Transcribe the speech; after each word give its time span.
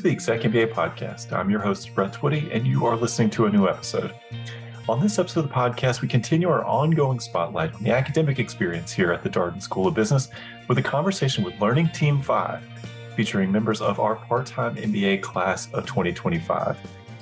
to 0.00 0.04
the 0.04 0.12
Exec 0.12 0.40
MBA 0.40 0.72
podcast. 0.72 1.30
I'm 1.30 1.50
your 1.50 1.60
host, 1.60 1.94
Brett 1.94 2.14
Twitty, 2.14 2.54
and 2.56 2.66
you 2.66 2.86
are 2.86 2.96
listening 2.96 3.28
to 3.30 3.44
a 3.44 3.50
new 3.50 3.68
episode. 3.68 4.14
On 4.88 4.98
this 4.98 5.18
episode 5.18 5.40
of 5.40 5.48
the 5.48 5.54
podcast, 5.54 6.00
we 6.00 6.08
continue 6.08 6.48
our 6.48 6.64
ongoing 6.64 7.20
spotlight 7.20 7.74
on 7.74 7.82
the 7.82 7.90
academic 7.90 8.38
experience 8.38 8.90
here 8.92 9.12
at 9.12 9.22
the 9.22 9.28
Darden 9.28 9.60
School 9.60 9.86
of 9.86 9.92
Business 9.92 10.30
with 10.68 10.78
a 10.78 10.82
conversation 10.82 11.44
with 11.44 11.60
Learning 11.60 11.86
Team 11.90 12.22
5, 12.22 12.62
featuring 13.14 13.52
members 13.52 13.82
of 13.82 14.00
our 14.00 14.16
part 14.16 14.46
time 14.46 14.74
MBA 14.76 15.20
class 15.20 15.70
of 15.74 15.84
2025. 15.84 16.78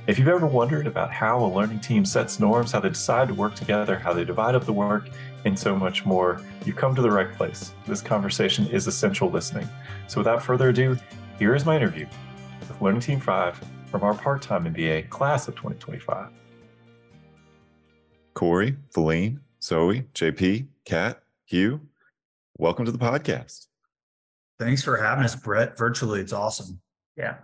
If 0.06 0.16
you've 0.16 0.28
ever 0.28 0.46
wondered 0.46 0.86
about 0.86 1.10
how 1.10 1.44
a 1.44 1.50
learning 1.52 1.80
team 1.80 2.04
sets 2.04 2.38
norms, 2.38 2.70
how 2.70 2.78
they 2.78 2.90
decide 2.90 3.26
to 3.26 3.34
work 3.34 3.56
together, 3.56 3.98
how 3.98 4.12
they 4.12 4.24
divide 4.24 4.54
up 4.54 4.66
the 4.66 4.72
work, 4.72 5.08
and 5.44 5.58
so 5.58 5.74
much 5.74 6.06
more, 6.06 6.40
you've 6.64 6.76
come 6.76 6.94
to 6.94 7.02
the 7.02 7.10
right 7.10 7.34
place. 7.34 7.72
This 7.88 8.02
conversation 8.02 8.68
is 8.68 8.86
essential 8.86 9.28
listening. 9.28 9.68
So 10.06 10.20
without 10.20 10.44
further 10.44 10.68
ado, 10.68 10.96
here 11.40 11.56
is 11.56 11.66
my 11.66 11.74
interview 11.74 12.06
with 12.68 12.80
Learning 12.82 13.00
Team 13.00 13.20
5 13.20 13.60
from 13.86 14.02
our 14.02 14.14
part 14.14 14.42
time 14.42 14.64
MBA 14.64 15.08
class 15.08 15.48
of 15.48 15.54
2025. 15.54 16.28
Kory, 18.34 18.76
Falin, 18.94 19.40
Zoe, 19.62 20.04
JP, 20.14 20.66
Kat, 20.84 21.22
Hieu, 21.50 21.80
welcome 22.56 22.84
to 22.84 22.92
the 22.92 22.98
podcast. 22.98 23.66
Thanks 24.58 24.82
for 24.82 24.96
having 24.96 25.24
us, 25.24 25.34
Brett. 25.34 25.76
Virtually, 25.78 26.20
it's 26.20 26.32
awesome. 26.32 26.80
Yeah. 27.16 27.38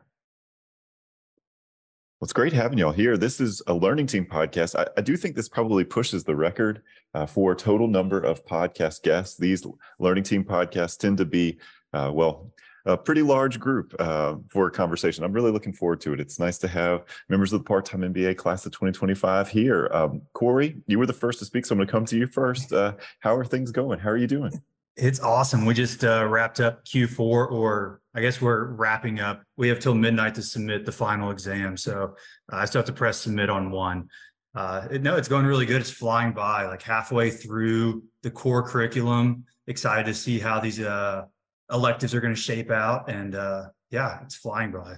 Well, 2.21 2.27
it's 2.27 2.33
great 2.33 2.53
having 2.53 2.79
y'all 2.79 2.93
here. 2.93 3.17
This 3.17 3.41
is 3.41 3.63
a 3.67 3.75
learning 3.75 4.07
team 4.07 4.25
podcast. 4.25 4.79
I, 4.79 4.87
I 4.97 5.01
do 5.01 5.17
think 5.17 5.35
this 5.35 5.49
probably 5.49 5.85
pushes 5.85 6.25
the 6.25 6.37
record 6.37 6.83
uh, 7.13 7.27
for 7.27 7.55
total 7.55 7.89
number 7.89 8.21
of 8.21 8.45
podcast 8.45 9.03
guests. 9.03 9.37
These 9.37 9.67
learning 9.99 10.25
team 10.25 10.45
podcasts 10.45 10.97
tend 10.99 11.19
to 11.19 11.25
be, 11.25 11.59
uh, 11.93 12.11
well, 12.15 12.53
a 12.87 12.97
pretty 12.97 13.23
large 13.23 13.59
group 13.59 13.95
uh, 13.99 14.37
for 14.49 14.67
a 14.67 14.71
conversation. 14.71 15.25
I'm 15.25 15.33
really 15.33 15.51
looking 15.51 15.73
forward 15.73 16.01
to 16.03 16.13
it. 16.13 16.21
It's 16.21 16.39
nice 16.39 16.59
to 16.59 16.69
have 16.69 17.05
members 17.29 17.53
of 17.53 17.61
the 17.61 17.65
part-time 17.65 18.03
MBA 18.03 18.37
class 18.37 18.67
of 18.67 18.73
2025 18.73 19.49
here. 19.49 19.89
Um, 19.93 20.23
Kory, 20.35 20.77
you 20.87 20.99
were 20.99 21.07
the 21.07 21.13
first 21.13 21.39
to 21.39 21.45
speak, 21.45 21.65
so 21.65 21.75
I'm 21.75 21.79
going 21.79 21.87
to 21.87 21.93
come 21.93 22.05
to 22.07 22.19
you 22.19 22.27
first. 22.27 22.73
Uh, 22.73 22.95
how 23.21 23.35
are 23.35 23.45
things 23.45 23.71
going? 23.71 23.99
How 23.99 24.11
are 24.11 24.17
you 24.17 24.27
doing? 24.27 24.53
It's 24.97 25.19
awesome. 25.21 25.65
We 25.65 25.75
just 25.75 26.05
uh, 26.05 26.27
wrapped 26.29 26.61
up 26.61 26.85
Q4, 26.85 27.19
or 27.51 28.01
I 28.15 28.21
guess 28.21 28.41
we're 28.41 28.67
wrapping 28.67 29.19
up. 29.19 29.43
We 29.57 29.69
have 29.69 29.81
till 29.81 29.95
midnight 29.95 30.37
to 30.37 30.43
submit 30.43 30.85
the 30.85 30.93
final 30.93 31.31
exam, 31.31 31.77
so 31.77 32.15
uh, 32.53 32.57
I 32.57 32.65
still 32.67 32.81
have 32.81 32.87
to 32.87 32.93
press 32.93 33.19
submit 33.19 33.51
on 33.51 33.71
one. 33.71 34.09
Uh, 34.55 34.87
no, 35.01 35.17
it's 35.17 35.27
going 35.27 35.47
really 35.47 35.67
good. 35.67 35.81
It's 35.81 35.91
flying 35.91 36.33
by, 36.33 36.67
like 36.67 36.83
halfway 36.83 37.31
through 37.31 38.05
the 38.23 38.31
core 38.31 38.63
curriculum. 38.63 39.45
Excited 39.67 40.07
to 40.07 40.15
see 40.15 40.39
how 40.39 40.61
these 40.61 40.79
uh, 40.79 41.25
electives 41.71 42.15
are 42.15 42.21
going 42.21 42.35
to 42.35 42.41
shape 42.41 42.71
out. 42.71 43.11
And 43.11 43.35
uh, 43.35 43.67
yeah, 43.91 44.21
it's 44.23 44.35
flying 44.35 44.73
by. 44.73 44.97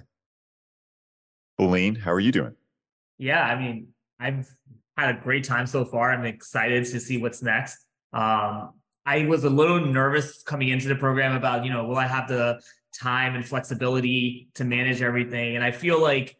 Falin, 1.57 1.95
how 1.95 2.11
are 2.11 2.19
you 2.19 2.31
doing? 2.31 2.55
Yeah, 3.17 3.43
I 3.43 3.59
mean, 3.59 3.87
I've 4.19 4.47
had 4.97 5.15
a 5.15 5.19
great 5.19 5.43
time 5.43 5.65
so 5.65 5.85
far. 5.85 6.11
I'm 6.11 6.25
excited 6.25 6.85
to 6.85 6.99
see 6.99 7.17
what's 7.17 7.41
next. 7.41 7.85
Um, 8.13 8.73
I 9.05 9.25
was 9.25 9.43
a 9.43 9.49
little 9.49 9.79
nervous 9.79 10.43
coming 10.43 10.69
into 10.69 10.87
the 10.87 10.95
program 10.95 11.35
about, 11.35 11.63
you 11.63 11.71
know, 11.71 11.85
will 11.85 11.97
I 11.97 12.07
have 12.07 12.27
the 12.27 12.61
time 12.93 13.35
and 13.35 13.45
flexibility 13.45 14.49
to 14.55 14.65
manage 14.65 15.01
everything? 15.01 15.55
And 15.55 15.63
I 15.63 15.71
feel 15.71 16.01
like 16.01 16.35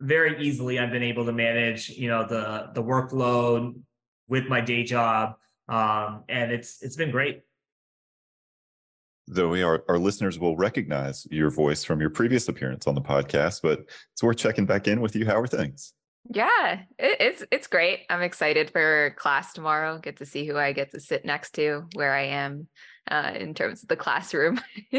very 0.00 0.40
easily 0.46 0.78
I've 0.78 0.90
been 0.90 1.02
able 1.02 1.24
to 1.26 1.32
manage, 1.32 1.90
you 1.90 2.08
know, 2.08 2.26
the 2.26 2.70
the 2.74 2.82
workload 2.82 3.74
with 4.28 4.46
my 4.48 4.60
day 4.60 4.84
job. 4.84 5.34
Um, 5.68 6.24
and 6.28 6.52
it's 6.52 6.82
it's 6.82 6.96
been 6.96 7.10
great. 7.10 7.42
Zoe, 9.32 9.62
our, 9.62 9.84
our 9.88 9.98
listeners 9.98 10.38
will 10.38 10.56
recognize 10.56 11.26
your 11.30 11.50
voice 11.50 11.82
from 11.84 12.00
your 12.00 12.10
previous 12.10 12.48
appearance 12.48 12.86
on 12.86 12.94
the 12.94 13.00
podcast, 13.00 13.62
but 13.62 13.84
it's 14.12 14.22
worth 14.22 14.36
checking 14.36 14.66
back 14.66 14.86
in 14.86 15.00
with 15.00 15.16
you. 15.16 15.24
How 15.24 15.40
are 15.40 15.46
things? 15.46 15.94
Yeah, 16.30 16.80
it, 16.98 17.16
it's 17.20 17.44
it's 17.50 17.66
great. 17.66 18.00
I'm 18.08 18.22
excited 18.22 18.70
for 18.70 19.14
class 19.18 19.52
tomorrow. 19.52 19.98
Get 19.98 20.16
to 20.18 20.26
see 20.26 20.46
who 20.46 20.56
I 20.56 20.72
get 20.72 20.90
to 20.92 21.00
sit 21.00 21.24
next 21.24 21.52
to, 21.54 21.84
where 21.94 22.14
I 22.14 22.24
am 22.28 22.68
uh, 23.10 23.32
in 23.34 23.52
terms 23.54 23.82
of 23.82 23.88
the 23.88 23.96
classroom. 23.96 24.60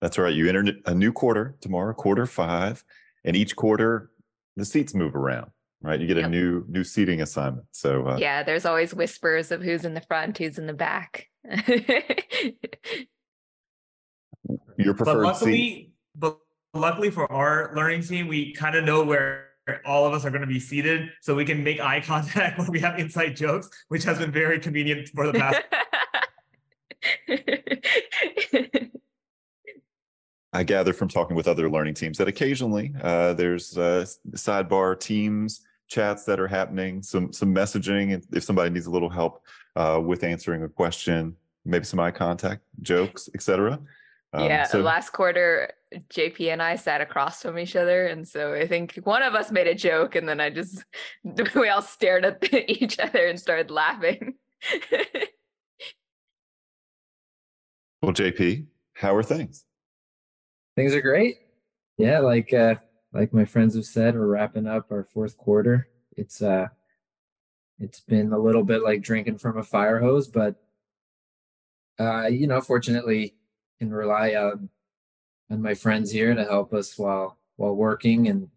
That's 0.00 0.18
right. 0.18 0.34
You 0.34 0.48
enter 0.48 0.72
a 0.84 0.94
new 0.94 1.12
quarter 1.12 1.56
tomorrow, 1.60 1.94
quarter 1.94 2.26
five, 2.26 2.84
and 3.24 3.34
each 3.34 3.56
quarter 3.56 4.10
the 4.56 4.64
seats 4.64 4.94
move 4.94 5.16
around. 5.16 5.50
Right, 5.86 6.00
you 6.00 6.08
get 6.08 6.16
yep. 6.16 6.26
a 6.26 6.28
new 6.28 6.64
new 6.66 6.82
seating 6.82 7.22
assignment. 7.22 7.68
So 7.70 8.08
uh, 8.08 8.16
yeah, 8.18 8.42
there's 8.42 8.64
always 8.64 8.92
whispers 8.92 9.52
of 9.52 9.62
who's 9.62 9.84
in 9.84 9.94
the 9.94 10.00
front, 10.00 10.36
who's 10.36 10.58
in 10.58 10.66
the 10.66 10.72
back. 10.72 11.28
Your 14.78 14.94
preferred 14.94 15.14
but 15.14 15.16
luckily, 15.18 15.52
seat. 15.52 15.92
But 16.16 16.38
luckily 16.74 17.10
for 17.10 17.30
our 17.30 17.72
learning 17.76 18.02
team, 18.02 18.26
we 18.26 18.52
kind 18.52 18.74
of 18.74 18.82
know 18.82 19.04
where 19.04 19.50
all 19.84 20.06
of 20.06 20.12
us 20.12 20.24
are 20.24 20.30
going 20.30 20.40
to 20.40 20.48
be 20.48 20.58
seated, 20.58 21.08
so 21.20 21.36
we 21.36 21.44
can 21.44 21.62
make 21.62 21.78
eye 21.78 22.00
contact 22.04 22.58
when 22.58 22.68
we 22.72 22.80
have 22.80 22.98
inside 22.98 23.36
jokes, 23.36 23.70
which 23.86 24.02
has 24.02 24.18
been 24.18 24.32
very 24.32 24.58
convenient 24.58 25.08
for 25.10 25.30
the 25.30 25.38
past. 25.38 25.62
I 30.52 30.64
gather 30.64 30.92
from 30.92 31.06
talking 31.06 31.36
with 31.36 31.46
other 31.46 31.70
learning 31.70 31.94
teams 31.94 32.18
that 32.18 32.26
occasionally 32.26 32.92
uh, 33.02 33.34
there's 33.34 33.78
uh, 33.78 34.04
sidebar 34.32 34.98
teams 34.98 35.60
chats 35.88 36.24
that 36.24 36.40
are 36.40 36.48
happening, 36.48 37.02
some 37.02 37.32
some 37.32 37.54
messaging. 37.54 38.22
If 38.32 38.44
somebody 38.44 38.70
needs 38.70 38.86
a 38.86 38.90
little 38.90 39.10
help 39.10 39.42
uh, 39.74 40.00
with 40.04 40.24
answering 40.24 40.62
a 40.62 40.68
question, 40.68 41.36
maybe 41.64 41.84
some 41.84 42.00
eye 42.00 42.10
contact, 42.10 42.62
jokes, 42.82 43.28
etc. 43.34 43.80
Um, 44.32 44.44
yeah, 44.44 44.64
so, 44.64 44.80
last 44.80 45.10
quarter, 45.10 45.72
JP 46.10 46.52
and 46.52 46.62
I 46.62 46.76
sat 46.76 47.00
across 47.00 47.42
from 47.42 47.58
each 47.58 47.76
other, 47.76 48.06
and 48.06 48.26
so 48.26 48.54
I 48.54 48.66
think 48.66 48.96
one 49.04 49.22
of 49.22 49.34
us 49.34 49.50
made 49.50 49.66
a 49.66 49.74
joke, 49.74 50.14
and 50.14 50.28
then 50.28 50.40
I 50.40 50.50
just 50.50 50.84
we 51.54 51.68
all 51.68 51.82
stared 51.82 52.24
at 52.24 52.42
each 52.70 52.98
other 52.98 53.26
and 53.26 53.38
started 53.38 53.70
laughing. 53.70 54.34
well, 58.02 58.12
JP, 58.12 58.66
how 58.94 59.14
are 59.14 59.22
things? 59.22 59.64
Things 60.76 60.94
are 60.94 61.00
great. 61.00 61.36
Yeah, 61.96 62.18
like 62.18 62.52
uh, 62.52 62.74
like 63.16 63.32
my 63.32 63.44
friends 63.44 63.74
have 63.74 63.86
said, 63.86 64.14
we're 64.14 64.26
wrapping 64.26 64.66
up 64.66 64.92
our 64.92 65.02
fourth 65.02 65.38
quarter. 65.38 65.88
It's 66.16 66.42
uh, 66.42 66.68
it's 67.78 68.00
been 68.00 68.32
a 68.32 68.38
little 68.38 68.62
bit 68.62 68.82
like 68.82 69.02
drinking 69.02 69.38
from 69.38 69.58
a 69.58 69.62
fire 69.62 70.00
hose, 70.00 70.28
but 70.28 70.56
uh, 71.98 72.26
you 72.26 72.46
know, 72.46 72.60
fortunately, 72.60 73.34
can 73.78 73.92
rely 73.92 74.34
on 74.34 74.68
on 75.50 75.62
my 75.62 75.74
friends 75.74 76.10
here 76.10 76.34
to 76.34 76.44
help 76.44 76.74
us 76.74 76.98
while 76.98 77.38
while 77.56 77.74
working 77.74 78.28
and 78.28 78.48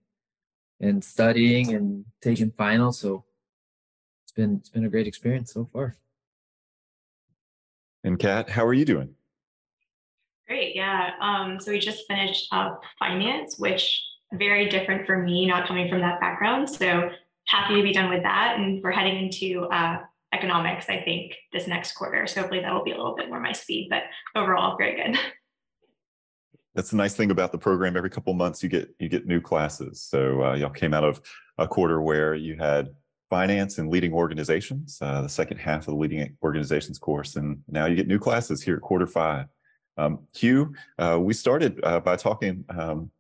and 0.82 1.04
studying 1.04 1.74
and 1.74 2.06
taking 2.22 2.52
finals. 2.52 3.00
So 3.00 3.24
it's 4.26 4.34
been 4.34 4.58
it's 4.58 4.70
been 4.70 4.86
a 4.86 4.90
great 4.90 5.08
experience 5.08 5.54
so 5.54 5.70
far. 5.72 5.96
And 8.04 8.20
Kat, 8.20 8.50
how 8.50 8.66
are 8.66 8.74
you 8.74 8.86
doing? 8.86 9.16
Great, 10.48 10.76
yeah. 10.76 11.12
Um, 11.22 11.60
so 11.60 11.72
we 11.72 11.80
just 11.80 12.08
finished 12.08 12.48
up 12.52 12.82
finance, 12.98 13.60
which 13.60 14.02
very 14.34 14.70
different 14.70 15.06
for 15.06 15.18
me, 15.18 15.46
not 15.46 15.68
coming 15.68 15.90
from 15.90 16.02
that 16.02 16.20
background. 16.20 16.70
So 16.70 17.10
happy 17.48 17.76
to 17.76 17.84
be 17.84 17.94
done 17.94 18.10
with 18.10 18.24
that. 18.24 18.58
And 18.58 18.82
we're 18.84 18.92
heading 18.92 19.26
into 19.26 19.64
uh, 19.66 20.00
economics, 20.34 20.88
I 20.90 21.02
think, 21.02 21.36
this 21.52 21.68
next 21.68 21.94
quarter. 21.94 22.28
So 22.28 22.42
hopefully 22.42 22.62
that 22.62 22.74
will 22.74 22.84
be 22.84 22.92
a 22.92 22.98
little 22.98 23.16
bit 23.16 23.30
more 23.30 23.40
my 23.40 23.52
speed, 23.52 23.88
but 23.90 24.04
overall, 24.36 24.78
very 24.78 24.96
good. 24.96 25.20
That's 26.76 26.92
the 26.92 26.98
nice 26.98 27.16
thing 27.16 27.32
about 27.32 27.52
the 27.52 27.58
program. 27.58 27.98
Every 27.98 28.12
couple 28.12 28.34
months, 28.34 28.62
you 28.62 28.70
get 28.70 28.94
you 29.00 29.10
get 29.10 29.26
new 29.26 29.42
classes. 29.42 30.02
So 30.02 30.44
uh, 30.44 30.54
y'all 30.54 30.70
came 30.70 30.94
out 30.94 31.04
of 31.04 31.20
a 31.58 31.68
quarter 31.68 32.00
where 32.00 32.36
you 32.36 32.56
had 32.58 32.90
finance 33.30 33.80
and 33.80 33.90
leading 33.90 34.14
organizations, 34.14 35.00
uh, 35.02 35.22
the 35.24 35.30
second 35.30 35.58
half 35.58 35.80
of 35.80 35.86
the 35.88 35.96
leading 35.96 36.38
organizations 36.44 37.00
course, 37.00 37.36
and 37.36 37.62
now 37.68 37.86
you 37.88 37.96
get 37.96 38.08
new 38.08 38.20
classes 38.20 38.62
here 38.62 38.76
at 38.76 38.82
quarter 38.82 39.08
five. 39.08 39.48
Um, 39.98 40.20
Hieu, 40.38 40.72
uh, 41.00 41.18
we 41.20 41.34
started 41.34 41.80
uh, 41.84 42.00
by 42.00 42.16
talking 42.16 42.64
um, 42.70 43.12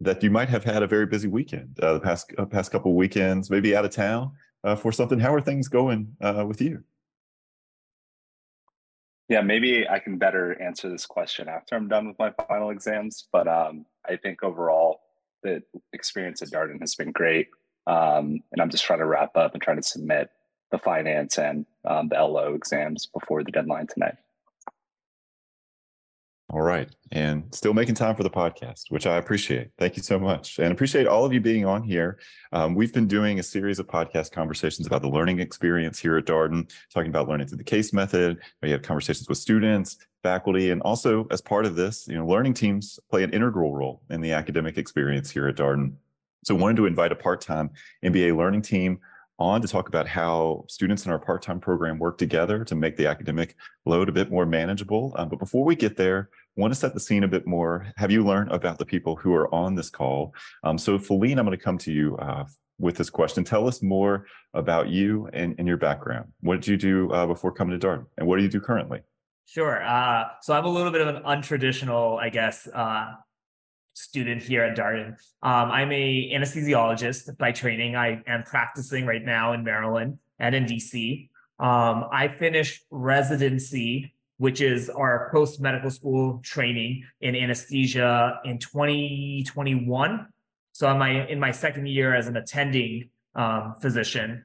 that 0.00 0.22
you 0.22 0.30
might 0.30 0.48
have 0.48 0.64
had 0.64 0.82
a 0.82 0.86
very 0.86 1.06
busy 1.06 1.28
weekend 1.28 1.78
uh, 1.82 1.94
the 1.94 2.00
past 2.00 2.32
uh, 2.38 2.44
past 2.44 2.70
couple 2.70 2.94
weekends, 2.94 3.50
maybe 3.50 3.74
out 3.74 3.84
of 3.84 3.90
town 3.90 4.32
uh, 4.64 4.76
for 4.76 4.92
something. 4.92 5.18
How 5.18 5.34
are 5.34 5.40
things 5.40 5.68
going 5.68 6.16
uh, 6.20 6.44
with 6.46 6.60
you? 6.60 6.84
Yeah, 9.28 9.42
maybe 9.42 9.86
I 9.86 9.98
can 9.98 10.16
better 10.16 10.60
answer 10.60 10.88
this 10.88 11.04
question 11.04 11.48
after 11.48 11.74
I'm 11.74 11.88
done 11.88 12.08
with 12.08 12.18
my 12.18 12.32
final 12.48 12.70
exams. 12.70 13.28
But 13.30 13.46
um, 13.46 13.84
I 14.08 14.16
think 14.16 14.42
overall, 14.42 15.00
the 15.42 15.62
experience 15.92 16.40
at 16.42 16.48
Darden 16.48 16.80
has 16.80 16.94
been 16.94 17.12
great, 17.12 17.48
um, 17.86 18.40
and 18.52 18.60
I'm 18.60 18.70
just 18.70 18.84
trying 18.84 19.00
to 19.00 19.06
wrap 19.06 19.36
up 19.36 19.52
and 19.52 19.62
trying 19.62 19.76
to 19.76 19.82
submit 19.82 20.30
the 20.70 20.78
finance 20.78 21.38
and 21.38 21.66
um, 21.84 22.08
the 22.08 22.16
LO 22.16 22.54
exams 22.54 23.06
before 23.06 23.42
the 23.42 23.50
deadline 23.50 23.86
tonight. 23.86 24.14
All 26.50 26.62
right. 26.62 26.88
And 27.12 27.44
still 27.54 27.74
making 27.74 27.96
time 27.96 28.16
for 28.16 28.22
the 28.22 28.30
podcast, 28.30 28.84
which 28.88 29.06
I 29.06 29.18
appreciate. 29.18 29.70
Thank 29.76 29.98
you 29.98 30.02
so 30.02 30.18
much. 30.18 30.58
And 30.58 30.72
appreciate 30.72 31.06
all 31.06 31.26
of 31.26 31.32
you 31.32 31.40
being 31.40 31.66
on 31.66 31.82
here. 31.82 32.18
Um, 32.52 32.74
we've 32.74 32.92
been 32.92 33.06
doing 33.06 33.38
a 33.38 33.42
series 33.42 33.78
of 33.78 33.86
podcast 33.86 34.32
conversations 34.32 34.86
about 34.86 35.02
the 35.02 35.10
learning 35.10 35.40
experience 35.40 35.98
here 35.98 36.16
at 36.16 36.24
Darden, 36.24 36.70
talking 36.92 37.10
about 37.10 37.28
learning 37.28 37.48
through 37.48 37.58
the 37.58 37.64
case 37.64 37.92
method. 37.92 38.38
We 38.62 38.70
have 38.70 38.80
conversations 38.80 39.28
with 39.28 39.36
students, 39.36 39.98
faculty, 40.22 40.70
and 40.70 40.80
also 40.82 41.26
as 41.30 41.42
part 41.42 41.66
of 41.66 41.76
this, 41.76 42.08
you 42.08 42.14
know, 42.14 42.26
learning 42.26 42.54
teams 42.54 42.98
play 43.10 43.24
an 43.24 43.30
integral 43.34 43.74
role 43.74 44.00
in 44.08 44.22
the 44.22 44.32
academic 44.32 44.78
experience 44.78 45.30
here 45.30 45.48
at 45.48 45.56
Darden. 45.56 45.96
So 46.44 46.54
wanted 46.54 46.76
to 46.76 46.86
invite 46.86 47.12
a 47.12 47.16
part-time 47.16 47.68
MBA 48.02 48.34
learning 48.34 48.62
team 48.62 49.00
on 49.38 49.62
to 49.62 49.68
talk 49.68 49.88
about 49.88 50.06
how 50.08 50.64
students 50.68 51.06
in 51.06 51.12
our 51.12 51.18
part-time 51.18 51.60
program 51.60 51.98
work 51.98 52.18
together 52.18 52.64
to 52.64 52.74
make 52.74 52.96
the 52.96 53.06
academic 53.06 53.54
load 53.86 54.08
a 54.08 54.12
bit 54.12 54.30
more 54.30 54.44
manageable. 54.44 55.14
Um, 55.16 55.28
but 55.28 55.38
before 55.38 55.64
we 55.64 55.76
get 55.76 55.96
there, 55.96 56.30
I 56.32 56.60
want 56.60 56.72
to 56.72 56.78
set 56.78 56.92
the 56.92 57.00
scene 57.00 57.24
a 57.24 57.28
bit 57.28 57.46
more. 57.46 57.86
Have 57.96 58.10
you 58.10 58.24
learned 58.24 58.50
about 58.50 58.78
the 58.78 58.84
people 58.84 59.14
who 59.14 59.32
are 59.34 59.52
on 59.54 59.74
this 59.74 59.90
call? 59.90 60.34
Um, 60.64 60.76
so 60.76 60.98
Falin, 60.98 61.38
I'm 61.38 61.46
going 61.46 61.56
to 61.56 61.62
come 61.62 61.78
to 61.78 61.92
you 61.92 62.16
uh, 62.16 62.46
with 62.80 62.96
this 62.96 63.10
question. 63.10 63.44
Tell 63.44 63.68
us 63.68 63.80
more 63.82 64.26
about 64.54 64.88
you 64.88 65.28
and, 65.32 65.54
and 65.58 65.68
your 65.68 65.76
background. 65.76 66.32
What 66.40 66.60
did 66.60 66.66
you 66.68 66.76
do 66.76 67.12
uh, 67.12 67.26
before 67.26 67.52
coming 67.52 67.78
to 67.78 67.86
Darden? 67.86 68.06
And 68.16 68.26
what 68.26 68.38
do 68.38 68.42
you 68.42 68.48
do 68.48 68.60
currently? 68.60 69.02
Sure. 69.46 69.82
Uh, 69.82 70.24
so 70.42 70.52
I'm 70.52 70.64
a 70.64 70.68
little 70.68 70.90
bit 70.90 71.00
of 71.00 71.08
an 71.08 71.22
untraditional, 71.22 72.18
I 72.18 72.28
guess, 72.28 72.66
uh, 72.66 73.12
student 73.98 74.42
here 74.42 74.62
at 74.62 74.76
Darden. 74.76 75.08
Um, 75.42 75.70
I'm 75.70 75.90
a 75.92 76.32
anesthesiologist 76.32 77.36
by 77.36 77.52
training. 77.52 77.96
I 77.96 78.22
am 78.26 78.44
practicing 78.44 79.06
right 79.06 79.24
now 79.24 79.52
in 79.52 79.64
Maryland 79.64 80.18
and 80.38 80.54
in 80.54 80.64
DC. 80.64 81.28
Um, 81.58 82.04
I 82.12 82.28
finished 82.38 82.84
residency, 82.90 84.14
which 84.36 84.60
is 84.60 84.88
our 84.88 85.28
post 85.32 85.60
medical 85.60 85.90
school 85.90 86.40
training 86.44 87.04
in 87.20 87.34
anesthesia 87.34 88.40
in 88.44 88.58
2021. 88.58 90.26
So 90.72 90.86
I'm 90.86 91.02
in 91.28 91.40
my 91.40 91.50
second 91.50 91.88
year 91.88 92.14
as 92.14 92.28
an 92.28 92.36
attending 92.36 93.10
um, 93.34 93.74
physician. 93.82 94.44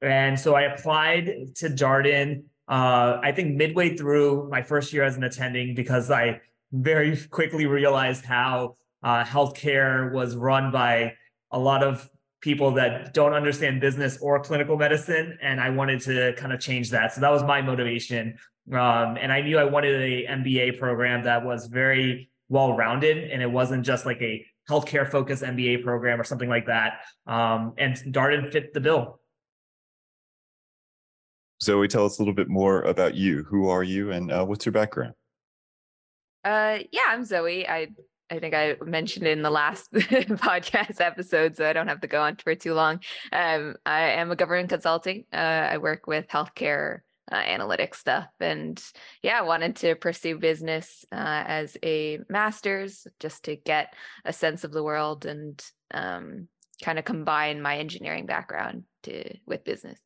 And 0.00 0.40
so 0.40 0.54
I 0.54 0.62
applied 0.62 1.54
to 1.56 1.68
Darden, 1.68 2.44
uh, 2.68 3.18
I 3.22 3.32
think 3.32 3.56
midway 3.56 3.96
through 3.96 4.48
my 4.48 4.62
first 4.62 4.92
year 4.94 5.04
as 5.04 5.16
an 5.16 5.24
attending 5.24 5.74
because 5.74 6.10
I 6.10 6.40
very 6.72 7.16
quickly 7.28 7.66
realized 7.66 8.24
how 8.24 8.76
uh, 9.04 9.22
healthcare 9.22 10.12
was 10.12 10.34
run 10.34 10.72
by 10.72 11.12
a 11.52 11.58
lot 11.58 11.84
of 11.84 12.08
people 12.40 12.72
that 12.72 13.14
don't 13.14 13.34
understand 13.34 13.80
business 13.80 14.18
or 14.20 14.40
clinical 14.40 14.76
medicine, 14.76 15.38
and 15.40 15.60
I 15.60 15.70
wanted 15.70 16.00
to 16.02 16.32
kind 16.34 16.52
of 16.52 16.60
change 16.60 16.90
that. 16.90 17.12
So 17.12 17.20
that 17.20 17.30
was 17.30 17.42
my 17.42 17.62
motivation, 17.62 18.36
um, 18.72 19.16
and 19.20 19.30
I 19.30 19.42
knew 19.42 19.58
I 19.58 19.64
wanted 19.64 20.00
a 20.00 20.26
MBA 20.26 20.78
program 20.78 21.22
that 21.24 21.44
was 21.44 21.66
very 21.66 22.30
well 22.48 22.76
rounded, 22.76 23.30
and 23.30 23.42
it 23.42 23.50
wasn't 23.50 23.84
just 23.84 24.06
like 24.06 24.20
a 24.22 24.44
healthcare 24.68 25.08
focused 25.08 25.42
MBA 25.42 25.84
program 25.84 26.18
or 26.20 26.24
something 26.24 26.48
like 26.48 26.66
that. 26.66 27.00
Um, 27.26 27.74
and 27.76 27.94
Darden 27.96 28.50
fit 28.50 28.72
the 28.72 28.80
bill. 28.80 29.20
Zoe, 31.62 31.88
tell 31.88 32.06
us 32.06 32.18
a 32.18 32.22
little 32.22 32.34
bit 32.34 32.48
more 32.48 32.82
about 32.82 33.14
you. 33.14 33.44
Who 33.44 33.68
are 33.68 33.82
you, 33.82 34.10
and 34.10 34.32
uh, 34.32 34.44
what's 34.44 34.64
your 34.64 34.72
background? 34.72 35.14
Uh, 36.44 36.78
yeah, 36.92 37.08
I'm 37.08 37.24
Zoe. 37.24 37.66
I 37.66 37.88
I 38.30 38.38
think 38.38 38.54
I 38.54 38.76
mentioned 38.82 39.26
in 39.26 39.42
the 39.42 39.50
last 39.50 39.92
podcast 39.92 41.00
episode, 41.00 41.56
so 41.56 41.68
I 41.68 41.72
don't 41.72 41.88
have 41.88 42.00
to 42.00 42.06
go 42.06 42.22
on 42.22 42.36
for 42.36 42.54
too 42.54 42.74
long. 42.74 43.00
Um, 43.32 43.76
I 43.84 44.12
am 44.12 44.30
a 44.30 44.36
government 44.36 44.70
consulting. 44.70 45.24
Uh, 45.32 45.36
I 45.36 45.78
work 45.78 46.06
with 46.06 46.26
healthcare 46.28 47.00
uh, 47.30 47.42
analytics 47.42 47.96
stuff, 47.96 48.28
and 48.40 48.82
yeah, 49.22 49.38
I 49.38 49.42
wanted 49.42 49.76
to 49.76 49.94
pursue 49.94 50.38
business 50.38 51.04
uh, 51.12 51.44
as 51.46 51.76
a 51.82 52.20
master's 52.28 53.06
just 53.20 53.44
to 53.44 53.56
get 53.56 53.94
a 54.24 54.32
sense 54.32 54.64
of 54.64 54.72
the 54.72 54.82
world 54.82 55.26
and 55.26 55.62
um, 55.92 56.48
kind 56.82 56.98
of 56.98 57.04
combine 57.04 57.60
my 57.60 57.78
engineering 57.78 58.26
background 58.26 58.84
to 59.02 59.36
with 59.46 59.64
business. 59.64 59.98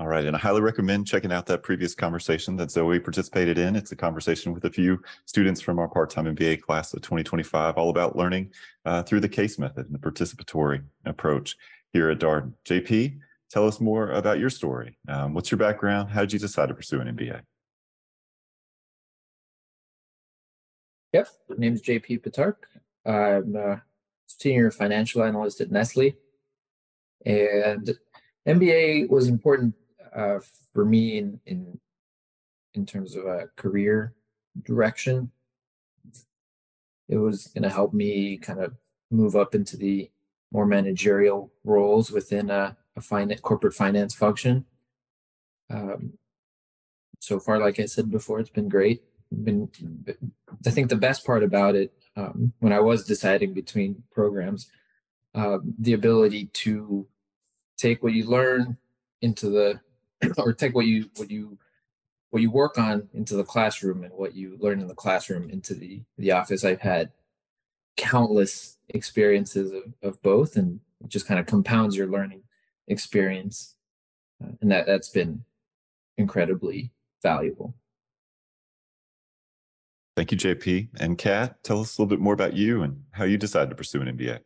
All 0.00 0.08
right. 0.08 0.24
And 0.24 0.34
I 0.34 0.38
highly 0.38 0.62
recommend 0.62 1.06
checking 1.06 1.30
out 1.30 1.44
that 1.44 1.62
previous 1.62 1.94
conversation 1.94 2.56
that 2.56 2.70
Zoe 2.70 2.98
participated 2.98 3.58
in. 3.58 3.76
It's 3.76 3.92
a 3.92 3.96
conversation 3.96 4.54
with 4.54 4.64
a 4.64 4.70
few 4.70 5.02
students 5.26 5.60
from 5.60 5.78
our 5.78 5.88
part-time 5.88 6.24
MBA 6.24 6.62
class 6.62 6.94
of 6.94 7.02
2025, 7.02 7.76
all 7.76 7.90
about 7.90 8.16
learning 8.16 8.50
uh, 8.86 9.02
through 9.02 9.20
the 9.20 9.28
case 9.28 9.58
method 9.58 9.84
and 9.84 9.94
the 9.94 9.98
participatory 9.98 10.82
approach 11.04 11.54
here 11.92 12.08
at 12.08 12.18
Darden. 12.18 12.54
JP, 12.64 13.18
tell 13.50 13.68
us 13.68 13.78
more 13.78 14.12
about 14.12 14.38
your 14.38 14.48
story. 14.48 14.96
Um, 15.06 15.34
what's 15.34 15.50
your 15.50 15.58
background? 15.58 16.08
How 16.08 16.22
did 16.22 16.32
you 16.32 16.38
decide 16.38 16.70
to 16.70 16.74
pursue 16.74 17.02
an 17.02 17.14
MBA? 17.14 17.42
Yep, 21.12 21.28
my 21.50 21.56
name 21.58 21.74
is 21.74 21.82
JP 21.82 22.22
Pitarque. 22.22 22.64
I'm 23.04 23.54
a 23.54 23.82
senior 24.26 24.70
financial 24.70 25.22
analyst 25.22 25.60
at 25.60 25.70
Nestle. 25.70 26.16
And 27.26 27.98
MBA 28.48 29.10
was 29.10 29.28
important 29.28 29.74
uh, 30.14 30.38
for 30.72 30.84
me 30.84 31.18
in 31.18 31.40
in 31.46 31.78
in 32.74 32.86
terms 32.86 33.16
of 33.16 33.24
a 33.26 33.48
career 33.56 34.14
direction. 34.62 35.30
It 37.08 37.16
was 37.16 37.48
going 37.48 37.64
to 37.64 37.70
help 37.70 37.92
me 37.92 38.36
kind 38.36 38.60
of 38.60 38.74
move 39.10 39.34
up 39.34 39.54
into 39.54 39.76
the 39.76 40.10
more 40.52 40.66
managerial 40.66 41.52
roles 41.64 42.10
within 42.10 42.50
a, 42.50 42.76
a 42.96 43.00
finance, 43.00 43.40
corporate 43.40 43.74
finance 43.74 44.14
function. 44.14 44.64
Um, 45.68 46.12
so 47.18 47.38
far, 47.38 47.58
like 47.58 47.80
I 47.80 47.86
said 47.86 48.10
before, 48.10 48.40
it's 48.40 48.50
been 48.50 48.68
great. 48.68 49.02
Been, 49.44 49.68
I 50.66 50.70
think 50.70 50.88
the 50.88 50.96
best 50.96 51.24
part 51.24 51.42
about 51.42 51.74
it, 51.74 51.92
um, 52.16 52.52
when 52.60 52.72
I 52.72 52.80
was 52.80 53.04
deciding 53.04 53.54
between 53.54 54.02
programs, 54.12 54.68
uh, 55.34 55.58
the 55.78 55.92
ability 55.92 56.46
to 56.46 57.06
take 57.76 58.02
what 58.02 58.12
you 58.12 58.24
learn 58.24 58.76
into 59.22 59.50
the 59.50 59.80
or 60.38 60.52
take 60.52 60.74
what 60.74 60.86
you 60.86 61.10
what 61.16 61.30
you 61.30 61.58
what 62.30 62.42
you 62.42 62.50
work 62.50 62.78
on 62.78 63.08
into 63.12 63.34
the 63.34 63.44
classroom 63.44 64.04
and 64.04 64.12
what 64.14 64.34
you 64.34 64.56
learn 64.60 64.80
in 64.80 64.86
the 64.86 64.94
classroom 64.94 65.50
into 65.50 65.74
the 65.74 66.02
the 66.18 66.32
office. 66.32 66.64
I've 66.64 66.80
had 66.80 67.10
countless 67.96 68.78
experiences 68.90 69.72
of, 69.72 69.82
of 70.02 70.22
both 70.22 70.56
and 70.56 70.80
it 71.02 71.08
just 71.08 71.26
kind 71.26 71.40
of 71.40 71.46
compounds 71.46 71.96
your 71.96 72.06
learning 72.06 72.42
experience 72.88 73.74
uh, 74.42 74.48
and 74.60 74.70
that 74.70 74.86
that's 74.86 75.08
been 75.08 75.44
incredibly 76.16 76.92
valuable. 77.22 77.74
Thank 80.16 80.32
you 80.32 80.38
jp 80.38 80.88
and 80.98 81.16
kat 81.16 81.62
tell 81.64 81.80
us 81.80 81.96
a 81.96 82.02
little 82.02 82.10
bit 82.14 82.22
more 82.22 82.34
about 82.34 82.54
you 82.54 82.82
and 82.82 83.02
how 83.12 83.24
you 83.24 83.38
decided 83.38 83.70
to 83.70 83.76
pursue 83.76 84.02
an 84.02 84.16
mba 84.16 84.40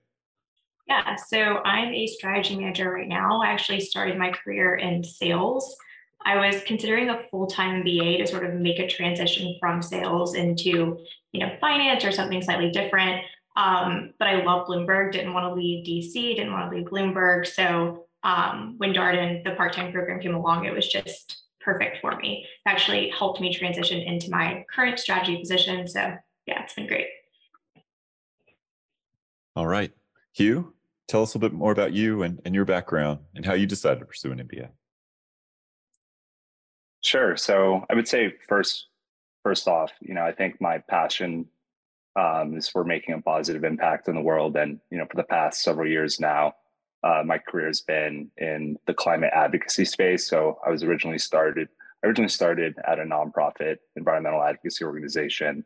yeah, 0.87 1.17
so 1.17 1.63
I'm 1.65 1.95
a 1.95 2.07
strategy 2.07 2.57
manager 2.57 2.91
right 2.91 3.09
now. 3.09 3.41
I 3.41 3.49
actually 3.49 3.81
started 3.81 4.19
my 4.19 4.31
career 4.31 4.75
in 4.75 5.03
sales. 5.03 5.77
I 6.27 6.47
was 6.47 6.63
considering 6.65 7.09
a 7.09 7.23
full-time 7.31 7.83
MBA 7.83 8.19
to 8.19 8.27
sort 8.27 8.45
of 8.45 8.55
make 8.55 8.79
a 8.79 8.89
transition 8.89 9.57
from 9.61 9.83
sales 9.83 10.35
into, 10.35 10.99
you 11.33 11.41
know, 11.41 11.57
finance 11.61 12.05
or 12.05 12.13
something 12.13 12.41
slightly 12.43 12.71
different. 12.71 13.23
Um, 13.57 14.13
but 14.19 14.29
I 14.29 14.43
love 14.43 14.67
Bloomberg, 14.67 15.13
didn't 15.13 15.33
want 15.33 15.45
to 15.45 15.55
leave 15.55 15.87
DC, 15.87 16.37
didn't 16.37 16.53
want 16.53 16.71
to 16.71 16.77
leave 16.77 16.87
Bloomberg. 16.87 17.47
So 17.47 18.07
um, 18.23 18.75
when 18.79 18.93
Darden, 18.93 19.45
the 19.45 19.53
part-time 19.53 19.93
program 19.93 20.21
came 20.21 20.35
along, 20.35 20.65
it 20.65 20.75
was 20.75 20.89
just 20.89 21.43
perfect 21.61 21.99
for 22.01 22.17
me. 22.17 22.47
It 22.67 22.69
actually 22.69 23.11
helped 23.11 23.41
me 23.41 23.55
transition 23.55 24.01
into 24.01 24.31
my 24.31 24.65
current 24.75 24.99
strategy 24.99 25.39
position. 25.39 25.87
So 25.89 26.15
yeah, 26.47 26.63
it's 26.63 26.75
been 26.75 26.87
great. 26.87 27.07
All 29.57 29.67
right. 29.67 29.93
Hieu, 30.37 30.74
tell 31.09 31.23
us 31.23 31.35
a 31.35 31.39
little 31.39 31.51
bit 31.51 31.57
more 31.57 31.73
about 31.73 31.93
you 31.93 32.23
and, 32.23 32.41
and 32.45 32.55
your 32.55 32.65
background 32.65 33.21
and 33.35 33.45
how 33.45 33.55
you 33.55 33.67
decided 33.67 34.01
to 34.01 34.07
pursue 34.07 34.33
an 34.33 34.39
MBA. 34.39 34.69
Sure. 37.03 37.37
So 37.37 37.85
I 37.91 37.95
would 37.95 38.09
say 38.09 38.33
first, 38.49 38.87
first 39.43 39.69
off, 39.69 39.93
you 40.01 40.15
know, 40.15 40.23
I 40.23 40.33
think 40.33 40.61
my 40.61 40.79
passion 40.79 41.47
um, 42.17 42.57
is 42.57 42.69
for 42.69 42.85
making 42.85 43.15
a 43.15 43.21
positive 43.21 43.65
impact 43.65 44.09
in 44.09 44.15
the 44.15 44.23
world. 44.23 44.57
And, 44.57 44.81
you 44.91 44.99
know, 44.99 45.07
for 45.11 45.17
the 45.17 45.25
past 45.25 45.63
several 45.63 45.89
years 45.89 46.19
now, 46.19 46.55
uh, 47.03 47.23
my 47.25 47.37
career 47.37 47.67
has 47.67 47.83
been 47.83 48.31
in 48.39 48.79
the 48.87 48.95
climate 48.95 49.31
advocacy 49.35 49.85
space. 49.85 50.27
So 50.27 50.59
I 50.67 50.71
was 50.71 50.83
originally 50.83 51.19
started, 51.19 51.69
I 52.03 52.07
originally 52.07 52.31
started 52.31 52.77
at 52.87 52.99
a 52.99 53.03
nonprofit 53.03 53.77
environmental 53.97 54.43
advocacy 54.43 54.85
organization. 54.85 55.65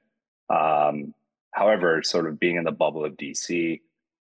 Um, 0.51 1.15
however, 1.53 2.03
sort 2.03 2.27
of 2.27 2.41
being 2.41 2.57
in 2.57 2.65
the 2.65 2.73
bubble 2.73 3.05
of 3.05 3.17
DC, 3.17 3.81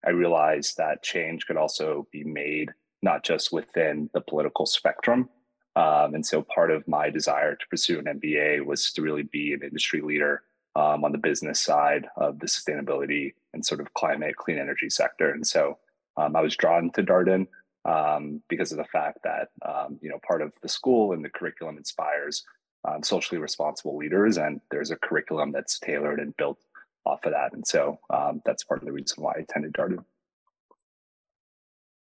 I 0.06 0.11
realized 0.11 0.76
that 0.76 1.02
change 1.02 1.46
could 1.46 1.56
also 1.56 2.06
be 2.12 2.25
made 2.25 2.70
not 3.02 3.23
just 3.23 3.52
within 3.52 4.11
the 4.14 4.20
political 4.20 4.66
spectrum. 4.66 5.28
Um, 5.76 6.14
and 6.14 6.25
so 6.25 6.42
part 6.42 6.70
of 6.70 6.87
my 6.87 7.11
desire 7.11 7.54
to 7.54 7.66
pursue 7.68 7.99
an 7.99 8.20
MBA 8.20 8.64
was 8.64 8.92
to 8.92 9.02
really 9.02 9.25
be 9.25 9.52
an 9.52 9.62
industry 9.62 10.00
leader 10.00 10.42
um, 10.76 11.04
on 11.04 11.12
the 11.12 11.18
business 11.18 11.61
side 11.61 12.06
of 12.16 12.38
the 12.38 12.46
sustainability 12.46 13.34
and 13.52 13.64
sort 13.64 13.80
of 13.80 13.92
climate 13.94 14.37
clean 14.37 14.58
energy 14.58 14.90
sector. 14.90 15.30
And 15.30 15.46
so 15.46 15.78
um, 16.16 16.37
I 16.37 16.40
was 16.40 16.56
drawn 16.56 16.90
to 16.92 17.02
Darden 17.02 17.46
um, 17.84 18.42
because 18.49 18.73
of 18.73 18.78
the 18.78 18.84
fact 18.84 19.18
that, 19.25 19.49
um, 19.66 19.99
you 20.00 20.08
know, 20.08 20.18
part 20.26 20.42
of 20.42 20.52
the 20.62 20.68
school 20.68 21.12
and 21.12 21.25
the 21.25 21.28
curriculum 21.28 21.76
inspires 21.76 22.44
um, 22.87 23.02
socially 23.02 23.40
responsible 23.40 23.96
leaders, 23.96 24.37
and 24.37 24.61
there's 24.70 24.90
a 24.90 24.96
curriculum 24.96 25.50
that's 25.50 25.78
tailored 25.78 26.20
and 26.20 26.37
built 26.37 26.58
off 27.06 27.25
of 27.25 27.32
that. 27.32 27.52
And 27.52 27.66
so 27.66 27.99
um, 28.11 28.42
that's 28.44 28.64
part 28.64 28.80
of 28.80 28.87
the 28.87 28.92
reason 28.92 29.23
why 29.23 29.32
I 29.37 29.40
attended 29.40 29.73
Darden. 29.73 30.04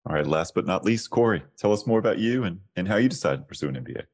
All 0.07 0.14
right. 0.14 0.26
Last 0.26 0.54
but 0.54 0.66
not 0.66 0.85
least, 0.85 1.11
Kory, 1.11 1.42
tell 1.59 1.73
us 1.73 1.87
more 1.87 1.99
about 1.99 2.18
you 2.18 2.45
and, 2.45 2.61
and 2.76 2.88
how 2.88 2.97
you 2.97 3.09
decided 3.09 3.38
to 3.38 3.45
pursue 3.45 3.68
an 3.68 3.75
MBA. 3.75 4.04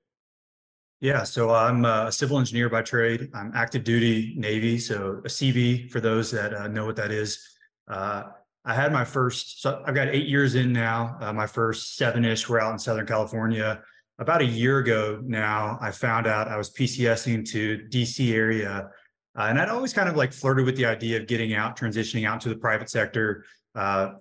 Yeah, 1.00 1.22
so 1.22 1.52
I'm 1.52 1.84
a 1.84 2.10
civil 2.10 2.38
engineer 2.38 2.70
by 2.70 2.80
trade. 2.80 3.28
I'm 3.34 3.52
active 3.54 3.84
duty 3.84 4.32
Navy, 4.38 4.78
so 4.78 5.20
a 5.24 5.28
CV 5.28 5.90
for 5.90 6.00
those 6.00 6.30
that 6.30 6.54
uh, 6.54 6.68
know 6.68 6.86
what 6.86 6.96
that 6.96 7.10
is. 7.10 7.46
Uh, 7.88 8.22
I 8.64 8.74
had 8.74 8.90
my 8.90 9.04
first, 9.04 9.60
so 9.60 9.82
I've 9.86 9.94
got 9.94 10.08
eight 10.08 10.26
years 10.26 10.54
in 10.54 10.72
now. 10.72 11.18
Uh, 11.20 11.32
my 11.32 11.46
first 11.46 11.96
seven 11.96 12.24
ish 12.24 12.48
were 12.48 12.58
out 12.58 12.72
in 12.72 12.78
Southern 12.78 13.06
California. 13.06 13.82
About 14.18 14.40
a 14.40 14.46
year 14.46 14.78
ago 14.78 15.20
now, 15.22 15.76
I 15.82 15.90
found 15.90 16.26
out 16.26 16.48
I 16.48 16.56
was 16.56 16.70
PCSing 16.70 17.46
to 17.50 17.86
DC 17.90 18.32
area. 18.32 18.88
Uh, 19.36 19.46
and 19.48 19.58
I'd 19.58 19.68
always 19.68 19.92
kind 19.92 20.08
of 20.08 20.16
like 20.16 20.32
flirted 20.32 20.64
with 20.64 20.76
the 20.76 20.86
idea 20.86 21.20
of 21.20 21.26
getting 21.26 21.54
out, 21.54 21.76
transitioning 21.76 22.26
out 22.26 22.40
to 22.42 22.48
the 22.48 22.56
private 22.56 22.88
sector 22.88 23.44
uh, 23.74 24.12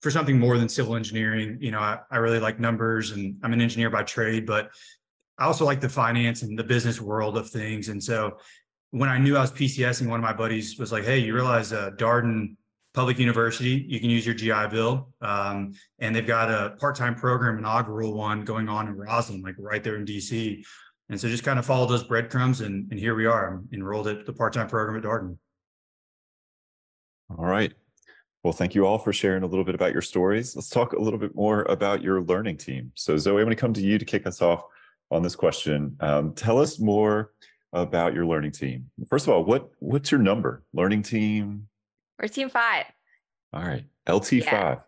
for 0.00 0.10
something 0.10 0.38
more 0.38 0.58
than 0.58 0.68
civil 0.68 0.94
engineering. 0.94 1.58
You 1.60 1.72
know, 1.72 1.80
I, 1.80 1.98
I 2.10 2.18
really 2.18 2.38
like 2.38 2.60
numbers 2.60 3.10
and 3.10 3.36
I'm 3.42 3.52
an 3.52 3.60
engineer 3.60 3.90
by 3.90 4.04
trade, 4.04 4.46
but 4.46 4.70
I 5.38 5.44
also 5.44 5.64
like 5.64 5.80
the 5.80 5.88
finance 5.88 6.42
and 6.42 6.58
the 6.58 6.64
business 6.64 7.00
world 7.00 7.36
of 7.36 7.50
things. 7.50 7.88
And 7.88 8.02
so 8.02 8.38
when 8.90 9.08
I 9.08 9.18
knew 9.18 9.36
I 9.36 9.40
was 9.40 9.52
PCSing, 9.52 10.08
one 10.08 10.20
of 10.20 10.24
my 10.24 10.32
buddies 10.32 10.78
was 10.78 10.92
like, 10.92 11.04
Hey, 11.04 11.18
you 11.18 11.34
realize 11.34 11.72
uh, 11.72 11.90
Darden 11.96 12.56
Public 12.94 13.18
University, 13.18 13.84
you 13.86 14.00
can 14.00 14.10
use 14.10 14.24
your 14.24 14.34
GI 14.34 14.68
Bill. 14.70 15.08
Um, 15.20 15.74
and 15.98 16.14
they've 16.14 16.26
got 16.26 16.50
a 16.50 16.76
part 16.78 16.96
time 16.96 17.14
program, 17.14 17.58
inaugural 17.58 18.14
one 18.14 18.44
going 18.44 18.68
on 18.68 18.88
in 18.88 18.94
Rosslyn, 18.94 19.42
like 19.42 19.54
right 19.58 19.84
there 19.84 19.96
in 19.96 20.04
DC. 20.04 20.64
And 21.10 21.20
so 21.20 21.28
just 21.28 21.44
kind 21.44 21.58
of 21.58 21.66
follow 21.66 21.86
those 21.86 22.04
breadcrumbs. 22.04 22.60
And, 22.60 22.90
and 22.90 23.00
here 23.00 23.14
we 23.14 23.26
are. 23.26 23.54
I'm 23.54 23.68
enrolled 23.72 24.08
at 24.08 24.26
the 24.26 24.32
part 24.32 24.52
time 24.52 24.68
program 24.68 24.96
at 24.96 25.02
Darden. 25.02 25.36
All 27.30 27.44
right. 27.44 27.72
Well, 28.42 28.52
thank 28.52 28.74
you 28.74 28.86
all 28.86 28.98
for 28.98 29.12
sharing 29.12 29.42
a 29.42 29.46
little 29.46 29.64
bit 29.64 29.74
about 29.74 29.92
your 29.92 30.02
stories. 30.02 30.54
Let's 30.54 30.70
talk 30.70 30.92
a 30.92 31.00
little 31.00 31.18
bit 31.18 31.34
more 31.34 31.62
about 31.62 32.02
your 32.02 32.22
learning 32.22 32.58
team. 32.58 32.92
So, 32.94 33.16
Zoe, 33.16 33.40
I'm 33.40 33.46
going 33.46 33.56
to 33.56 33.60
come 33.60 33.74
to 33.74 33.80
you 33.80 33.98
to 33.98 34.04
kick 34.04 34.26
us 34.26 34.40
off 34.40 34.62
on 35.10 35.22
this 35.22 35.34
question. 35.34 35.96
Um, 36.00 36.34
tell 36.34 36.58
us 36.58 36.78
more 36.78 37.32
about 37.72 38.14
your 38.14 38.26
learning 38.26 38.52
team. 38.52 38.90
First 39.08 39.26
of 39.26 39.34
all, 39.34 39.44
what 39.44 39.70
what's 39.80 40.10
your 40.10 40.20
number? 40.20 40.62
Learning 40.72 41.02
team? 41.02 41.68
We're 42.20 42.28
team 42.28 42.48
five. 42.48 42.86
All 43.52 43.62
right, 43.62 43.84
LT 44.08 44.32
yeah. 44.32 44.50
five. 44.50 44.78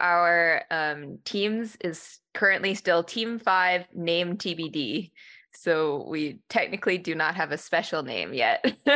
Our 0.00 0.62
um, 0.70 1.18
teams 1.24 1.76
is 1.80 2.18
currently 2.32 2.74
still 2.74 3.02
team 3.02 3.38
five, 3.38 3.86
name 3.94 4.36
TBD. 4.36 5.10
So 5.56 6.06
we 6.08 6.40
technically 6.48 6.98
do 6.98 7.14
not 7.14 7.36
have 7.36 7.52
a 7.52 7.58
special 7.58 8.02
name 8.02 8.34
yet. 8.34 8.64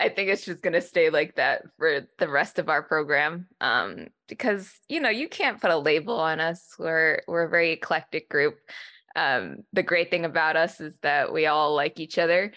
I 0.00 0.08
think 0.08 0.30
it's 0.30 0.44
just 0.44 0.62
going 0.62 0.74
to 0.74 0.80
stay 0.80 1.10
like 1.10 1.36
that 1.36 1.62
for 1.78 2.06
the 2.18 2.28
rest 2.28 2.58
of 2.58 2.68
our 2.68 2.82
program 2.82 3.46
um, 3.60 4.08
because 4.28 4.72
you 4.88 5.00
know 5.00 5.10
you 5.10 5.28
can't 5.28 5.60
put 5.60 5.70
a 5.70 5.78
label 5.78 6.18
on 6.18 6.40
us. 6.40 6.74
We're 6.78 7.22
we're 7.26 7.44
a 7.44 7.50
very 7.50 7.72
eclectic 7.72 8.28
group 8.28 8.58
um, 9.16 9.64
the 9.72 9.82
great 9.82 10.10
thing 10.10 10.24
about 10.24 10.56
us 10.56 10.80
is 10.80 10.96
that 11.02 11.32
we 11.32 11.46
all 11.46 11.74
like 11.74 12.00
each 12.00 12.18
other. 12.18 12.52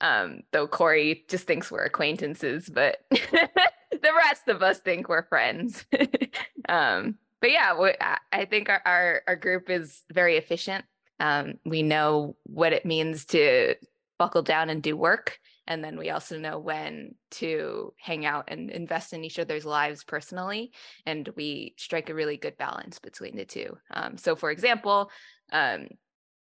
Um, 0.00 0.40
though 0.52 0.68
Kory 0.68 1.24
just 1.28 1.46
thinks 1.46 1.70
we're 1.70 1.84
acquaintances, 1.84 2.68
but 2.68 2.98
the 3.10 4.12
rest 4.16 4.48
of 4.48 4.62
us 4.62 4.78
think 4.78 5.08
we're 5.08 5.26
friends. 5.26 5.84
um, 6.68 7.16
but 7.40 7.50
yeah, 7.50 7.78
we, 7.78 7.94
I 8.32 8.44
think 8.44 8.68
our, 8.68 8.82
our, 8.84 9.22
our 9.26 9.36
group 9.36 9.70
is 9.70 10.02
very 10.12 10.36
efficient. 10.36 10.84
Um, 11.20 11.54
we 11.64 11.82
know 11.82 12.36
what 12.44 12.72
it 12.72 12.86
means 12.86 13.24
to 13.26 13.74
buckle 14.18 14.42
down 14.42 14.70
and 14.70 14.82
do 14.82 14.96
work. 14.96 15.38
And 15.66 15.84
then 15.84 15.98
we 15.98 16.10
also 16.10 16.38
know 16.38 16.58
when 16.58 17.14
to 17.32 17.92
hang 17.98 18.24
out 18.24 18.46
and 18.48 18.70
invest 18.70 19.12
in 19.12 19.24
each 19.24 19.38
other's 19.38 19.66
lives 19.66 20.02
personally. 20.02 20.72
And 21.06 21.28
we 21.36 21.74
strike 21.76 22.08
a 22.08 22.14
really 22.14 22.36
good 22.36 22.56
balance 22.56 22.98
between 22.98 23.36
the 23.36 23.44
two. 23.44 23.76
Um, 23.92 24.16
so, 24.16 24.34
for 24.34 24.50
example, 24.50 25.10
um, 25.52 25.88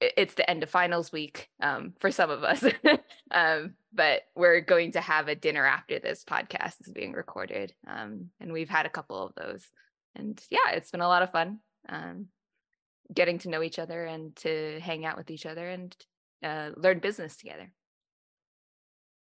it's 0.02 0.34
the 0.34 0.50
end 0.50 0.64
of 0.64 0.70
finals 0.70 1.12
week 1.12 1.50
um, 1.62 1.94
for 2.00 2.12
some 2.12 2.30
of 2.30 2.44
us. 2.44 2.66
um, 3.32 3.76
but 3.94 4.24
we're 4.36 4.60
going 4.60 4.92
to 4.94 5.02
have 5.02 5.30
a 5.30 5.36
dinner 5.36 5.66
after 5.66 6.00
this 6.00 6.26
podcast 6.26 6.82
is 6.82 6.92
being 6.94 7.14
recorded. 7.14 7.74
Um, 7.88 8.30
and 8.42 8.52
we've 8.52 8.70
had 8.70 8.86
a 8.86 8.90
couple 8.90 9.26
of 9.26 9.34
those. 9.36 9.66
And 10.16 10.40
yeah, 10.50 10.72
it's 10.74 10.92
been 10.92 11.02
a 11.02 11.08
lot 11.08 11.24
of 11.24 11.32
fun 11.32 11.60
um, 11.88 12.28
getting 13.14 13.38
to 13.40 13.50
know 13.50 13.64
each 13.64 13.80
other 13.80 14.06
and 14.06 14.36
to 14.38 14.80
hang 14.82 15.06
out 15.06 15.18
with 15.18 15.32
each 15.32 15.46
other 15.46 15.68
and 15.68 15.96
uh, 16.44 16.70
learn 16.78 17.00
business 17.00 17.36
together. 17.38 17.72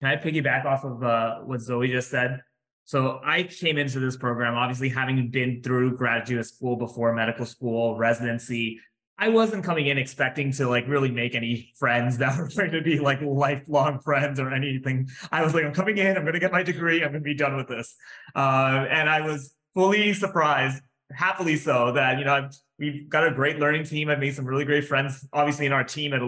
Can 0.00 0.10
I 0.10 0.16
piggyback 0.16 0.64
off 0.64 0.84
of 0.84 1.02
uh, 1.02 1.40
what 1.40 1.60
Zoe 1.60 1.88
just 1.88 2.10
said? 2.10 2.40
So 2.84 3.20
I 3.24 3.44
came 3.44 3.78
into 3.78 4.00
this 4.00 4.16
program, 4.16 4.54
obviously 4.54 4.88
having 4.88 5.30
been 5.30 5.62
through 5.62 5.96
graduate 5.96 6.46
school 6.46 6.76
before 6.76 7.14
medical 7.14 7.46
school, 7.46 7.96
residency, 7.96 8.80
I 9.22 9.28
wasn't 9.28 9.62
coming 9.62 9.86
in 9.86 9.98
expecting 9.98 10.50
to 10.54 10.68
like 10.68 10.88
really 10.88 11.10
make 11.10 11.36
any 11.36 11.72
friends 11.78 12.18
that 12.18 12.36
were 12.36 12.48
going 12.48 12.72
to 12.72 12.82
be 12.82 12.98
like 12.98 13.20
lifelong 13.22 14.00
friends 14.00 14.40
or 14.40 14.52
anything. 14.52 15.08
I 15.30 15.44
was 15.44 15.54
like, 15.54 15.64
I'm 15.64 15.72
coming 15.72 15.98
in, 15.98 16.16
I'm 16.16 16.22
going 16.22 16.34
to 16.34 16.40
get 16.40 16.50
my 16.50 16.64
degree, 16.64 17.04
I'm 17.04 17.12
going 17.12 17.22
to 17.22 17.24
be 17.24 17.34
done 17.34 17.56
with 17.56 17.68
this. 17.68 17.94
Uh, 18.34 18.86
and 18.90 19.08
I 19.08 19.20
was 19.20 19.54
fully 19.74 20.12
surprised, 20.12 20.82
happily 21.12 21.56
so, 21.56 21.92
that, 21.92 22.18
you 22.18 22.24
know, 22.24 22.34
I've, 22.34 22.56
we've 22.82 23.08
got 23.08 23.26
a 23.26 23.30
great 23.30 23.60
learning 23.60 23.84
team. 23.84 24.10
I've 24.10 24.18
made 24.18 24.34
some 24.34 24.44
really 24.44 24.64
great 24.64 24.84
friends, 24.84 25.26
obviously, 25.32 25.66
in 25.66 25.72
our 25.72 25.84
team, 25.84 26.12
at 26.12 26.20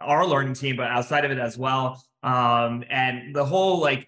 our 0.00 0.24
learning 0.24 0.54
team, 0.54 0.76
but 0.76 0.86
outside 0.86 1.24
of 1.24 1.32
it 1.32 1.38
as 1.38 1.58
well. 1.58 2.02
Um, 2.22 2.84
and 2.88 3.34
the 3.34 3.44
whole 3.44 3.80
like 3.80 4.06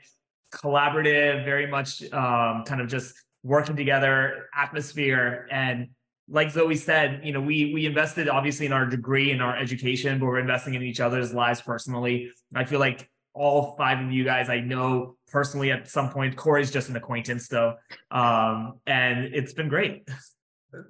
collaborative, 0.55 1.45
very 1.45 1.67
much 1.67 2.01
um, 2.13 2.63
kind 2.65 2.81
of 2.81 2.87
just 2.87 3.15
working 3.43 3.75
together 3.77 4.49
atmosphere 4.57 5.49
and 5.51 5.89
like 6.27 6.51
Zoe 6.51 6.75
said, 6.77 7.21
you 7.23 7.33
know, 7.33 7.41
we 7.41 7.75
we 7.75 7.85
invested 7.85 8.31
obviously 8.31 8.65
in 8.65 8.73
our 8.73 8.87
degree 8.87 9.31
and 9.31 9.43
our 9.43 9.55
education, 9.55 10.19
but 10.19 10.25
we're 10.25 10.39
investing 10.39 10.73
in 10.73 10.83
each 10.83 11.01
other's 11.01 11.35
lives 11.35 11.61
personally. 11.61 12.31
I 12.55 12.65
feel 12.65 12.81
like 12.81 13.11
all 13.35 13.75
five 13.77 14.03
of 14.03 14.11
you 14.11 14.25
guys 14.25 14.49
I 14.49 14.61
know 14.61 15.17
personally 15.29 15.71
at 15.71 15.87
some 15.87 16.09
point. 16.09 16.35
Kory's 16.35 16.71
just 16.71 16.89
an 16.89 16.97
acquaintance 16.97 17.49
though, 17.49 17.75
um, 18.11 18.81
and 18.87 19.35
it's 19.35 19.53
been 19.53 19.69
great. 19.69 20.09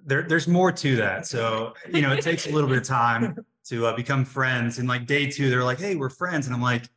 There, 0.04 0.22
there's 0.22 0.48
more 0.48 0.72
to 0.72 0.96
that. 0.96 1.26
So 1.26 1.74
you 1.92 2.02
know, 2.02 2.12
it 2.12 2.22
takes 2.22 2.46
a 2.46 2.50
little 2.50 2.68
bit 2.68 2.78
of 2.78 2.84
time 2.84 3.36
to 3.68 3.86
uh, 3.86 3.96
become 3.96 4.24
friends. 4.24 4.78
And 4.78 4.88
like 4.88 5.06
day 5.06 5.30
two, 5.30 5.50
they're 5.50 5.64
like, 5.64 5.78
"Hey, 5.78 5.96
we're 5.96 6.10
friends," 6.10 6.46
and 6.46 6.54
I'm 6.54 6.62
like, 6.62 6.88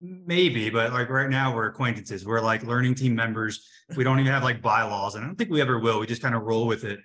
"Maybe," 0.00 0.70
but 0.70 0.92
like 0.92 1.08
right 1.08 1.30
now, 1.30 1.54
we're 1.54 1.66
acquaintances. 1.66 2.26
We're 2.26 2.40
like 2.40 2.62
learning 2.62 2.94
team 2.94 3.14
members. 3.14 3.66
We 3.96 4.04
don't 4.04 4.20
even 4.20 4.32
have 4.32 4.42
like 4.42 4.62
bylaws, 4.62 5.14
and 5.14 5.24
I 5.24 5.26
don't 5.26 5.36
think 5.36 5.50
we 5.50 5.60
ever 5.60 5.78
will. 5.78 6.00
We 6.00 6.06
just 6.06 6.22
kind 6.22 6.34
of 6.34 6.42
roll 6.42 6.66
with 6.66 6.84
it. 6.84 7.00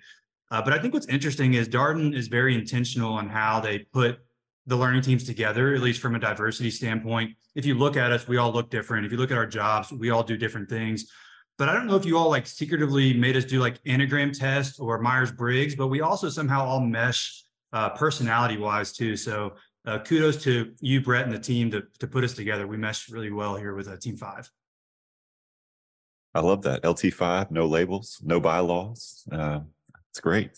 Uh, 0.50 0.60
but 0.60 0.74
I 0.74 0.78
think 0.78 0.92
what's 0.92 1.08
interesting 1.08 1.54
is 1.54 1.68
Darden 1.68 2.14
is 2.14 2.28
very 2.28 2.54
intentional 2.54 3.14
on 3.14 3.28
how 3.28 3.58
they 3.60 3.78
put 3.78 4.18
the 4.66 4.76
learning 4.76 5.02
teams 5.02 5.24
together, 5.24 5.74
at 5.74 5.80
least 5.80 6.00
from 6.00 6.14
a 6.14 6.18
diversity 6.18 6.70
standpoint. 6.70 7.32
If 7.54 7.66
you 7.66 7.74
look 7.74 7.96
at 7.96 8.12
us, 8.12 8.28
we 8.28 8.36
all 8.36 8.52
look 8.52 8.70
different. 8.70 9.06
If 9.06 9.12
you 9.12 9.18
look 9.18 9.30
at 9.30 9.38
our 9.38 9.46
jobs, 9.46 9.90
we 9.92 10.10
all 10.10 10.22
do 10.22 10.36
different 10.36 10.68
things. 10.68 11.10
But 11.58 11.68
I 11.68 11.74
don't 11.74 11.86
know 11.86 11.96
if 11.96 12.04
you 12.04 12.16
all 12.16 12.30
like 12.30 12.46
secretively 12.46 13.12
made 13.14 13.36
us 13.36 13.44
do 13.44 13.60
like 13.60 13.82
Enneagram 13.84 14.36
test 14.36 14.80
or 14.80 14.98
Myers 14.98 15.30
Briggs, 15.30 15.74
but 15.74 15.88
we 15.88 16.00
also 16.00 16.28
somehow 16.28 16.64
all 16.64 16.80
mesh 16.80 17.44
uh, 17.72 17.90
personality 17.90 18.56
wise 18.56 18.92
too. 18.92 19.16
So 19.16 19.54
uh, 19.86 19.98
kudos 20.00 20.42
to 20.44 20.72
you, 20.80 21.00
Brett, 21.00 21.24
and 21.24 21.34
the 21.34 21.38
team 21.38 21.70
to, 21.72 21.82
to 21.98 22.06
put 22.06 22.24
us 22.24 22.34
together. 22.34 22.66
We 22.66 22.76
mesh 22.76 23.10
really 23.10 23.30
well 23.30 23.56
here 23.56 23.74
with 23.74 23.88
uh, 23.88 23.96
Team 23.96 24.16
Five. 24.16 24.50
I 26.34 26.40
love 26.40 26.62
that. 26.62 26.82
LT5, 26.82 27.50
no 27.50 27.66
labels, 27.66 28.18
no 28.24 28.40
bylaws. 28.40 29.24
Uh, 29.30 29.60
it's 30.10 30.20
great. 30.20 30.52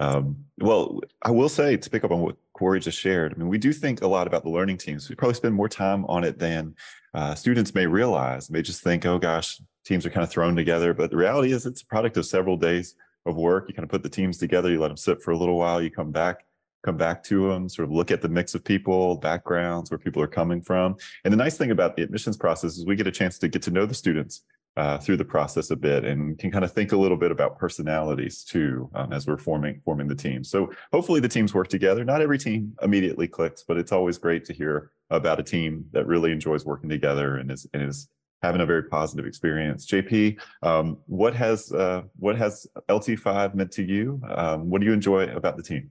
Um, 0.00 0.46
well, 0.58 1.00
I 1.22 1.30
will 1.30 1.48
say 1.48 1.76
to 1.76 1.90
pick 1.90 2.02
up 2.02 2.10
on 2.10 2.20
what 2.20 2.36
Kory 2.54 2.80
just 2.80 2.98
shared, 2.98 3.32
I 3.32 3.36
mean, 3.38 3.48
we 3.48 3.58
do 3.58 3.72
think 3.72 4.02
a 4.02 4.06
lot 4.06 4.26
about 4.26 4.44
the 4.44 4.50
learning 4.50 4.78
teams. 4.78 5.08
We 5.08 5.14
probably 5.14 5.34
spend 5.34 5.54
more 5.54 5.68
time 5.68 6.04
on 6.06 6.24
it 6.24 6.38
than 6.38 6.74
uh, 7.14 7.34
students 7.34 7.74
may 7.74 7.86
realize. 7.86 8.48
They 8.48 8.62
just 8.62 8.82
think, 8.82 9.06
oh 9.06 9.18
gosh, 9.18 9.60
teams 9.84 10.06
are 10.06 10.10
kind 10.10 10.24
of 10.24 10.30
thrown 10.30 10.54
together. 10.54 10.94
But 10.94 11.10
the 11.10 11.16
reality 11.16 11.52
is, 11.52 11.66
it's 11.66 11.82
a 11.82 11.86
product 11.86 12.16
of 12.16 12.26
several 12.26 12.56
days 12.56 12.94
of 13.26 13.36
work. 13.36 13.68
You 13.68 13.74
kind 13.74 13.84
of 13.84 13.90
put 13.90 14.02
the 14.02 14.08
teams 14.08 14.38
together, 14.38 14.70
you 14.70 14.80
let 14.80 14.88
them 14.88 14.96
sit 14.96 15.22
for 15.22 15.30
a 15.30 15.36
little 15.36 15.58
while, 15.58 15.82
you 15.82 15.90
come 15.90 16.10
back, 16.10 16.44
come 16.84 16.96
back 16.96 17.22
to 17.24 17.48
them, 17.48 17.68
sort 17.68 17.88
of 17.88 17.92
look 17.92 18.10
at 18.10 18.20
the 18.20 18.28
mix 18.28 18.54
of 18.54 18.64
people, 18.64 19.16
backgrounds, 19.16 19.90
where 19.90 19.98
people 19.98 20.22
are 20.22 20.28
coming 20.28 20.60
from. 20.60 20.96
And 21.24 21.32
the 21.32 21.38
nice 21.38 21.56
thing 21.56 21.70
about 21.70 21.96
the 21.96 22.02
admissions 22.02 22.36
process 22.36 22.76
is 22.76 22.86
we 22.86 22.96
get 22.96 23.06
a 23.06 23.12
chance 23.12 23.38
to 23.38 23.48
get 23.48 23.62
to 23.62 23.70
know 23.70 23.86
the 23.86 23.94
students 23.94 24.42
uh, 24.76 24.98
through 24.98 25.16
the 25.16 25.24
process 25.24 25.70
a 25.70 25.76
bit 25.76 26.04
and 26.04 26.38
can 26.38 26.50
kind 26.50 26.64
of 26.64 26.72
think 26.72 26.92
a 26.92 26.96
little 26.96 27.16
bit 27.16 27.30
about 27.30 27.58
personalities 27.58 28.42
too 28.42 28.90
um, 28.94 29.12
as 29.12 29.26
we're 29.26 29.38
forming 29.38 29.80
forming 29.84 30.08
the 30.08 30.14
team. 30.14 30.42
So 30.42 30.72
hopefully 30.92 31.20
the 31.20 31.28
teams 31.28 31.52
work 31.52 31.68
together. 31.68 32.04
Not 32.04 32.22
every 32.22 32.38
team 32.38 32.74
immediately 32.82 33.28
clicks, 33.28 33.62
but 33.62 33.76
it's 33.76 33.92
always 33.92 34.18
great 34.18 34.44
to 34.46 34.52
hear 34.52 34.90
about 35.10 35.40
a 35.40 35.42
team 35.42 35.84
that 35.92 36.06
really 36.06 36.32
enjoys 36.32 36.64
working 36.64 36.88
together 36.88 37.36
and 37.36 37.50
is 37.50 37.66
and 37.74 37.82
is 37.82 38.08
having 38.42 38.60
a 38.60 38.66
very 38.66 38.84
positive 38.84 39.24
experience. 39.26 39.86
JP, 39.86 40.40
um, 40.62 40.98
what 41.06 41.34
has 41.34 41.70
uh, 41.72 42.02
what 42.18 42.36
has 42.36 42.66
LT5 42.88 43.54
meant 43.54 43.70
to 43.72 43.84
you? 43.84 44.20
Um, 44.28 44.70
what 44.70 44.80
do 44.80 44.86
you 44.86 44.92
enjoy 44.92 45.24
about 45.34 45.56
the 45.56 45.62
team? 45.62 45.90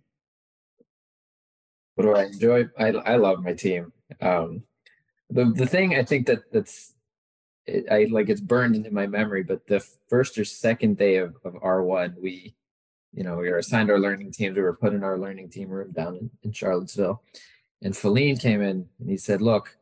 what 1.95 2.03
do 2.03 2.15
I 2.15 2.25
enjoy? 2.25 2.65
I 2.77 2.87
I 2.87 3.15
love 3.17 3.43
my 3.43 3.53
team. 3.53 3.91
Um, 4.21 4.63
the 5.29 5.45
the 5.45 5.65
thing 5.65 5.95
I 5.95 6.03
think 6.03 6.27
that 6.27 6.51
that's 6.51 6.93
it, 7.71 7.85
I 7.91 8.07
like 8.11 8.29
it's 8.29 8.41
burned 8.41 8.75
into 8.75 8.91
my 8.91 9.07
memory. 9.07 9.43
But 9.43 9.67
the 9.67 9.79
first 10.09 10.37
or 10.37 10.45
second 10.45 10.97
day 10.97 11.17
of 11.17 11.35
of 11.43 11.55
R 11.61 11.83
one, 11.83 12.15
we, 12.21 12.55
you 13.13 13.23
know, 13.23 13.37
we 13.37 13.49
were 13.49 13.57
assigned 13.57 13.89
our 13.89 13.99
learning 13.99 14.31
teams. 14.31 14.55
We 14.55 14.63
were 14.63 14.75
put 14.75 14.93
in 14.93 15.03
our 15.03 15.17
learning 15.17 15.49
team 15.49 15.69
room 15.69 15.91
down 15.91 16.15
in, 16.17 16.29
in 16.43 16.51
Charlottesville, 16.51 17.23
and 17.81 17.95
Falin 17.95 18.37
came 18.37 18.61
in 18.61 18.87
and 18.99 19.09
he 19.09 19.17
said, 19.17 19.41
"Look, 19.41 19.77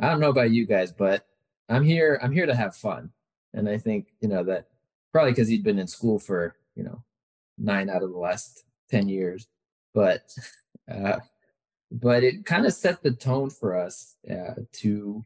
I 0.00 0.08
don't 0.08 0.20
know 0.20 0.30
about 0.30 0.52
you 0.52 0.66
guys, 0.66 0.92
but 0.92 1.26
I'm 1.68 1.84
here. 1.84 2.18
I'm 2.22 2.32
here 2.32 2.46
to 2.46 2.54
have 2.54 2.76
fun." 2.76 3.10
And 3.52 3.68
I 3.68 3.78
think 3.78 4.08
you 4.20 4.28
know 4.28 4.44
that 4.44 4.68
probably 5.12 5.32
because 5.32 5.48
he'd 5.48 5.64
been 5.64 5.78
in 5.78 5.88
school 5.88 6.18
for 6.18 6.56
you 6.76 6.84
know 6.84 7.02
nine 7.58 7.90
out 7.90 8.02
of 8.02 8.12
the 8.12 8.18
last 8.18 8.64
ten 8.90 9.08
years, 9.08 9.48
but. 9.94 10.22
Uh, 10.90 11.20
but 11.90 12.22
it 12.22 12.44
kind 12.44 12.66
of 12.66 12.72
set 12.72 13.02
the 13.02 13.10
tone 13.10 13.50
for 13.50 13.76
us 13.76 14.16
uh, 14.30 14.54
to 14.72 15.24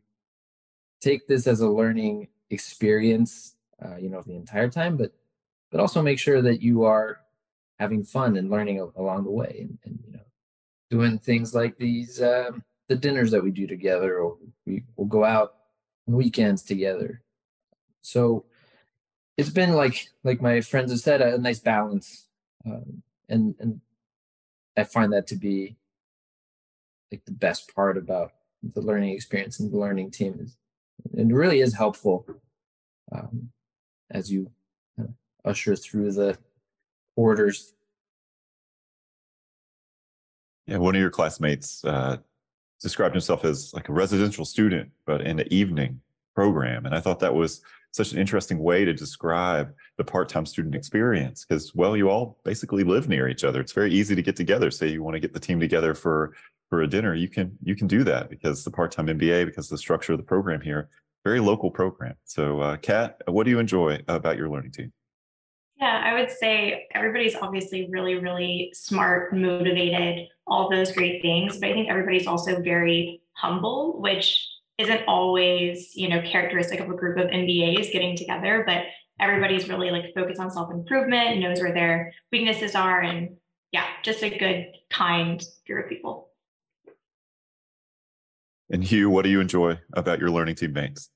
take 1.05 1.27
this 1.27 1.47
as 1.47 1.61
a 1.61 1.69
learning 1.69 2.29
experience 2.51 3.57
uh, 3.85 3.97
you 3.97 4.09
know 4.09 4.23
the 4.23 4.35
entire 4.35 4.71
time 4.71 4.97
but 4.97 5.13
but 5.71 5.81
also 5.81 6.01
make 6.01 6.19
sure 6.19 6.41
that 6.41 6.63
you 6.63 6.85
are 6.85 7.21
having 7.79 8.05
fun 8.05 8.37
and 8.37 8.51
learning 8.51 8.81
a- 8.81 9.01
along 9.01 9.25
the 9.25 9.31
way 9.31 9.59
and, 9.61 9.79
and 9.85 9.99
you 10.07 10.13
know 10.13 10.27
doing 10.91 11.19
things 11.19 11.55
like 11.55 11.77
these 11.77 12.23
um, 12.23 12.63
the 12.89 12.97
dinners 12.97 13.31
that 13.31 13.43
we 13.43 13.51
do 13.51 13.67
together 13.67 14.19
or 14.19 14.37
we 14.67 14.85
will 14.97 15.07
go 15.07 15.25
out 15.25 15.55
on 16.07 16.15
weekends 16.15 16.63
together. 16.63 17.23
So 18.03 18.45
it's 19.37 19.51
been 19.51 19.73
like 19.73 20.09
like 20.23 20.41
my 20.41 20.61
friends 20.61 20.91
have 20.91 21.01
said 21.01 21.21
a, 21.21 21.35
a 21.35 21.39
nice 21.39 21.59
balance 21.59 22.29
um, 22.67 23.03
and 23.29 23.55
and 23.59 23.81
i 24.77 24.85
find 24.85 25.13
that 25.13 25.27
to 25.27 25.37
be 25.37 25.77
like 27.11 27.25
the 27.25 27.33
best 27.33 27.75
part 27.75 27.97
about 27.97 28.33
the 28.63 28.81
learning 28.81 29.13
experience 29.13 29.61
and 29.61 29.73
the 29.73 29.79
learning 29.79 30.11
team 30.11 30.39
is 30.41 30.57
it 31.13 31.27
really 31.27 31.61
is 31.61 31.75
helpful 31.75 32.27
um, 33.13 33.51
as 34.11 34.31
you 34.31 34.51
uh, 35.01 35.05
usher 35.45 35.77
through 35.77 36.13
the 36.13 36.37
orders 37.17 37.75
Yeah, 40.67 40.79
one 40.79 40.95
of 40.95 41.01
your 41.01 41.11
classmates 41.11 41.85
uh, 41.85 42.19
described 42.81 43.15
himself 43.15 43.45
as 43.45 43.73
like 43.75 43.89
a 43.89 43.93
residential 43.93 44.45
student, 44.45 44.91
but 45.07 45.21
in 45.21 45.37
the 45.37 45.53
evening 45.53 46.01
program. 46.35 46.87
And 46.87 46.95
I 46.95 47.01
thought 47.01 47.21
that 47.21 47.35
was 47.35 47.61
such 47.91 48.13
an 48.13 48.19
interesting 48.19 48.59
way 48.59 48.85
to 48.85 48.93
describe 48.93 49.73
the 49.99 50.05
part-time 50.05 50.47
student 50.47 50.75
experience 50.75 51.45
because, 51.45 51.75
well, 51.75 51.97
you 51.97 52.09
all 52.09 52.39
basically 52.45 52.83
live 52.83 53.09
near 53.09 53.29
each 53.29 53.45
other. 53.45 53.61
It's 53.61 53.73
very 53.73 53.93
easy 53.93 54.15
to 54.15 54.23
get 54.23 54.37
together. 54.37 54.71
Say 54.71 54.89
you 54.89 55.03
want 55.03 55.15
to 55.15 55.21
get 55.21 55.33
the 55.33 55.41
team 55.41 55.61
together 55.61 55.95
for 55.95 56.35
for 56.71 56.83
a 56.83 56.87
dinner, 56.87 57.15
you 57.15 57.29
can 57.29 57.57
you 57.63 57.77
can 57.77 57.87
do 57.87 58.05
that 58.05 58.31
because 58.31 58.65
the 58.65 58.71
part-time 58.71 59.07
MBA, 59.07 59.47
because 59.47 59.69
the 59.69 59.79
structure 59.79 60.13
of 60.13 60.19
the 60.19 60.25
program 60.25 60.61
here, 60.61 60.89
very 61.25 61.41
local 61.41 61.71
program. 61.71 62.15
So, 62.25 62.61
uh, 62.61 62.77
Kat, 62.77 63.21
what 63.27 63.45
do 63.45 63.51
you 63.51 63.59
enjoy 63.59 64.03
about 64.09 64.37
your 64.37 64.49
learning 64.49 64.73
team? 64.73 64.93
Yeah, 65.77 66.03
I 66.05 66.15
would 66.15 66.31
say 66.31 66.87
everybody's 66.95 67.35
obviously 67.35 67.89
really, 67.91 68.15
really 68.15 68.71
smart, 68.75 69.35
motivated, 69.37 70.29
all 70.47 70.71
those 70.71 70.93
great 70.93 71.21
things. 71.21 71.59
But 71.59 71.71
I 71.71 71.73
think 71.73 71.89
everybody's 71.89 72.27
also 72.27 72.61
very 72.61 73.23
humble, 73.33 74.01
which 74.01 74.49
isn't 74.79 75.03
always, 75.07 75.95
you 75.95 76.09
know, 76.09 76.21
characteristic 76.23 76.81
of 76.81 76.91
a 76.91 76.95
group 76.95 77.19
of 77.19 77.27
MBAs 77.27 77.93
getting 77.93 78.17
together, 78.17 78.63
but 78.67 78.85
everybody's 79.21 79.69
really 79.69 79.91
like 79.91 80.15
focused 80.15 80.41
on 80.41 80.51
self-improvement, 80.51 81.39
knows 81.39 81.61
where 81.61 81.73
their 81.73 82.13
weaknesses 82.33 82.75
are, 82.75 83.01
and 83.01 83.37
yeah, 83.73 83.87
just 84.03 84.23
a 84.23 84.31
good, 84.31 84.67
kind 84.91 85.43
group 85.67 85.87
of 85.87 85.91
people. 85.91 86.24
And 88.71 88.83
Hieu, 88.83 89.11
what 89.11 89.23
do 89.23 89.31
you 89.31 89.41
enjoy 89.41 89.79
about 89.93 90.19
your 90.19 90.31
learning 90.31 90.55
teammates? 90.55 91.11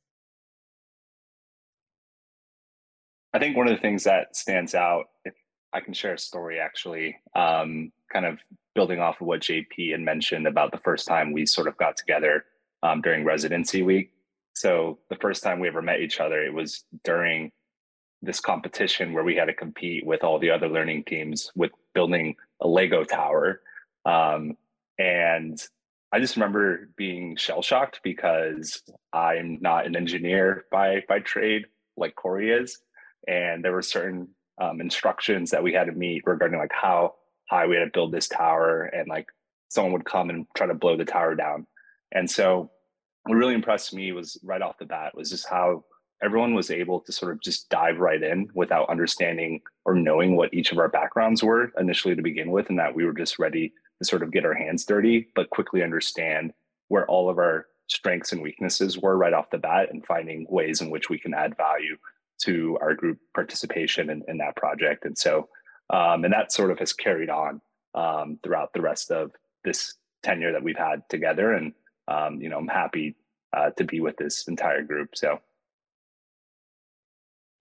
I 3.32 3.38
think 3.38 3.56
one 3.56 3.68
of 3.68 3.74
the 3.74 3.80
things 3.80 4.04
that 4.04 4.36
stands 4.36 4.74
out, 4.74 5.06
if 5.24 5.34
I 5.72 5.80
can 5.80 5.92
share 5.92 6.14
a 6.14 6.18
story 6.18 6.60
actually, 6.60 7.16
um, 7.34 7.92
kind 8.12 8.26
of 8.26 8.38
building 8.74 9.00
off 9.00 9.20
of 9.20 9.26
what 9.26 9.40
JP 9.40 9.92
had 9.92 10.00
mentioned 10.00 10.46
about 10.46 10.72
the 10.72 10.78
first 10.78 11.06
time 11.06 11.32
we 11.32 11.46
sort 11.46 11.68
of 11.68 11.76
got 11.76 11.96
together 11.96 12.44
um, 12.82 13.00
during 13.00 13.24
residency 13.24 13.82
week. 13.82 14.12
So 14.54 14.98
the 15.08 15.16
first 15.16 15.42
time 15.42 15.60
we 15.60 15.68
ever 15.68 15.82
met 15.82 16.00
each 16.00 16.20
other, 16.20 16.42
it 16.42 16.52
was 16.52 16.84
during 17.04 17.52
this 18.22 18.40
competition 18.40 19.12
where 19.12 19.24
we 19.24 19.36
had 19.36 19.44
to 19.44 19.54
compete 19.54 20.04
with 20.04 20.24
all 20.24 20.38
the 20.38 20.50
other 20.50 20.68
learning 20.68 21.04
teams 21.04 21.52
with 21.54 21.70
building 21.94 22.34
a 22.60 22.66
Lego 22.66 23.04
tower. 23.04 23.60
Um, 24.04 24.56
and 24.98 25.60
I 26.12 26.20
just 26.20 26.36
remember 26.36 26.88
being 26.96 27.36
shell 27.36 27.62
shocked 27.62 28.00
because 28.02 28.82
I'm 29.12 29.58
not 29.60 29.86
an 29.86 29.94
engineer 29.94 30.64
by 30.70 31.02
by 31.08 31.20
trade 31.20 31.66
like 31.96 32.14
Kory 32.14 32.50
is, 32.50 32.78
and 33.26 33.62
there 33.62 33.72
were 33.72 33.82
certain 33.82 34.28
um, 34.60 34.80
instructions 34.80 35.50
that 35.50 35.62
we 35.62 35.72
had 35.72 35.84
to 35.84 35.92
meet 35.92 36.22
regarding 36.26 36.58
like 36.58 36.72
how 36.72 37.14
high 37.50 37.66
we 37.66 37.76
had 37.76 37.84
to 37.84 37.90
build 37.92 38.12
this 38.12 38.28
tower, 38.28 38.84
and 38.84 39.06
like 39.08 39.26
someone 39.68 39.92
would 39.92 40.06
come 40.06 40.30
and 40.30 40.46
try 40.56 40.66
to 40.66 40.74
blow 40.74 40.96
the 40.96 41.04
tower 41.04 41.34
down. 41.34 41.66
And 42.12 42.30
so, 42.30 42.70
what 43.24 43.34
really 43.34 43.54
impressed 43.54 43.92
me 43.92 44.12
was 44.12 44.38
right 44.42 44.62
off 44.62 44.78
the 44.78 44.86
bat 44.86 45.14
was 45.14 45.28
just 45.28 45.48
how 45.48 45.84
everyone 46.22 46.54
was 46.54 46.70
able 46.70 47.00
to 47.00 47.12
sort 47.12 47.32
of 47.32 47.42
just 47.42 47.68
dive 47.68 47.98
right 47.98 48.22
in 48.22 48.48
without 48.54 48.88
understanding 48.88 49.60
or 49.84 49.94
knowing 49.94 50.36
what 50.36 50.52
each 50.54 50.72
of 50.72 50.78
our 50.78 50.88
backgrounds 50.88 51.44
were 51.44 51.70
initially 51.78 52.16
to 52.16 52.22
begin 52.22 52.50
with, 52.50 52.70
and 52.70 52.78
that 52.78 52.94
we 52.94 53.04
were 53.04 53.12
just 53.12 53.38
ready 53.38 53.74
to 53.98 54.04
sort 54.08 54.22
of 54.22 54.32
get 54.32 54.44
our 54.44 54.54
hands 54.54 54.84
dirty, 54.84 55.28
but 55.34 55.50
quickly 55.50 55.82
understand 55.82 56.52
where 56.88 57.06
all 57.06 57.28
of 57.28 57.38
our 57.38 57.66
strengths 57.88 58.32
and 58.32 58.42
weaknesses 58.42 58.98
were 58.98 59.16
right 59.16 59.32
off 59.32 59.50
the 59.50 59.58
bat 59.58 59.88
and 59.90 60.06
finding 60.06 60.46
ways 60.48 60.80
in 60.80 60.90
which 60.90 61.08
we 61.08 61.18
can 61.18 61.34
add 61.34 61.56
value 61.56 61.96
to 62.42 62.78
our 62.80 62.94
group 62.94 63.18
participation 63.34 64.10
in, 64.10 64.22
in 64.28 64.38
that 64.38 64.56
project. 64.56 65.04
And 65.04 65.16
so, 65.16 65.48
um, 65.90 66.24
and 66.24 66.32
that 66.32 66.52
sort 66.52 66.70
of 66.70 66.78
has 66.78 66.92
carried 66.92 67.30
on 67.30 67.60
um, 67.94 68.38
throughout 68.42 68.72
the 68.72 68.80
rest 68.80 69.10
of 69.10 69.32
this 69.64 69.94
tenure 70.22 70.52
that 70.52 70.62
we've 70.62 70.78
had 70.78 71.02
together. 71.08 71.52
And, 71.52 71.72
um, 72.06 72.40
you 72.40 72.48
know, 72.48 72.58
I'm 72.58 72.68
happy 72.68 73.16
uh, 73.56 73.70
to 73.70 73.84
be 73.84 74.00
with 74.00 74.16
this 74.16 74.46
entire 74.46 74.82
group. 74.82 75.16
So, 75.16 75.40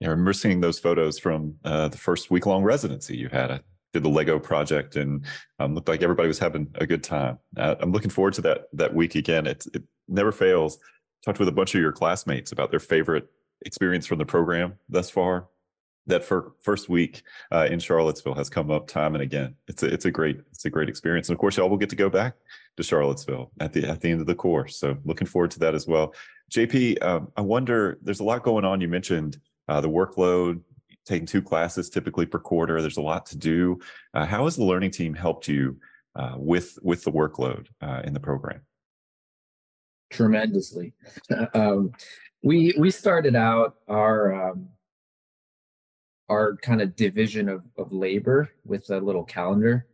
Yeah, 0.00 0.08
I 0.08 0.10
remember 0.10 0.32
seeing 0.32 0.60
those 0.60 0.78
photos 0.78 1.18
from 1.18 1.56
uh, 1.64 1.88
the 1.88 1.98
first 1.98 2.30
week 2.30 2.46
long 2.46 2.62
residency 2.62 3.16
you 3.16 3.28
had. 3.28 3.50
I 3.50 3.60
did 3.92 4.02
the 4.02 4.08
Lego 4.08 4.38
project 4.38 4.96
and 4.96 5.24
um, 5.58 5.74
looked 5.74 5.88
like 5.88 6.02
everybody 6.02 6.28
was 6.28 6.38
having 6.38 6.68
a 6.76 6.86
good 6.86 7.02
time. 7.02 7.38
Uh, 7.56 7.74
I'm 7.80 7.92
looking 7.92 8.10
forward 8.10 8.34
to 8.34 8.42
that 8.42 8.68
that 8.74 8.94
week 8.94 9.14
again. 9.14 9.46
It, 9.46 9.66
it 9.74 9.82
never 10.08 10.32
fails. 10.32 10.78
Talked 11.24 11.38
with 11.38 11.48
a 11.48 11.52
bunch 11.52 11.74
of 11.74 11.80
your 11.80 11.92
classmates 11.92 12.52
about 12.52 12.70
their 12.70 12.80
favorite 12.80 13.28
experience 13.62 14.06
from 14.06 14.18
the 14.18 14.26
program 14.26 14.74
thus 14.88 15.10
far. 15.10 15.48
That 16.06 16.24
for 16.24 16.52
first 16.62 16.88
week 16.88 17.22
uh, 17.52 17.68
in 17.70 17.80
Charlottesville 17.80 18.34
has 18.34 18.48
come 18.48 18.70
up 18.70 18.86
time 18.86 19.14
and 19.14 19.22
again. 19.22 19.56
It's 19.66 19.82
a 19.82 19.92
it's 19.92 20.06
a 20.06 20.10
great 20.10 20.40
it's 20.52 20.64
a 20.64 20.70
great 20.70 20.88
experience, 20.88 21.28
and 21.28 21.34
of 21.34 21.38
course, 21.38 21.58
y'all 21.58 21.68
will 21.68 21.76
get 21.76 21.90
to 21.90 21.96
go 21.96 22.08
back 22.08 22.34
to 22.78 22.82
Charlottesville 22.82 23.50
at 23.60 23.74
the 23.74 23.86
at 23.86 24.00
the 24.00 24.10
end 24.10 24.22
of 24.22 24.26
the 24.26 24.34
course. 24.34 24.76
So 24.76 24.96
looking 25.04 25.26
forward 25.26 25.50
to 25.50 25.58
that 25.58 25.74
as 25.74 25.86
well. 25.86 26.14
JP, 26.50 27.02
um, 27.04 27.30
I 27.36 27.42
wonder. 27.42 27.98
There's 28.00 28.20
a 28.20 28.24
lot 28.24 28.42
going 28.42 28.64
on. 28.64 28.80
You 28.80 28.88
mentioned 28.88 29.38
uh, 29.68 29.82
the 29.82 29.90
workload, 29.90 30.62
taking 31.08 31.26
two 31.26 31.42
classes 31.42 31.90
typically 31.90 32.26
per 32.26 32.38
quarter. 32.38 32.80
There's 32.80 32.98
a 32.98 33.02
lot 33.02 33.26
to 33.26 33.36
do. 33.36 33.80
Uh, 34.14 34.26
how 34.26 34.44
has 34.44 34.56
the 34.56 34.64
learning 34.64 34.92
team 34.92 35.14
helped 35.14 35.48
you 35.48 35.78
uh, 36.14 36.34
with 36.36 36.78
with 36.82 37.02
the 37.02 37.12
workload 37.12 37.66
uh, 37.80 38.02
in 38.04 38.12
the 38.12 38.20
program? 38.20 38.60
tremendously. 40.10 40.94
um, 41.54 41.92
we 42.42 42.74
we 42.78 42.90
started 42.90 43.34
out 43.34 43.76
our 43.88 44.50
um, 44.50 44.68
our 46.28 46.56
kind 46.56 46.80
of 46.80 46.94
division 46.94 47.48
of, 47.48 47.62
of 47.76 47.92
labor 47.92 48.50
with 48.64 48.90
a 48.90 48.98
little 48.98 49.24
calendar 49.24 49.86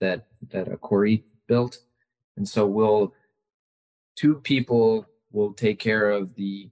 that 0.00 0.26
that 0.50 0.68
a 0.68 0.76
Kory 0.76 1.24
built, 1.48 1.78
and 2.36 2.48
so 2.48 2.66
we'll 2.66 3.14
two 4.16 4.36
people 4.36 5.06
will 5.30 5.52
take 5.52 5.78
care 5.78 6.10
of 6.10 6.34
the 6.34 6.70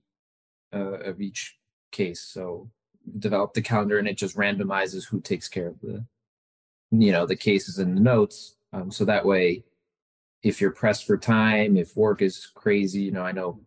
uh, 0.75 1.01
of 1.01 1.21
each 1.21 1.57
case. 1.93 2.21
So 2.21 2.71
develop 3.19 3.55
the 3.55 3.63
calendar, 3.63 3.99
and 3.99 4.09
it 4.09 4.19
just 4.19 4.37
randomizes 4.37 5.07
who 5.07 5.21
takes 5.21 5.49
care 5.49 5.69
of 5.69 5.81
the 5.81 6.05
you 6.91 7.13
know 7.13 7.27
the 7.27 7.37
cases 7.37 7.79
and 7.79 7.97
the 7.97 8.01
notes. 8.01 8.57
Um, 8.73 8.91
so 8.91 9.05
that 9.05 9.25
way 9.25 9.65
if 10.43 10.61
you're 10.61 10.71
pressed 10.71 11.07
for 11.07 11.19
time, 11.19 11.77
if 11.77 11.97
work 11.97 12.23
is 12.23 12.47
crazy, 12.55 13.03
you 13.03 13.11
know, 13.11 13.23
I 13.23 13.33
know 13.33 13.61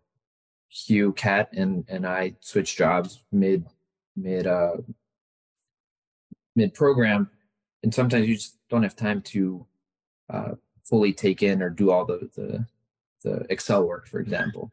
Hieu, 0.72 1.14
Kat, 1.14 1.50
and 1.54 1.86
and 1.88 2.06
I 2.06 2.36
switched 2.40 2.78
jobs 2.78 3.22
mid 3.32 3.66
mid 4.16 4.48
uh 4.48 4.78
mid 6.56 6.74
program, 6.74 7.30
and 7.84 7.94
sometimes 7.94 8.28
you 8.28 8.36
just 8.36 8.58
don't 8.70 8.84
have 8.84 8.96
time 8.96 9.22
to 9.22 9.66
uh, 10.30 10.52
fully 10.84 11.14
take 11.14 11.44
in 11.44 11.62
or 11.62 11.70
do 11.70 11.92
all 11.92 12.06
the 12.06 12.30
the 12.36 12.66
the 13.24 13.46
Excel 13.50 13.86
work, 13.88 14.08
for 14.08 14.20
example. 14.20 14.72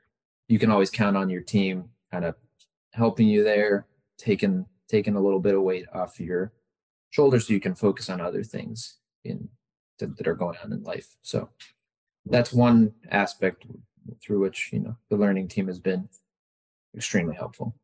You 0.49 0.59
can 0.59 0.71
always 0.71 0.91
count 0.91 1.17
on 1.17 1.31
your 1.31 1.43
team 1.43 1.91
kind 2.11 2.25
of 2.25 2.35
helping 2.93 3.29
you 3.29 3.45
there, 3.45 3.87
taking 4.21 4.67
taking 4.89 5.17
a 5.17 5.21
little 5.21 5.41
bit 5.41 5.55
of 5.55 5.63
weight 5.63 5.87
off 5.93 6.21
your 6.21 6.53
shoulders 7.11 7.47
so 7.47 7.53
you 7.53 7.61
can 7.61 7.75
focus 7.75 8.11
on 8.11 8.21
other 8.21 8.43
things 8.43 8.99
in 9.25 9.49
that, 9.99 10.17
that 10.17 10.29
are 10.29 10.35
going 10.35 10.57
on 10.63 10.73
in 10.73 10.83
life. 10.83 11.17
So 11.23 11.49
that's 12.27 12.53
one 12.53 12.93
aspect 13.11 13.65
through 14.23 14.41
which 14.41 14.71
you 14.73 14.81
know 14.81 14.97
the 15.09 15.17
learning 15.17 15.49
team 15.49 15.67
has 15.69 15.79
been 15.79 16.09
extremely 16.95 17.35
helpful. 17.35 17.75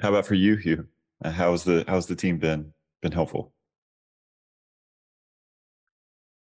How 0.00 0.10
about 0.10 0.26
for 0.26 0.34
you, 0.34 0.56
Hieu? 0.56 0.86
Uh, 1.24 1.30
how's 1.30 1.64
the 1.64 1.84
how's 1.88 2.06
the 2.06 2.16
team 2.16 2.38
been 2.38 2.72
been 3.02 3.12
helpful? 3.12 3.52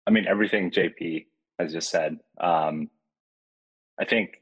I 0.06 0.10
mean, 0.10 0.26
everything 0.26 0.70
JP 0.70 1.26
has 1.58 1.72
just 1.72 1.90
said. 1.90 2.16
Um, 2.40 2.88
I 4.00 4.06
think, 4.06 4.40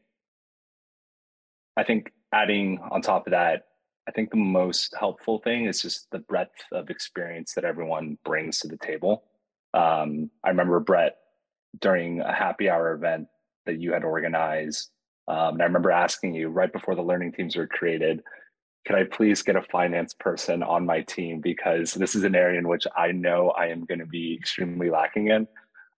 I 1.76 1.82
think 1.82 2.12
adding 2.32 2.78
on 2.90 3.02
top 3.02 3.26
of 3.26 3.32
that, 3.32 3.66
I 4.08 4.12
think 4.12 4.30
the 4.30 4.36
most 4.36 4.94
helpful 4.98 5.40
thing 5.40 5.66
is 5.66 5.82
just 5.82 6.08
the 6.10 6.20
breadth 6.20 6.64
of 6.72 6.90
experience 6.90 7.54
that 7.54 7.64
everyone 7.64 8.18
brings 8.24 8.60
to 8.60 8.68
the 8.68 8.76
table. 8.76 9.24
Um, 9.74 10.30
I 10.44 10.50
remember 10.50 10.78
Brett 10.80 11.16
during 11.80 12.20
a 12.20 12.32
happy 12.32 12.70
hour 12.70 12.92
event 12.92 13.28
that 13.66 13.80
you 13.80 13.92
had 13.92 14.04
organized. 14.04 14.90
Um, 15.28 15.54
and 15.54 15.62
I 15.62 15.64
remember 15.64 15.90
asking 15.90 16.34
you 16.34 16.48
right 16.48 16.72
before 16.72 16.94
the 16.94 17.02
learning 17.02 17.32
teams 17.32 17.56
were 17.56 17.66
created, 17.66 18.22
could 18.86 18.96
I 18.96 19.04
please 19.04 19.42
get 19.42 19.56
a 19.56 19.62
finance 19.62 20.14
person 20.14 20.62
on 20.62 20.86
my 20.86 21.00
team 21.02 21.40
because 21.40 21.92
this 21.94 22.14
is 22.14 22.22
an 22.22 22.36
area 22.36 22.58
in 22.58 22.68
which 22.68 22.86
I 22.96 23.10
know 23.10 23.50
I 23.50 23.66
am 23.66 23.84
going 23.84 23.98
to 23.98 24.06
be 24.06 24.36
extremely 24.38 24.88
lacking 24.88 25.28
in. 25.28 25.48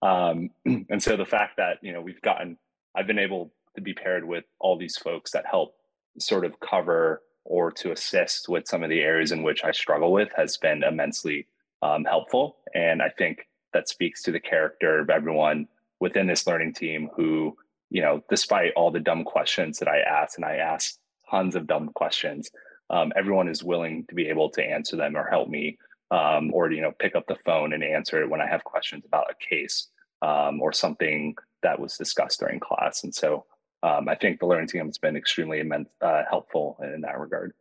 Um, 0.00 0.50
and 0.64 1.02
so 1.02 1.16
the 1.16 1.26
fact 1.26 1.58
that 1.58 1.78
you 1.82 1.92
know 1.92 2.00
we've 2.00 2.22
gotten, 2.22 2.56
I've 2.96 3.06
been 3.06 3.18
able 3.18 3.52
to 3.74 3.82
be 3.82 3.92
paired 3.92 4.24
with 4.24 4.44
all 4.58 4.78
these 4.78 4.96
folks 4.96 5.32
that 5.32 5.44
help 5.48 5.74
sort 6.20 6.44
of 6.44 6.58
cover 6.60 7.22
or 7.44 7.70
to 7.72 7.92
assist 7.92 8.48
with 8.48 8.68
some 8.68 8.82
of 8.82 8.90
the 8.90 9.00
areas 9.00 9.32
in 9.32 9.42
which 9.42 9.64
I 9.64 9.72
struggle 9.72 10.12
with 10.12 10.28
has 10.36 10.56
been 10.56 10.82
immensely 10.82 11.46
um, 11.82 12.04
helpful. 12.04 12.58
And 12.74 13.00
I 13.00 13.10
think 13.16 13.48
that 13.72 13.88
speaks 13.88 14.22
to 14.22 14.32
the 14.32 14.40
character 14.40 15.00
of 15.00 15.10
everyone 15.10 15.68
within 16.00 16.26
this 16.26 16.46
learning 16.46 16.74
team 16.74 17.08
who, 17.16 17.56
you 17.90 18.02
know, 18.02 18.22
despite 18.28 18.72
all 18.76 18.90
the 18.90 19.00
dumb 19.00 19.24
questions 19.24 19.78
that 19.78 19.88
I 19.88 20.00
ask, 20.00 20.36
and 20.36 20.44
I 20.44 20.56
ask 20.56 20.98
tons 21.30 21.56
of 21.56 21.66
dumb 21.66 21.90
questions, 21.94 22.50
um, 22.90 23.12
everyone 23.16 23.48
is 23.48 23.64
willing 23.64 24.04
to 24.08 24.14
be 24.14 24.28
able 24.28 24.50
to 24.50 24.62
answer 24.62 24.96
them 24.96 25.16
or 25.16 25.26
help 25.28 25.48
me 25.48 25.78
um, 26.10 26.52
or 26.52 26.70
you 26.70 26.80
know 26.80 26.92
pick 26.98 27.14
up 27.14 27.26
the 27.26 27.36
phone 27.44 27.72
and 27.72 27.82
answer 27.82 28.22
it 28.22 28.30
when 28.30 28.40
i 28.40 28.46
have 28.46 28.64
questions 28.64 29.04
about 29.04 29.30
a 29.30 29.54
case 29.54 29.88
um, 30.22 30.60
or 30.60 30.72
something 30.72 31.34
that 31.62 31.78
was 31.78 31.96
discussed 31.96 32.40
during 32.40 32.60
class 32.60 33.04
and 33.04 33.14
so 33.14 33.44
um, 33.82 34.08
i 34.08 34.14
think 34.14 34.40
the 34.40 34.46
learning 34.46 34.68
team 34.68 34.86
has 34.86 34.98
been 34.98 35.16
extremely 35.16 35.60
immense, 35.60 35.88
uh, 36.00 36.22
helpful 36.28 36.78
in 36.82 37.00
that 37.00 37.18
regard 37.18 37.52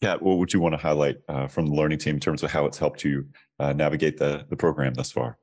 Kat, 0.00 0.22
what 0.22 0.38
would 0.38 0.50
you 0.50 0.60
want 0.60 0.72
to 0.72 0.78
highlight 0.78 1.18
uh, 1.28 1.46
from 1.46 1.66
the 1.66 1.74
learning 1.74 1.98
team 1.98 2.14
in 2.14 2.20
terms 2.20 2.42
of 2.42 2.50
how 2.50 2.64
it's 2.64 2.78
helped 2.78 3.04
you 3.04 3.26
uh, 3.60 3.74
navigate 3.74 4.16
the, 4.16 4.46
the 4.48 4.56
program 4.56 4.94
thus 4.94 5.12
far? 5.12 5.36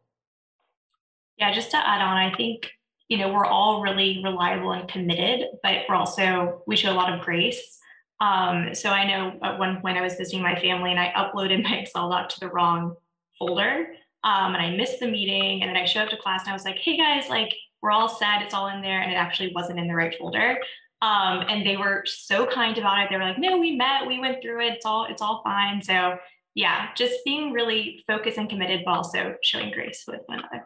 Yeah, 1.38 1.54
just 1.54 1.69
to 1.71 1.77
add 1.77 2.01
on, 2.01 2.17
I 2.17 2.36
think 2.36 2.71
you 3.12 3.17
know, 3.17 3.27
we're 3.27 3.45
all 3.45 3.82
really 3.82 4.21
reliable 4.23 4.71
and 4.71 4.88
committed, 4.88 5.45
but 5.62 5.80
we're 5.89 5.95
also, 5.95 6.63
we 6.65 6.77
show 6.77 6.93
a 6.93 6.95
lot 6.95 7.12
of 7.12 7.19
grace. 7.19 7.77
Um, 8.21 8.73
so 8.73 8.89
I 8.89 9.06
know 9.06 9.38
at 9.43 9.60
one 9.60 9.82
point 9.82 9.97
I 9.97 10.01
was 10.01 10.15
visiting 10.15 10.41
my 10.41 10.58
family 10.58 10.91
and 10.91 10.99
I 10.99 11.12
uploaded 11.12 11.62
my 11.69 11.75
Excel 11.75 12.10
doc 12.10 12.30
to 12.30 12.39
the 12.39 12.47
wrong 12.47 12.95
folder. 13.38 13.88
Um, 14.23 14.56
and 14.56 14.63
I 14.63 14.77
missed 14.77 15.01
the 15.01 15.10
meeting. 15.10 15.62
And 15.62 15.67
then 15.67 15.75
I 15.75 15.84
showed 15.84 16.04
up 16.04 16.10
to 16.12 16.17
class 16.17 16.43
and 16.43 16.51
I 16.51 16.54
was 16.54 16.63
like, 16.63 16.77
hey 16.77 16.95
guys, 16.95 17.27
like 17.27 17.54
we're 17.82 17.91
all 17.91 18.10
set, 18.10 18.41
it's 18.41 18.54
all 18.54 18.67
in 18.67 18.82
there. 18.82 19.02
And 19.02 19.12
it 19.12 19.15
actually 19.15 19.52
wasn't 19.54 19.80
in 19.80 19.88
the 19.88 19.96
right 19.96 20.15
folder. 20.17 20.60
Um, 21.02 21.46
and 21.50 21.65
they 21.65 21.78
were 21.78 22.04
so 22.06 22.46
kind 22.46 22.78
about 22.78 23.04
it. 23.04 23.10
They 23.10 23.17
were 23.17 23.24
like, 23.24 23.39
no, 23.39 23.58
we 23.58 23.76
met, 23.76 24.06
we 24.06 24.20
went 24.20 24.41
through 24.41 24.62
it, 24.62 24.74
it's 24.74 24.86
all, 24.86 25.06
it's 25.06 25.22
all 25.22 25.41
fine. 25.44 25.82
So 25.82 26.17
yeah, 26.54 26.89
just 26.96 27.26
being 27.26 27.54
really 27.54 28.04
focused 28.08 28.38
and 28.38 28.50
committed, 28.50 28.82
but 28.86 28.91
also 28.91 29.36
showing 29.44 29.72
grace 29.72 30.04
with 30.08 30.22
one 30.28 30.39
another. 30.39 30.65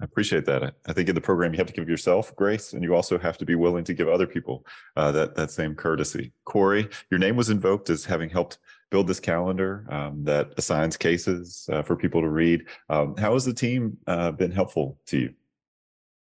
I 0.00 0.04
appreciate 0.04 0.46
that. 0.46 0.74
I 0.86 0.92
think 0.94 1.10
in 1.10 1.14
the 1.14 1.20
program 1.20 1.52
you 1.52 1.58
have 1.58 1.66
to 1.66 1.74
give 1.74 1.88
yourself 1.88 2.34
grace, 2.34 2.72
and 2.72 2.82
you 2.82 2.94
also 2.94 3.18
have 3.18 3.36
to 3.36 3.44
be 3.44 3.54
willing 3.54 3.84
to 3.84 3.92
give 3.92 4.08
other 4.08 4.26
people 4.26 4.64
uh, 4.96 5.12
that 5.12 5.34
that 5.34 5.50
same 5.50 5.74
courtesy. 5.74 6.32
Kory, 6.46 6.88
your 7.10 7.18
name 7.18 7.36
was 7.36 7.50
invoked 7.50 7.90
as 7.90 8.06
having 8.06 8.30
helped 8.30 8.58
build 8.90 9.06
this 9.06 9.20
calendar 9.20 9.86
um, 9.90 10.24
that 10.24 10.52
assigns 10.56 10.96
cases 10.96 11.68
uh, 11.72 11.82
for 11.82 11.96
people 11.96 12.20
to 12.20 12.28
read. 12.28 12.64
Um, 12.88 13.16
how 13.16 13.32
has 13.32 13.44
the 13.44 13.54
team 13.54 13.96
uh, 14.06 14.32
been 14.32 14.50
helpful 14.50 14.98
to 15.06 15.18
you? 15.18 15.34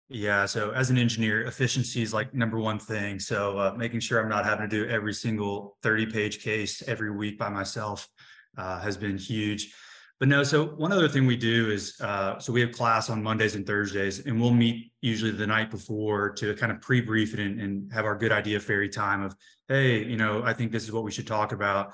Yeah, 0.09 0.47
so 0.47 0.71
as 0.71 0.91
an 0.91 0.99
engineer, 0.99 1.43
efficiency 1.43 2.01
is 2.01 2.15
like 2.15 2.33
number 2.33 2.59
one 2.59 2.79
thing. 2.79 3.19
So 3.19 3.59
uh, 3.59 3.75
making 3.77 4.01
sure 4.01 4.23
I'm 4.23 4.29
not 4.29 4.45
having 4.45 4.69
to 4.69 4.85
do 4.85 4.89
every 4.89 5.13
single 5.13 5.77
30 5.83 6.07
page 6.07 6.43
case 6.43 6.83
every 6.87 7.11
week 7.11 7.39
by 7.39 7.49
myself 7.49 8.09
uh, 8.57 8.81
has 8.81 8.97
been 8.97 9.19
huge 9.19 9.75
but 10.19 10.29
no, 10.29 10.43
so 10.43 10.65
one 10.65 10.93
other 10.93 11.09
thing 11.09 11.27
we 11.27 11.37
do 11.37 11.71
is 11.71 12.01
uh, 12.01 12.39
so 12.39 12.51
we 12.51 12.63
have 12.63 12.73
class 12.73 13.11
on 13.11 13.23
Mondays 13.23 13.55
and 13.55 13.67
Thursdays, 13.67 14.25
and 14.25 14.41
we'll 14.41 14.51
meet 14.51 14.91
usually 15.03 15.31
the 15.31 15.47
night 15.47 15.71
before 15.71 16.31
to 16.31 16.55
kind 16.55 16.73
of 16.73 16.81
pre-brief 16.81 17.35
it 17.35 17.41
and, 17.41 17.61
and 17.61 17.93
have 17.93 18.07
our 18.07 18.17
good 18.17 18.33
idea 18.33 18.59
fairy 18.59 18.89
time 18.89 19.23
of, 19.23 19.37
hey, 19.69 20.03
you 20.03 20.17
know, 20.17 20.43
I 20.43 20.55
think 20.55 20.73
this 20.73 20.85
is 20.85 20.93
what 20.93 21.05
we 21.05 21.11
should 21.11 21.27
talk 21.27 21.53
about. 21.53 21.93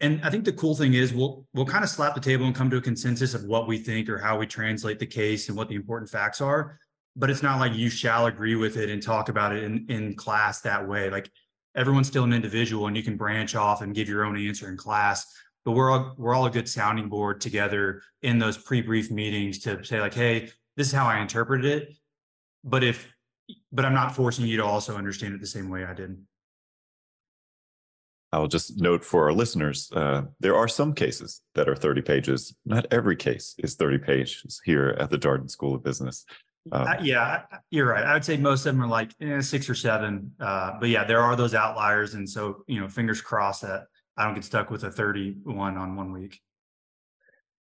And 0.00 0.20
I 0.22 0.30
think 0.30 0.44
the 0.44 0.52
cool 0.52 0.74
thing 0.74 0.94
is 0.94 1.12
we'll 1.12 1.46
we'll 1.54 1.66
kind 1.66 1.84
of 1.84 1.90
slap 1.90 2.14
the 2.14 2.20
table 2.20 2.46
and 2.46 2.54
come 2.54 2.68
to 2.70 2.76
a 2.76 2.80
consensus 2.80 3.34
of 3.34 3.44
what 3.44 3.68
we 3.68 3.78
think 3.78 4.08
or 4.08 4.18
how 4.18 4.38
we 4.38 4.46
translate 4.46 4.98
the 4.98 5.06
case 5.06 5.48
and 5.48 5.56
what 5.56 5.68
the 5.68 5.76
important 5.76 6.10
facts 6.10 6.40
are. 6.40 6.78
But 7.16 7.30
it's 7.30 7.42
not 7.42 7.60
like 7.60 7.74
you 7.74 7.88
shall 7.88 8.26
agree 8.26 8.56
with 8.56 8.76
it 8.76 8.90
and 8.90 9.00
talk 9.00 9.28
about 9.28 9.54
it 9.54 9.62
in, 9.62 9.86
in 9.88 10.16
class 10.16 10.62
that 10.62 10.86
way. 10.86 11.10
Like 11.10 11.30
everyone's 11.76 12.08
still 12.08 12.24
an 12.24 12.32
individual 12.32 12.86
and 12.86 12.96
you 12.96 13.02
can 13.02 13.16
branch 13.16 13.54
off 13.54 13.82
and 13.82 13.94
give 13.94 14.08
your 14.08 14.24
own 14.24 14.36
answer 14.36 14.68
in 14.68 14.76
class 14.76 15.26
but 15.64 15.72
we're 15.72 15.90
all 15.90 16.14
we're 16.16 16.34
all 16.34 16.46
a 16.46 16.50
good 16.50 16.68
sounding 16.68 17.08
board 17.08 17.40
together 17.40 18.02
in 18.22 18.38
those 18.38 18.56
pre-brief 18.56 19.10
meetings 19.10 19.58
to 19.58 19.82
say 19.84 20.00
like 20.00 20.14
hey 20.14 20.50
this 20.76 20.86
is 20.86 20.92
how 20.92 21.06
i 21.06 21.20
interpreted 21.20 21.64
it 21.64 21.96
but 22.62 22.84
if 22.84 23.12
but 23.72 23.84
i'm 23.84 23.94
not 23.94 24.14
forcing 24.14 24.46
you 24.46 24.56
to 24.56 24.64
also 24.64 24.96
understand 24.96 25.34
it 25.34 25.40
the 25.40 25.46
same 25.46 25.68
way 25.68 25.84
i 25.84 25.92
did 25.92 26.16
i'll 28.34 28.48
just 28.48 28.80
note 28.80 29.04
for 29.04 29.24
our 29.24 29.32
listeners 29.32 29.90
uh, 29.92 30.22
there 30.40 30.56
are 30.56 30.68
some 30.68 30.92
cases 30.92 31.42
that 31.54 31.68
are 31.68 31.76
30 31.76 32.02
pages 32.02 32.54
not 32.64 32.86
every 32.90 33.16
case 33.16 33.54
is 33.58 33.74
30 33.74 33.98
pages 33.98 34.60
here 34.64 34.96
at 34.98 35.10
the 35.10 35.18
darden 35.18 35.50
school 35.50 35.74
of 35.74 35.82
business 35.82 36.24
um, 36.72 36.86
uh, 36.86 36.96
yeah 37.02 37.42
you're 37.70 37.86
right 37.86 38.04
i 38.04 38.12
would 38.12 38.24
say 38.24 38.36
most 38.36 38.66
of 38.66 38.74
them 38.74 38.82
are 38.82 38.88
like 38.88 39.12
eh, 39.20 39.40
six 39.40 39.68
or 39.68 39.74
seven 39.74 40.32
uh, 40.40 40.72
but 40.80 40.88
yeah 40.88 41.04
there 41.04 41.20
are 41.20 41.36
those 41.36 41.54
outliers 41.54 42.14
and 42.14 42.28
so 42.28 42.64
you 42.66 42.80
know 42.80 42.88
fingers 42.88 43.20
crossed 43.20 43.62
that 43.62 43.84
I 44.16 44.24
don't 44.24 44.34
get 44.34 44.44
stuck 44.44 44.70
with 44.70 44.84
a 44.84 44.90
31 44.90 45.76
on 45.76 45.96
one 45.96 46.12
week. 46.12 46.40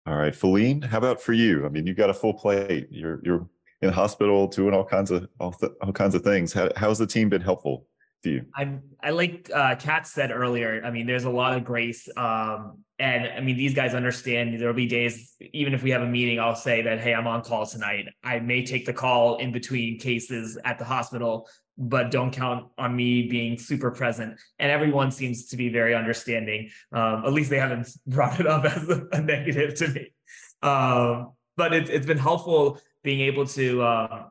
All 0.08 0.16
right, 0.16 0.36
Falin, 0.36 0.82
how 0.82 0.98
about 0.98 1.22
for 1.22 1.34
you? 1.34 1.66
I 1.66 1.70
mean, 1.70 1.86
you've 1.86 1.98
got 1.98 2.10
a 2.10 2.14
full 2.14 2.34
plate. 2.34 2.88
You're 2.90 3.22
you're 3.24 3.48
in 3.82 3.90
the 3.90 3.92
hospital 3.92 4.48
doing 4.48 4.74
all 4.74 4.84
kinds 4.84 5.12
of 5.12 5.28
all, 5.40 5.52
th- 5.52 5.72
all 5.82 5.94
kinds 5.94 6.16
of 6.16 6.24
things. 6.24 6.52
How, 6.54 6.70
how's 6.76 6.98
the 6.98 7.06
team 7.06 7.30
been 7.30 7.42
helpful 7.42 7.86
to 8.24 8.30
you? 8.30 8.46
I 8.56 8.78
I 9.02 9.12
like 9.12 9.50
uh, 9.54 9.76
Kat 9.76 10.08
said 10.08 10.32
earlier. 10.32 10.82
I 10.84 10.92
mean, 10.92 11.08
there's 11.08 11.26
a 11.26 11.30
lot 11.30 11.56
of 11.56 11.64
grace, 11.64 12.08
um, 12.18 12.84
and 13.00 13.28
I 13.28 13.40
mean 13.42 13.58
these 13.58 13.74
guys 13.74 13.94
understand. 13.94 14.60
There'll 14.60 14.74
be 14.74 14.88
days, 14.88 15.36
even 15.54 15.74
if 15.74 15.84
we 15.84 15.92
have 15.92 16.02
a 16.02 16.08
meeting, 16.08 16.40
I'll 16.40 16.56
say 16.56 16.82
that 16.84 17.00
hey, 17.00 17.14
I'm 17.14 17.28
on 17.28 17.42
call 17.44 17.66
tonight. 17.66 18.06
I 18.24 18.40
may 18.40 18.66
take 18.66 18.86
the 18.86 18.94
call 18.94 19.38
in 19.38 19.52
between 19.52 20.00
cases 20.00 20.58
at 20.64 20.78
the 20.78 20.86
hospital 20.86 21.48
but 21.78 22.12
don't 22.12 22.32
count 22.32 22.68
on 22.78 22.96
me 22.96 23.28
being 23.28 23.58
super 23.58 23.90
present. 23.90 24.40
And 24.60 24.72
everyone 24.72 25.10
seems 25.10 25.48
to 25.48 25.58
be 25.58 25.70
very 25.70 25.96
understanding. 25.96 26.70
Um, 26.92 27.24
at 27.26 27.34
least 27.34 27.50
they 27.50 27.58
haven't 27.58 27.90
brought 28.08 28.40
it 28.40 28.48
up 28.48 28.66
as 28.66 28.88
a, 28.88 29.08
a 29.12 29.22
negative 29.22 29.74
to 29.76 29.88
me. 29.88 30.14
Um, 30.62 31.32
but 31.58 31.74
it, 31.74 31.90
it's 31.90 32.06
been 32.06 32.20
helpful 32.20 32.80
being 33.04 33.22
able 33.22 33.48
to 33.48 33.82
uh, 33.82 34.24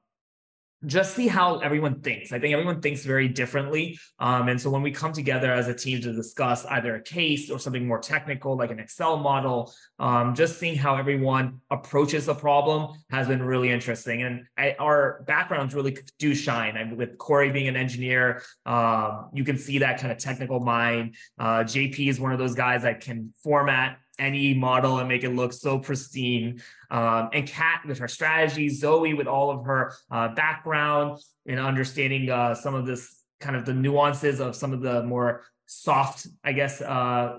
just 0.86 1.14
see 1.14 1.28
how 1.28 1.58
everyone 1.58 2.00
thinks. 2.00 2.32
I 2.32 2.38
think 2.38 2.54
everyone 2.54 2.80
thinks 2.80 3.04
very 3.04 3.28
differently. 3.28 3.98
Um, 4.18 4.48
and 4.48 4.58
so 4.60 4.70
when 4.70 4.80
we 4.80 4.90
come 4.90 5.12
together 5.12 5.52
as 5.52 5.68
a 5.68 5.74
team 5.74 6.00
to 6.00 6.12
discuss 6.12 6.64
either 6.66 6.94
a 6.94 7.02
case 7.02 7.50
or 7.50 7.58
something 7.58 7.86
more 7.86 7.98
technical, 7.98 8.56
like 8.56 8.70
an 8.70 8.78
Excel 8.78 9.18
model, 9.18 9.72
um, 9.98 10.34
just 10.34 10.58
seeing 10.58 10.76
how 10.76 10.96
everyone 10.96 11.60
approaches 11.70 12.28
a 12.28 12.34
problem 12.34 12.98
has 13.10 13.28
been 13.28 13.42
really 13.42 13.70
interesting. 13.70 14.22
And 14.22 14.46
I, 14.56 14.74
our 14.78 15.22
backgrounds 15.26 15.74
really 15.74 15.98
do 16.18 16.34
shine. 16.34 16.76
I 16.76 16.90
with 16.90 17.18
Kory 17.18 17.50
being 17.50 17.68
an 17.68 17.76
engineer, 17.76 18.42
um, 18.64 19.28
you 19.34 19.44
can 19.44 19.58
see 19.58 19.78
that 19.78 20.00
kind 20.00 20.10
of 20.10 20.18
technical 20.18 20.60
mind. 20.60 21.16
Uh, 21.38 21.60
JP 21.64 22.08
is 22.08 22.18
one 22.18 22.32
of 22.32 22.38
those 22.38 22.54
guys 22.54 22.82
that 22.82 23.00
can 23.00 23.34
format 23.42 23.98
any 24.20 24.54
model 24.54 24.98
and 24.98 25.08
make 25.08 25.24
it 25.24 25.30
look 25.30 25.52
so 25.52 25.78
pristine. 25.78 26.60
Um, 26.90 27.30
and 27.32 27.46
Kat 27.46 27.82
with 27.86 27.98
her 27.98 28.08
strategy, 28.08 28.68
Zoe 28.68 29.14
with 29.14 29.26
all 29.26 29.50
of 29.50 29.64
her 29.64 29.92
uh, 30.10 30.28
background 30.34 31.20
in 31.46 31.58
understanding 31.58 32.30
uh, 32.30 32.54
some 32.54 32.74
of 32.74 32.86
this 32.86 33.22
kind 33.38 33.56
of 33.56 33.64
the 33.64 33.74
nuances 33.74 34.40
of 34.40 34.56
some 34.56 34.72
of 34.72 34.80
the 34.80 35.02
more 35.04 35.44
soft, 35.66 36.26
I 36.44 36.52
guess, 36.52 36.80
uh, 36.80 37.38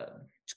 uh, 0.00 0.04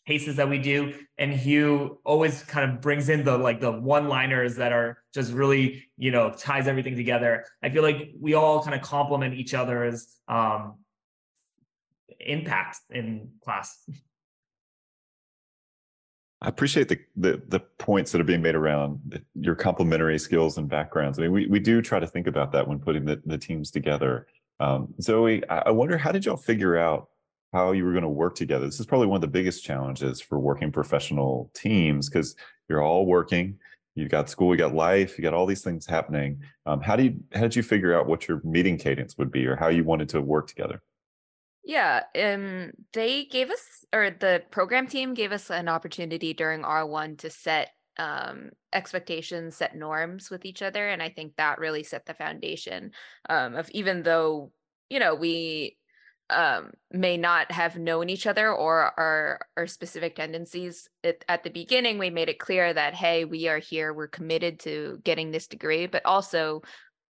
cases 0.08 0.38
that 0.38 0.50
we 0.50 0.58
do. 0.58 0.94
And 1.18 1.34
Hieu 1.34 2.00
always 2.06 2.44
kind 2.44 2.72
of 2.72 2.82
brings 2.82 3.10
in 3.10 3.24
the 3.24 3.38
like 3.38 3.60
the 3.60 3.72
one-liners 3.72 4.56
that 4.56 4.72
are 4.72 5.04
just 5.14 5.34
really, 5.34 5.86
you 5.98 6.12
know, 6.12 6.32
ties 6.32 6.68
everything 6.68 6.96
together. 6.96 7.46
I 7.62 7.70
feel 7.70 7.84
like 7.84 8.12
we 8.20 8.34
all 8.34 8.64
kind 8.64 8.76
of 8.76 8.82
complement 8.82 9.34
each 9.34 9.54
other's 9.54 10.08
um, 10.28 10.80
impact 12.20 12.80
in 12.90 13.32
class. 13.44 13.78
I 16.44 16.50
appreciate 16.50 16.90
the, 16.90 17.00
the 17.16 17.42
the 17.50 17.60
points 17.78 18.12
that 18.12 18.22
are 18.22 18.26
being 18.26 18.42
made 18.42 18.56
around 18.56 19.24
your 19.36 19.54
complementary 19.54 20.18
skills 20.18 20.58
and 20.58 20.68
backgrounds. 20.68 21.20
I 21.20 21.24
mean, 21.24 21.32
we, 21.32 21.46
we 21.48 21.60
do 21.60 21.82
try 21.82 22.00
to 22.00 22.08
think 22.08 22.26
about 22.26 22.52
that 22.54 22.68
when 22.68 22.80
putting 22.80 23.06
the, 23.06 23.22
the 23.26 23.38
teams 23.38 23.70
together. 23.70 24.28
Um, 24.60 24.94
Zoe, 25.02 25.48
I 25.50 25.72
wonder 25.72 25.98
how 25.98 26.12
did 26.12 26.26
y'all 26.26 26.38
figure 26.38 26.78
out 26.78 27.10
how 27.54 27.74
you 27.74 27.86
were 27.86 27.92
going 27.92 28.04
to 28.04 28.10
work 28.10 28.36
together? 28.36 28.66
This 28.66 28.80
is 28.80 28.86
probably 28.86 29.08
one 29.08 29.18
of 29.18 29.22
the 29.22 29.28
biggest 29.28 29.64
challenges 29.64 30.22
for 30.22 30.40
working 30.40 30.72
professional 30.72 31.52
teams 31.54 32.10
because 32.10 32.36
you're 32.70 32.82
all 32.82 33.06
working. 33.06 33.60
You've 33.96 34.10
got 34.10 34.30
school, 34.30 34.54
you 34.54 34.58
got 34.58 34.74
life, 34.74 35.18
you 35.18 35.22
got 35.22 35.34
all 35.34 35.46
these 35.46 35.64
things 35.64 35.86
happening. 35.86 36.42
Um, 36.66 36.82
how 36.82 36.96
do 36.96 37.04
you 37.04 37.20
how 37.34 37.42
did 37.42 37.56
you 37.56 37.64
figure 37.64 37.94
out 37.98 38.08
what 38.08 38.28
your 38.28 38.42
meeting 38.44 38.78
cadence 38.78 39.18
would 39.18 39.32
be, 39.32 39.46
or 39.46 39.56
how 39.56 39.68
you 39.68 39.84
wanted 39.84 40.10
to 40.10 40.22
work 40.22 40.48
together? 40.48 40.82
Yeah, 41.64 42.04
um, 42.20 42.72
they 42.94 43.26
gave 43.26 43.52
us, 43.52 43.86
or 43.94 44.10
the 44.10 44.44
program 44.50 44.88
team 44.88 45.14
gave 45.14 45.32
us 45.32 45.52
an 45.52 45.70
opportunity 45.70 46.34
during 46.34 46.64
R1 46.64 47.20
to 47.20 47.30
set 47.30 47.70
um, 47.98 48.50
expectations, 48.74 49.58
set 49.58 49.76
norms 49.76 50.32
with 50.32 50.46
each 50.46 50.62
other. 50.62 50.90
And 50.90 51.04
I 51.04 51.10
think 51.10 51.36
that 51.36 51.60
really 51.60 51.84
set 51.84 52.06
the 52.06 52.16
foundation 52.16 52.92
um, 53.30 53.56
of 53.56 53.70
even 53.72 54.02
though, 54.02 54.52
you 54.90 55.00
know, 55.00 55.14
we 55.14 55.78
um, 56.32 56.72
may 56.92 57.18
not 57.18 57.52
have 57.52 57.78
known 57.78 58.10
each 58.10 58.26
other 58.26 58.52
or 58.52 58.98
our, 59.00 59.46
our 59.58 59.68
specific 59.68 60.16
tendencies 60.16 60.90
at, 61.04 61.24
at 61.28 61.44
the 61.44 61.50
beginning, 61.50 61.98
we 61.98 62.10
made 62.10 62.30
it 62.30 62.40
clear 62.40 62.74
that, 62.74 62.96
hey, 62.96 63.26
we 63.26 63.50
are 63.50 63.60
here, 63.60 63.94
we're 63.94 64.08
committed 64.08 64.60
to 64.62 65.00
getting 65.04 65.32
this 65.32 65.48
degree, 65.48 65.88
but 65.88 66.06
also 66.06 66.62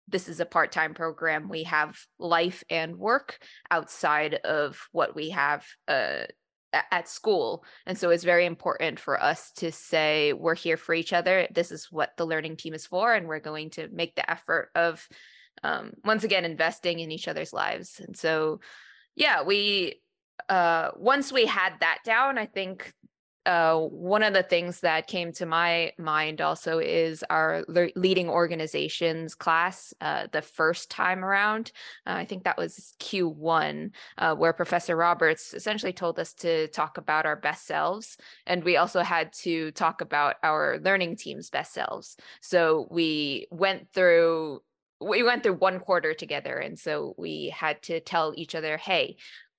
this 0.08 0.28
is 0.28 0.40
a 0.40 0.46
part-time 0.46 0.94
program. 0.94 1.48
We 1.48 1.64
have 1.64 1.98
life 2.18 2.64
and 2.70 2.96
work 2.96 3.38
outside 3.70 4.34
of 4.34 4.80
what 4.92 5.14
we 5.14 5.30
have 5.30 5.66
uh, 5.86 6.24
at 6.72 7.08
school. 7.08 7.64
And 7.86 7.96
so 7.96 8.10
it's 8.10 8.24
very 8.24 8.46
important 8.46 9.00
for 9.00 9.22
us 9.22 9.52
to 9.56 9.72
say 9.72 10.32
we're 10.32 10.54
here 10.54 10.76
for 10.76 10.94
each 10.94 11.12
other. 11.12 11.48
This 11.52 11.72
is 11.72 11.88
what 11.90 12.10
the 12.16 12.26
learning 12.26 12.56
team 12.56 12.74
is 12.74 12.86
for 12.86 13.14
and 13.14 13.26
we're 13.26 13.40
going 13.40 13.70
to 13.70 13.88
make 13.90 14.14
the 14.14 14.30
effort 14.30 14.70
of 14.74 15.06
um, 15.62 15.92
once 16.04 16.24
again 16.24 16.44
investing 16.44 17.00
in 17.00 17.10
each 17.10 17.26
other's 17.26 17.52
lives. 17.52 18.00
And 18.04 18.16
so 18.16 18.60
yeah 19.18 19.42
we 19.42 20.00
uh, 20.48 20.92
once 20.96 21.30
we 21.30 21.44
had 21.44 21.74
that 21.80 21.98
down 22.04 22.38
i 22.38 22.46
think 22.46 22.94
uh, 23.48 23.78
one 23.78 24.22
of 24.22 24.34
the 24.34 24.42
things 24.42 24.80
that 24.80 25.06
came 25.06 25.32
to 25.32 25.46
my 25.46 25.90
mind 25.96 26.42
also 26.42 26.80
is 26.80 27.24
our 27.30 27.64
le- 27.66 27.88
leading 27.96 28.28
organizations 28.28 29.34
class 29.34 29.94
uh, 30.02 30.26
the 30.32 30.42
first 30.42 30.90
time 30.90 31.24
around. 31.24 31.72
Uh, 32.06 32.12
I 32.12 32.26
think 32.26 32.44
that 32.44 32.58
was 32.58 32.92
Q1, 33.00 33.92
uh, 34.18 34.34
where 34.34 34.52
Professor 34.52 34.94
Roberts 34.94 35.54
essentially 35.54 35.94
told 35.94 36.18
us 36.18 36.34
to 36.34 36.68
talk 36.68 36.98
about 36.98 37.24
our 37.24 37.36
best 37.36 37.66
selves. 37.66 38.18
And 38.46 38.62
we 38.62 38.76
also 38.76 39.00
had 39.00 39.32
to 39.44 39.70
talk 39.70 40.02
about 40.02 40.36
our 40.42 40.78
learning 40.84 41.16
team's 41.16 41.48
best 41.48 41.72
selves. 41.72 42.18
So 42.42 42.86
we 42.90 43.46
went 43.50 43.88
through 43.94 44.60
we 45.00 45.22
went 45.22 45.44
through 45.44 45.54
one 45.54 45.78
quarter 45.78 46.12
together 46.12 46.58
and 46.58 46.76
so 46.76 47.14
we 47.16 47.54
had 47.56 47.80
to 47.82 48.00
tell 48.00 48.34
each 48.36 48.56
other 48.56 48.76
hey 48.76 49.16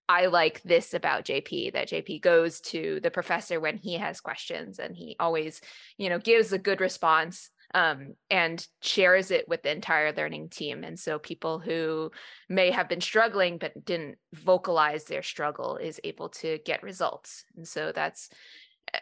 I 0.10 0.26
like 0.26 0.64
this 0.64 0.96
about 0.96 1.24
JP 1.24 1.74
that 1.74 1.90
JP 1.90 2.22
goes 2.22 2.60
to 2.62 3.00
the 3.04 3.12
professor 3.12 3.60
when 3.60 3.78
he 3.78 3.94
has 3.94 4.20
questions 4.20 4.80
and 4.80 4.96
he 4.96 5.16
always, 5.20 5.62
you 5.98 6.10
know, 6.10 6.18
gives 6.18 6.52
a 6.52 6.58
good 6.58 6.82
response 6.82 7.52
um, 7.76 8.16
and 8.32 8.66
shares 8.82 9.30
it 9.30 9.48
with 9.48 9.62
the 9.62 9.72
entire 9.72 10.12
learning 10.12 10.50
team. 10.50 10.84
And 10.84 11.00
so 11.00 11.20
people 11.20 11.60
who 11.60 12.12
may 12.50 12.72
have 12.72 12.90
been 12.90 13.02
struggling 13.02 13.60
but 13.60 13.86
didn't 13.86 14.18
vocalize 14.34 15.04
their 15.04 15.22
struggle 15.22 15.78
is 15.78 16.02
able 16.04 16.30
to 16.30 16.58
get 16.66 16.82
results. 16.82 17.46
And 17.56 17.68
so 17.68 17.92
that's 17.94 18.30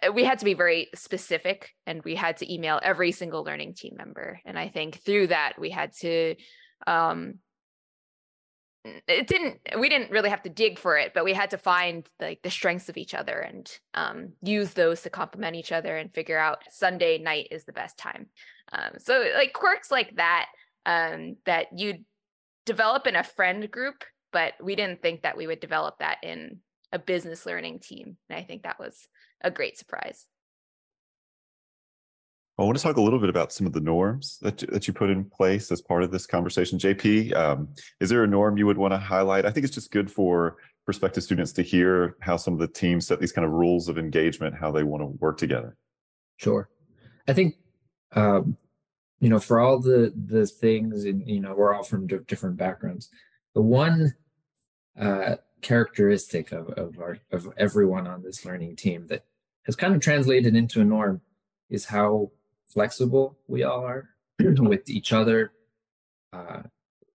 eh, 0.02 0.10
we 0.10 0.26
had 0.26 0.40
to 0.40 0.46
be 0.46 0.56
very 0.56 0.90
specific 0.94 1.74
and 1.86 2.04
we 2.04 2.16
had 2.16 2.36
to 2.38 2.54
email 2.54 2.82
every 2.84 3.14
single 3.14 3.46
learning 3.46 3.76
team 3.76 3.94
member. 3.98 4.42
And 4.44 4.60
I 4.60 4.68
think 4.68 4.98
through 5.06 5.28
that 5.28 5.54
we 5.58 5.70
had 5.70 5.94
to 6.02 6.36
um, 6.86 7.36
it 8.86 9.28
didn't 9.28 9.60
we 9.80 9.90
didn't 9.90 10.12
really 10.12 10.30
have 10.30 10.44
to 10.44 10.50
dig 10.50 10.80
for 10.80 10.98
it 10.98 11.14
but 11.14 11.26
we 11.26 11.34
had 11.34 11.50
to 11.50 11.58
find 11.58 12.08
like 12.20 12.42
the 12.44 12.50
strengths 12.50 12.90
of 12.90 12.98
each 12.98 13.14
other 13.14 13.40
and 13.40 13.78
um, 13.94 14.34
use 14.42 14.74
those 14.74 15.02
to 15.02 15.10
complement 15.10 15.56
each 15.56 15.72
other 15.72 15.98
and 15.98 16.14
figure 16.14 16.38
out 16.38 16.64
sunday 16.70 17.18
night 17.18 17.48
is 17.52 17.66
the 17.66 17.74
best 17.74 17.98
time. 17.98 18.28
Um, 18.72 18.92
so 18.98 19.26
like 19.36 19.54
quirks 19.54 19.92
like 19.92 20.16
that 20.18 20.48
um, 20.86 21.38
that 21.46 21.68
you 21.78 22.00
develop 22.66 23.08
in 23.08 23.16
a 23.16 23.24
friend 23.24 23.70
group 23.70 24.04
but 24.34 24.54
we 24.62 24.76
didn't 24.76 25.02
think 25.02 25.24
that 25.24 25.38
we 25.38 25.48
would 25.48 25.60
develop 25.60 26.00
that 26.00 26.18
in 26.22 26.60
a 26.92 27.00
business 27.00 27.46
learning 27.46 27.80
team 27.80 28.18
and 28.30 28.40
i 28.40 28.44
think 28.44 28.64
that 28.64 28.80
was 28.80 29.08
a 29.42 29.52
great 29.52 29.78
surprise 29.78 30.26
I 32.60 32.64
want 32.64 32.76
to 32.76 32.84
talk 32.84 32.98
a 32.98 33.02
little 33.02 33.20
bit 33.20 33.30
about 33.30 33.54
some 33.54 33.68
of 33.68 33.74
the 33.74 33.80
norms 33.80 34.40
that 34.42 34.58
that 34.70 34.88
you 34.88 34.94
put 34.94 35.12
in 35.12 35.26
place 35.26 35.72
as 35.72 35.82
part 35.82 36.02
of 36.02 36.12
this 36.12 36.26
conversation. 36.26 36.80
JP, 36.80 37.36
um, 37.36 37.70
is 38.00 38.10
there 38.10 38.24
a 38.24 38.28
norm 38.28 38.58
you 38.58 38.66
would 38.66 38.80
want 38.80 38.94
to 38.94 38.98
highlight? 38.98 39.46
I 39.46 39.52
think 39.52 39.64
it's 39.64 39.76
just 39.76 39.92
good 39.92 40.10
for 40.10 40.58
prospective 40.84 41.22
students 41.22 41.52
to 41.54 41.62
hear 41.62 42.16
how 42.22 42.36
some 42.36 42.54
of 42.54 42.60
the 42.60 42.68
teams 42.68 43.06
set 43.06 43.20
these 43.20 43.32
kind 43.32 43.46
of 43.46 43.52
rules 43.52 43.90
of 43.90 44.00
engagement, 44.00 44.56
how 44.60 44.72
they 44.72 44.84
want 44.84 45.02
to 45.02 45.08
work 45.20 45.38
together. 45.38 45.76
Sure, 46.38 46.68
I 47.28 47.34
think 47.34 47.56
um, 48.14 48.58
you 49.20 49.30
know 49.30 49.40
for 49.40 49.60
all 49.60 49.80
the 49.80 50.12
the 50.16 50.48
things, 50.48 51.06
and 51.06 51.30
you 51.30 51.40
know 51.40 51.54
we're 51.56 51.76
all 51.76 51.84
from 51.84 52.08
different 52.08 52.58
backgrounds. 52.58 53.10
The 53.54 53.62
one 53.62 54.16
uh, 55.00 55.36
characteristic 55.62 56.52
of 56.52 56.70
of 56.70 56.98
our 56.98 57.20
of 57.32 57.54
everyone 57.56 58.08
on 58.08 58.24
this 58.24 58.46
learning 58.46 58.78
team 58.78 59.06
that 59.08 59.26
has 59.68 59.76
kind 59.76 59.94
of 59.94 60.02
translated 60.02 60.56
into 60.56 60.82
a 60.82 60.86
norm 60.86 61.22
is 61.70 61.86
how 61.86 62.32
flexible 62.68 63.38
we 63.48 63.64
all 63.64 63.86
are 63.86 64.10
with 64.40 64.90
each 64.90 65.14
other. 65.14 65.52
Uh, 66.34 66.64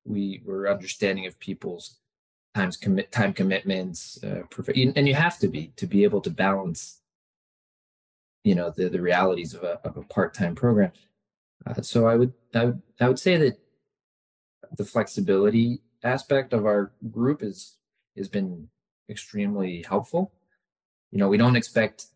we 0.05 0.41
were 0.45 0.71
understanding 0.71 1.27
of 1.27 1.39
people's 1.39 1.99
times 2.55 2.77
commit 2.77 3.13
time 3.13 3.33
commitments, 3.33 4.23
uh, 4.25 4.43
and 4.77 5.09
you 5.09 5.15
have 5.15 5.39
to 5.39 5.49
be 5.49 5.73
to 5.77 5.87
be 5.87 6.05
able 6.05 6.21
to 6.21 6.31
balance, 6.31 7.01
you 8.45 8.55
know, 8.55 8.71
the 8.71 8.89
the 8.89 9.01
realities 9.01 9.55
of 9.55 9.63
a 9.63 9.79
of 9.85 9.97
a 9.97 10.03
part 10.03 10.35
time 10.35 10.55
program. 10.55 10.93
Uh, 11.65 11.81
so 11.81 12.07
I 12.07 12.17
would, 12.17 12.33
I 12.55 12.65
would 12.67 12.83
I 13.01 13.09
would 13.09 13.19
say 13.19 13.37
that 13.37 13.59
the 14.77 14.85
flexibility 14.85 15.83
aspect 16.03 16.53
of 16.53 16.67
our 16.67 16.93
group 17.11 17.43
is 17.43 17.77
has 18.17 18.29
been 18.29 18.69
extremely 19.09 19.85
helpful. 19.89 20.33
You 21.11 21.19
know, 21.19 21.29
we 21.29 21.37
don't 21.37 21.57
expect 21.57 22.07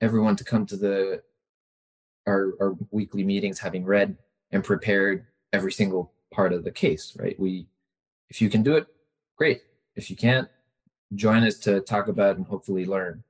everyone 0.00 0.36
to 0.36 0.44
come 0.44 0.66
to 0.66 0.76
the 0.76 1.22
our, 2.26 2.52
our 2.60 2.76
weekly 2.90 3.24
meetings 3.24 3.58
having 3.58 3.84
read 3.84 4.16
and 4.50 4.62
prepared 4.62 5.26
every 5.52 5.72
single 5.72 6.12
part 6.32 6.52
of 6.52 6.64
the 6.64 6.70
case, 6.70 7.16
right? 7.18 7.38
We, 7.38 7.66
if 8.30 8.40
you 8.40 8.48
can 8.48 8.62
do 8.62 8.76
it, 8.76 8.86
great. 9.36 9.62
If 9.96 10.10
you 10.10 10.16
can't, 10.16 10.48
join 11.14 11.42
us 11.44 11.58
to 11.58 11.80
talk 11.80 12.08
about 12.08 12.36
and 12.36 12.46
hopefully 12.46 12.86
learn 12.86 13.22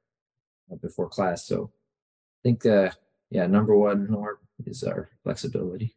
before 0.81 1.09
class. 1.09 1.47
So 1.47 1.73
I 1.73 2.41
think, 2.45 2.65
uh, 2.65 2.91
yeah, 3.31 3.47
number 3.47 3.77
one 3.77 4.11
norm 4.11 4.39
is 4.67 4.83
our 4.85 5.11
flexibility, 5.25 5.97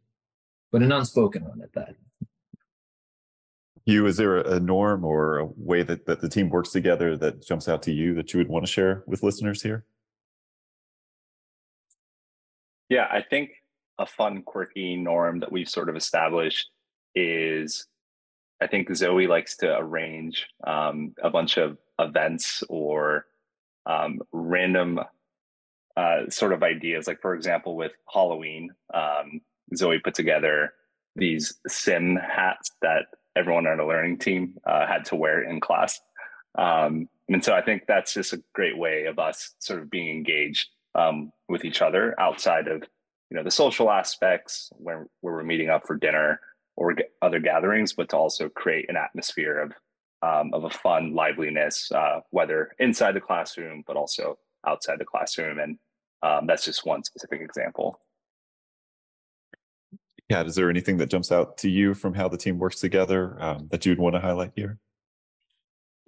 but 0.71 0.81
an 0.81 0.91
unspoken 0.91 1.45
one 1.45 1.61
at 1.61 1.73
that. 1.73 1.95
You, 3.85 4.07
is 4.07 4.17
there 4.17 4.37
a 4.37 4.59
norm 4.59 5.05
or 5.05 5.37
a 5.37 5.45
way 5.45 5.83
that, 5.83 6.07
that 6.07 6.21
the 6.21 6.29
team 6.29 6.49
works 6.49 6.71
together 6.71 7.15
that 7.17 7.45
jumps 7.45 7.67
out 7.67 7.83
to 7.83 7.91
you 7.91 8.15
that 8.15 8.33
you 8.33 8.39
would 8.39 8.49
want 8.49 8.65
to 8.65 8.71
share 8.71 9.03
with 9.05 9.21
listeners 9.21 9.61
here? 9.61 9.85
Yeah, 12.89 13.07
I 13.11 13.21
think 13.21 13.51
a 13.97 14.05
fun, 14.05 14.43
quirky 14.43 14.95
norm 14.95 15.39
that 15.39 15.51
we've 15.51 15.69
sort 15.69 15.89
of 15.89 15.95
established 15.95 16.69
is 17.15 17.87
I 18.61 18.67
think 18.67 18.93
Zoe 18.95 19.27
likes 19.27 19.57
to 19.57 19.77
arrange 19.77 20.47
um, 20.65 21.13
a 21.21 21.29
bunch 21.29 21.57
of 21.57 21.77
events 21.99 22.63
or 22.69 23.25
um, 23.85 24.19
random 24.31 24.99
uh, 25.97 26.29
sort 26.29 26.53
of 26.53 26.63
ideas. 26.63 27.07
Like, 27.07 27.21
for 27.21 27.35
example, 27.35 27.75
with 27.75 27.91
Halloween, 28.11 28.71
um, 28.93 29.41
Zoe 29.75 29.99
put 29.99 30.13
together 30.13 30.73
these 31.15 31.59
sim 31.67 32.15
hats 32.15 32.71
that 32.81 33.05
everyone 33.35 33.67
on 33.67 33.77
the 33.77 33.85
learning 33.85 34.19
team 34.19 34.55
uh, 34.65 34.87
had 34.87 35.05
to 35.05 35.15
wear 35.15 35.43
in 35.43 35.59
class. 35.59 35.99
Um, 36.57 37.09
and 37.27 37.43
so 37.43 37.53
I 37.53 37.61
think 37.61 37.83
that's 37.87 38.13
just 38.13 38.33
a 38.33 38.43
great 38.53 38.77
way 38.77 39.05
of 39.05 39.19
us 39.19 39.55
sort 39.59 39.81
of 39.81 39.89
being 39.89 40.09
engaged 40.15 40.69
um, 40.95 41.31
with 41.49 41.65
each 41.65 41.81
other 41.81 42.19
outside 42.19 42.67
of 42.67 42.83
you 43.29 43.37
know 43.37 43.43
the 43.43 43.51
social 43.51 43.91
aspects 43.91 44.69
where, 44.77 45.07
where 45.21 45.33
we're 45.35 45.43
meeting 45.43 45.69
up 45.69 45.85
for 45.85 45.95
dinner 45.95 46.39
or 46.77 46.95
other 47.21 47.39
gatherings, 47.39 47.93
but 47.93 48.09
to 48.09 48.17
also 48.17 48.49
create 48.49 48.89
an 48.89 48.97
atmosphere 48.97 49.59
of 49.59 49.71
um, 50.21 50.53
of 50.53 50.63
a 50.63 50.69
fun 50.69 51.13
liveliness, 51.13 51.91
uh, 51.91 52.21
whether 52.31 52.71
inside 52.79 53.13
the 53.13 53.21
classroom 53.21 53.83
but 53.85 53.95
also 53.95 54.37
outside 54.65 54.99
the 54.99 55.05
classroom, 55.05 55.59
and 55.59 55.77
um, 56.23 56.47
that's 56.47 56.65
just 56.65 56.85
one 56.85 57.03
specific 57.03 57.41
example. 57.41 57.99
Yeah, 60.29 60.43
is 60.43 60.55
there 60.55 60.71
anything 60.71 60.97
that 60.97 61.09
jumps 61.09 61.31
out 61.31 61.57
to 61.59 61.69
you 61.69 61.93
from 61.93 62.15
how 62.15 62.27
the 62.27 62.37
team 62.37 62.57
works 62.57 62.79
together 62.79 63.37
um, 63.39 63.67
that 63.69 63.85
you'd 63.85 63.99
want 63.99 64.15
to 64.15 64.19
highlight 64.19 64.53
here? 64.55 64.79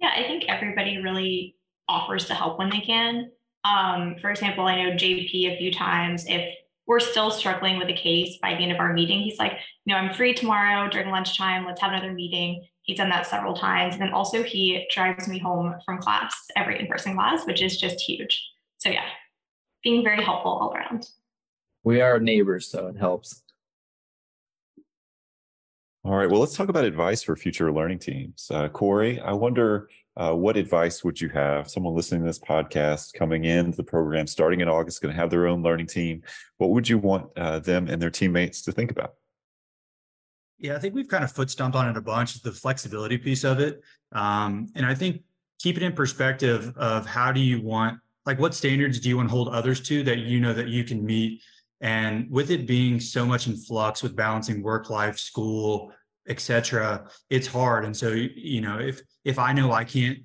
Yeah, 0.00 0.10
I 0.14 0.22
think 0.22 0.44
everybody 0.48 0.98
really 0.98 1.56
offers 1.88 2.26
to 2.26 2.34
help 2.34 2.58
when 2.58 2.70
they 2.70 2.80
can. 2.80 3.30
Um, 3.68 4.16
for 4.20 4.30
example, 4.30 4.64
I 4.64 4.82
know 4.82 4.90
JP 4.92 5.54
a 5.54 5.58
few 5.58 5.72
times, 5.72 6.24
if 6.26 6.54
we're 6.86 7.00
still 7.00 7.30
struggling 7.30 7.78
with 7.78 7.88
a 7.88 7.94
case 7.94 8.38
by 8.40 8.54
the 8.54 8.60
end 8.60 8.72
of 8.72 8.78
our 8.78 8.92
meeting, 8.94 9.20
he's 9.20 9.38
like, 9.38 9.52
you 9.84 9.92
know, 9.92 10.00
I'm 10.00 10.14
free 10.14 10.32
tomorrow 10.32 10.88
during 10.88 11.10
lunchtime. 11.10 11.66
Let's 11.66 11.80
have 11.80 11.92
another 11.92 12.12
meeting. 12.12 12.66
He's 12.82 12.96
done 12.96 13.10
that 13.10 13.26
several 13.26 13.54
times. 13.54 13.94
And 13.94 14.02
then 14.02 14.12
also 14.12 14.42
he 14.42 14.86
drives 14.90 15.28
me 15.28 15.38
home 15.38 15.74
from 15.84 15.98
class, 15.98 16.34
every 16.56 16.80
in-person 16.80 17.14
class, 17.14 17.46
which 17.46 17.60
is 17.60 17.78
just 17.78 18.00
huge. 18.00 18.42
So 18.78 18.88
yeah, 18.88 19.04
being 19.82 20.02
very 20.02 20.24
helpful 20.24 20.52
all 20.52 20.72
around. 20.74 21.06
We 21.84 22.00
are 22.00 22.18
neighbors, 22.18 22.66
so 22.66 22.86
it 22.86 22.96
helps. 22.96 23.42
All 26.04 26.16
right. 26.16 26.30
Well, 26.30 26.40
let's 26.40 26.56
talk 26.56 26.70
about 26.70 26.84
advice 26.84 27.22
for 27.22 27.36
future 27.36 27.70
learning 27.70 27.98
teams. 27.98 28.50
Uh, 28.50 28.68
Kory, 28.68 29.20
I 29.20 29.32
wonder 29.32 29.90
uh, 30.18 30.34
what 30.34 30.56
advice 30.56 31.04
would 31.04 31.20
you 31.20 31.28
have? 31.28 31.70
Someone 31.70 31.94
listening 31.94 32.22
to 32.22 32.26
this 32.26 32.40
podcast 32.40 33.14
coming 33.14 33.44
into 33.44 33.76
the 33.76 33.84
program 33.84 34.26
starting 34.26 34.60
in 34.60 34.68
August, 34.68 35.00
going 35.00 35.14
to 35.14 35.20
have 35.20 35.30
their 35.30 35.46
own 35.46 35.62
learning 35.62 35.86
team. 35.86 36.22
What 36.56 36.70
would 36.70 36.88
you 36.88 36.98
want 36.98 37.30
uh, 37.36 37.60
them 37.60 37.86
and 37.88 38.02
their 38.02 38.10
teammates 38.10 38.62
to 38.62 38.72
think 38.72 38.90
about? 38.90 39.14
Yeah, 40.58 40.74
I 40.74 40.80
think 40.80 40.96
we've 40.96 41.06
kind 41.06 41.22
of 41.22 41.30
foot 41.30 41.50
stomped 41.50 41.76
on 41.76 41.88
it 41.88 41.96
a 41.96 42.00
bunch, 42.00 42.42
the 42.42 42.50
flexibility 42.50 43.16
piece 43.16 43.44
of 43.44 43.60
it. 43.60 43.80
Um, 44.10 44.66
and 44.74 44.84
I 44.84 44.92
think 44.92 45.22
keep 45.60 45.76
it 45.76 45.84
in 45.84 45.92
perspective 45.92 46.72
of 46.76 47.06
how 47.06 47.30
do 47.30 47.38
you 47.38 47.62
want, 47.62 48.00
like 48.26 48.40
what 48.40 48.56
standards 48.56 48.98
do 48.98 49.08
you 49.08 49.16
want 49.16 49.28
to 49.28 49.34
hold 49.34 49.48
others 49.50 49.80
to 49.82 50.02
that 50.02 50.18
you 50.18 50.40
know 50.40 50.52
that 50.52 50.66
you 50.66 50.82
can 50.82 51.04
meet? 51.04 51.42
And 51.80 52.28
with 52.28 52.50
it 52.50 52.66
being 52.66 52.98
so 52.98 53.24
much 53.24 53.46
in 53.46 53.56
flux 53.56 54.02
with 54.02 54.16
balancing 54.16 54.64
work 54.64 54.90
life, 54.90 55.16
school, 55.16 55.92
etc., 56.28 57.08
it's 57.30 57.46
hard. 57.46 57.84
And 57.84 57.96
so, 57.96 58.10
you 58.10 58.60
know, 58.60 58.78
if 58.78 59.00
if 59.24 59.38
I 59.38 59.52
know 59.52 59.72
I 59.72 59.84
can't 59.84 60.18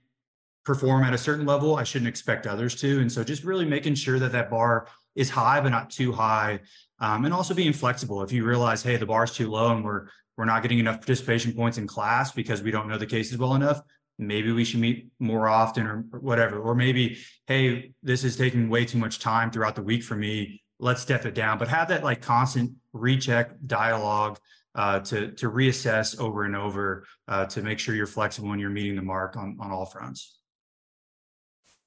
perform 0.66 1.04
at 1.04 1.14
a 1.14 1.18
certain 1.18 1.46
level, 1.46 1.76
I 1.76 1.84
shouldn't 1.84 2.10
expect 2.10 2.48
others 2.48 2.76
to. 2.82 3.02
And 3.02 3.12
so, 3.12 3.24
just 3.24 3.44
really 3.44 3.66
making 3.66 3.96
sure 3.96 4.20
that 4.20 4.32
that 4.32 4.50
bar 4.50 4.88
is 5.16 5.30
high 5.30 5.62
but 5.62 5.70
not 5.70 5.90
too 5.90 6.12
high, 6.12 6.60
um, 7.00 7.26
and 7.26 7.34
also 7.34 7.54
being 7.54 7.74
flexible. 7.74 8.24
If 8.24 8.32
you 8.32 8.46
realize, 8.46 8.84
hey, 8.84 8.98
the 8.98 9.06
bar's 9.06 9.34
too 9.34 9.50
low 9.50 9.76
and 9.76 9.84
we're 9.84 10.08
we're 10.38 10.46
not 10.46 10.62
getting 10.64 10.80
enough 10.80 10.98
participation 10.98 11.54
points 11.54 11.78
in 11.78 11.88
class 11.88 12.32
because 12.32 12.64
we 12.64 12.72
don't 12.72 12.88
know 12.88 12.98
the 12.98 13.06
cases 13.06 13.38
well 13.38 13.56
enough, 13.56 13.82
maybe 14.18 14.52
we 14.52 14.66
should 14.66 14.80
meet 14.80 15.10
more 15.20 15.48
often 15.48 15.86
or 15.88 16.06
whatever. 16.20 16.60
Or 16.60 16.76
maybe, 16.76 17.18
hey, 17.48 17.94
this 18.02 18.24
is 18.24 18.36
taking 18.36 18.70
way 18.70 18.86
too 18.86 18.98
much 18.98 19.20
time 19.20 19.52
throughout 19.52 19.76
the 19.76 19.84
week 19.84 20.04
for 20.04 20.16
me. 20.16 20.62
Let's 20.80 21.02
step 21.02 21.26
it 21.26 21.36
down. 21.36 21.60
But 21.60 21.68
have 21.68 21.88
that 21.90 22.04
like 22.04 22.22
constant 22.22 22.72
recheck 22.94 23.54
dialogue 23.66 24.40
uh, 24.76 25.00
to 25.02 25.32
to 25.32 25.50
reassess 25.50 26.20
over 26.20 26.44
and 26.44 26.56
over 26.56 27.06
uh, 27.28 27.46
to 27.46 27.62
make 27.62 27.80
sure 27.80 27.96
you're 27.96 28.08
flexible 28.08 28.52
and 28.52 28.62
you're 28.62 28.70
meeting 28.70 28.96
the 28.96 29.02
mark 29.02 29.38
on 29.38 29.58
on 29.60 29.72
all 29.72 29.86
fronts. 29.86 30.40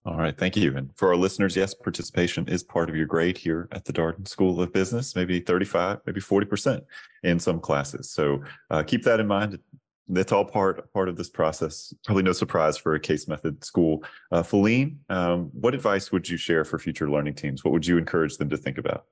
All 0.06 0.16
right, 0.16 0.38
thank 0.38 0.56
you. 0.56 0.76
And 0.76 0.92
for 0.96 1.08
our 1.08 1.16
listeners, 1.16 1.56
yes, 1.56 1.74
participation 1.74 2.46
is 2.48 2.62
part 2.62 2.88
of 2.88 2.94
your 2.94 3.06
grade 3.06 3.36
here 3.36 3.68
at 3.72 3.84
the 3.84 3.92
Darden 3.92 4.28
School 4.28 4.62
of 4.62 4.72
Business, 4.72 5.16
maybe 5.16 5.40
35, 5.40 5.98
maybe 6.06 6.20
40% 6.20 6.80
in 7.24 7.40
some 7.40 7.58
classes. 7.58 8.12
So 8.12 8.40
uh, 8.70 8.84
keep 8.84 9.02
that 9.02 9.18
in 9.18 9.26
mind. 9.26 9.58
That's 10.06 10.30
all 10.30 10.44
part 10.44 10.92
part 10.92 11.08
of 11.08 11.16
this 11.16 11.28
process. 11.28 11.92
Probably 12.04 12.22
no 12.22 12.32
surprise 12.32 12.76
for 12.76 12.94
a 12.94 13.00
case 13.00 13.26
method 13.26 13.64
school. 13.64 14.04
Uh, 14.30 14.44
Falin, 14.44 15.00
um, 15.08 15.50
what 15.52 15.74
advice 15.74 16.12
would 16.12 16.28
you 16.28 16.36
share 16.36 16.64
for 16.64 16.78
future 16.78 17.10
learning 17.10 17.34
teams? 17.34 17.64
What 17.64 17.72
would 17.72 17.84
you 17.84 17.98
encourage 17.98 18.36
them 18.36 18.48
to 18.50 18.56
think 18.56 18.78
about? 18.78 19.06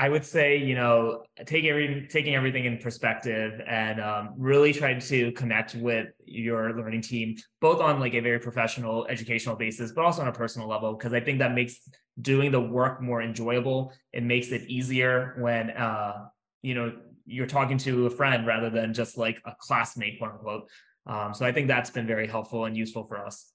I 0.00 0.08
would 0.08 0.24
say, 0.24 0.56
you 0.56 0.74
know, 0.74 1.24
take 1.44 1.66
every, 1.66 2.08
taking 2.08 2.34
everything 2.34 2.64
in 2.64 2.78
perspective 2.78 3.60
and 3.66 4.00
um, 4.00 4.30
really 4.38 4.72
trying 4.72 4.98
to 4.98 5.30
connect 5.32 5.74
with 5.74 6.08
your 6.24 6.74
learning 6.74 7.02
team, 7.02 7.36
both 7.60 7.82
on 7.82 8.00
like 8.00 8.14
a 8.14 8.20
very 8.20 8.38
professional, 8.38 9.06
educational 9.08 9.56
basis, 9.56 9.92
but 9.92 10.02
also 10.02 10.22
on 10.22 10.28
a 10.28 10.32
personal 10.32 10.66
level, 10.66 10.94
because 10.94 11.12
I 11.12 11.20
think 11.20 11.38
that 11.40 11.52
makes 11.52 11.80
doing 12.22 12.50
the 12.50 12.60
work 12.60 13.02
more 13.02 13.20
enjoyable. 13.20 13.92
It 14.14 14.22
makes 14.22 14.52
it 14.52 14.62
easier 14.70 15.36
when, 15.38 15.68
uh, 15.72 16.28
you 16.62 16.74
know, 16.74 16.96
you're 17.26 17.46
talking 17.46 17.76
to 17.76 18.06
a 18.06 18.10
friend 18.10 18.46
rather 18.46 18.70
than 18.70 18.94
just 18.94 19.18
like 19.18 19.42
a 19.44 19.52
classmate, 19.60 20.18
quote 20.18 20.32
unquote. 20.32 20.70
Um, 21.06 21.34
so 21.34 21.44
I 21.44 21.52
think 21.52 21.68
that's 21.68 21.90
been 21.90 22.06
very 22.06 22.26
helpful 22.26 22.64
and 22.64 22.74
useful 22.74 23.04
for 23.04 23.18
us. 23.18 23.52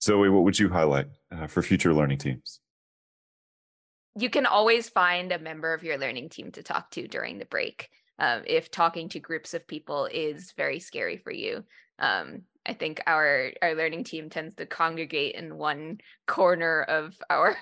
Zoe, 0.00 0.28
what 0.28 0.44
would 0.44 0.56
you 0.56 0.68
highlight 0.68 1.06
uh, 1.32 1.48
for 1.48 1.62
future 1.62 1.92
learning 1.92 2.18
teams? 2.18 2.59
You 4.16 4.30
can 4.30 4.46
always 4.46 4.88
find 4.88 5.32
a 5.32 5.38
member 5.38 5.72
of 5.72 5.82
your 5.82 5.98
learning 5.98 6.28
team 6.28 6.50
to 6.52 6.62
talk 6.62 6.90
to 6.92 7.06
during 7.06 7.38
the 7.38 7.44
break 7.44 7.88
um, 8.18 8.42
if 8.46 8.70
talking 8.70 9.08
to 9.08 9.18
groups 9.18 9.54
of 9.54 9.66
people 9.66 10.06
is 10.12 10.52
very 10.56 10.78
scary 10.78 11.16
for 11.16 11.32
you. 11.32 11.64
Um, 11.98 12.42
i 12.66 12.74
think 12.74 13.00
our 13.06 13.52
our 13.62 13.74
learning 13.74 14.04
team 14.04 14.28
tends 14.28 14.54
to 14.54 14.66
congregate 14.66 15.34
in 15.34 15.56
one 15.56 15.98
corner 16.26 16.82
of 16.82 17.16
our 17.30 17.56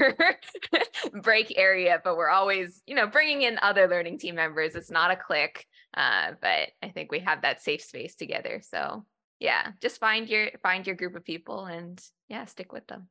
break 1.23 1.57
area 1.57 2.01
but 2.03 2.17
we're 2.17 2.29
always 2.29 2.83
you 2.87 2.97
know 2.97 3.07
bringing 3.07 3.43
in 3.43 3.59
other 3.63 3.87
learning 3.89 4.19
team 4.19 4.35
members. 4.35 4.75
It's 4.75 4.91
not 4.91 5.11
a 5.11 5.17
clique 5.17 5.67
uh, 5.95 6.33
but 6.41 6.69
i 6.83 6.89
think 6.89 7.11
we 7.11 7.21
have 7.21 7.43
that 7.43 7.63
safe 7.63 7.83
space 7.83 8.15
together. 8.17 8.61
So 8.63 9.05
yeah 9.39 9.73
just 9.81 10.01
find 10.01 10.29
your 10.29 10.49
find 10.63 10.87
your 10.87 10.97
group 10.97 11.15
of 11.15 11.25
people 11.25 11.67
and 11.67 12.01
yeah 12.29 12.45
stick 12.47 12.73
with 12.73 12.87
them 12.89 13.09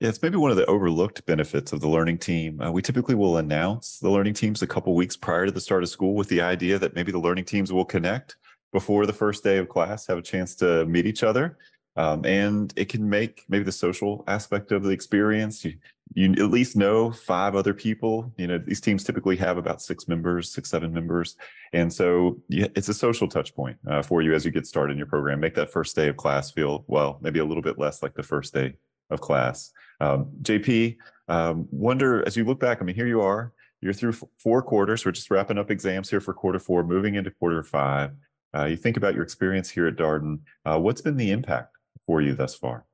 yeah, 0.00 0.10
it's 0.10 0.20
maybe 0.20 0.36
one 0.36 0.50
of 0.50 0.58
the 0.58 0.66
overlooked 0.66 1.24
benefits 1.24 1.72
of 1.72 1.80
the 1.80 1.88
learning 1.88 2.18
team. 2.18 2.60
Uh, 2.60 2.70
we 2.70 2.82
typically 2.82 3.14
will 3.14 3.38
announce 3.38 3.98
the 3.98 4.10
learning 4.10 4.34
teams 4.34 4.60
a 4.60 4.66
couple 4.66 4.94
weeks 4.94 5.16
prior 5.16 5.46
to 5.46 5.52
the 5.52 5.60
start 5.60 5.82
of 5.82 5.88
school 5.88 6.14
with 6.14 6.28
the 6.28 6.40
idea 6.40 6.78
that 6.78 6.94
maybe 6.94 7.12
the 7.12 7.18
learning 7.18 7.46
teams 7.46 7.72
will 7.72 7.84
connect 7.84 8.36
before 8.72 9.06
the 9.06 9.12
first 9.12 9.42
day 9.42 9.56
of 9.56 9.70
class, 9.70 10.06
have 10.06 10.18
a 10.18 10.22
chance 10.22 10.54
to 10.56 10.84
meet 10.84 11.06
each 11.06 11.22
other. 11.22 11.56
Um, 11.96 12.26
and 12.26 12.74
it 12.76 12.90
can 12.90 13.08
make 13.08 13.46
maybe 13.48 13.64
the 13.64 13.72
social 13.72 14.22
aspect 14.26 14.70
of 14.70 14.82
the 14.82 14.90
experience. 14.90 15.64
You, 15.64 15.78
you 16.12 16.30
at 16.32 16.50
least 16.50 16.76
know 16.76 17.10
five 17.10 17.54
other 17.54 17.72
people. 17.72 18.30
You 18.36 18.48
know, 18.48 18.58
these 18.58 18.82
teams 18.82 19.02
typically 19.02 19.36
have 19.36 19.56
about 19.56 19.80
six 19.80 20.06
members, 20.06 20.52
six, 20.52 20.68
seven 20.68 20.92
members. 20.92 21.36
And 21.72 21.90
so 21.90 22.38
it's 22.50 22.90
a 22.90 22.94
social 22.94 23.28
touch 23.28 23.54
point 23.54 23.78
uh, 23.88 24.02
for 24.02 24.20
you 24.20 24.34
as 24.34 24.44
you 24.44 24.50
get 24.50 24.66
started 24.66 24.92
in 24.92 24.98
your 24.98 25.06
program. 25.06 25.40
Make 25.40 25.54
that 25.54 25.72
first 25.72 25.96
day 25.96 26.08
of 26.08 26.18
class 26.18 26.50
feel, 26.50 26.84
well, 26.86 27.18
maybe 27.22 27.38
a 27.38 27.46
little 27.46 27.62
bit 27.62 27.78
less 27.78 28.02
like 28.02 28.12
the 28.12 28.22
first 28.22 28.52
day 28.52 28.74
of 29.10 29.20
class. 29.20 29.72
Um, 30.00 30.30
JP, 30.42 30.96
um, 31.28 31.68
wonder 31.70 32.26
as 32.26 32.36
you 32.36 32.44
look 32.44 32.60
back, 32.60 32.78
I 32.80 32.84
mean, 32.84 32.96
here 32.96 33.06
you 33.06 33.20
are, 33.20 33.52
you're 33.80 33.92
through 33.92 34.14
four 34.38 34.62
quarters. 34.62 35.04
We're 35.04 35.12
just 35.12 35.30
wrapping 35.30 35.58
up 35.58 35.70
exams 35.70 36.10
here 36.10 36.20
for 36.20 36.34
quarter 36.34 36.58
four, 36.58 36.84
moving 36.84 37.14
into 37.14 37.30
quarter 37.30 37.62
five. 37.62 38.12
Uh, 38.54 38.64
you 38.64 38.76
think 38.76 38.96
about 38.96 39.14
your 39.14 39.22
experience 39.22 39.68
here 39.68 39.86
at 39.86 39.96
Darden. 39.96 40.40
Uh, 40.64 40.78
what's 40.78 41.00
been 41.00 41.16
the 41.16 41.30
impact 41.30 41.76
for 42.06 42.20
you 42.20 42.34
thus 42.34 42.54
far? 42.54 42.86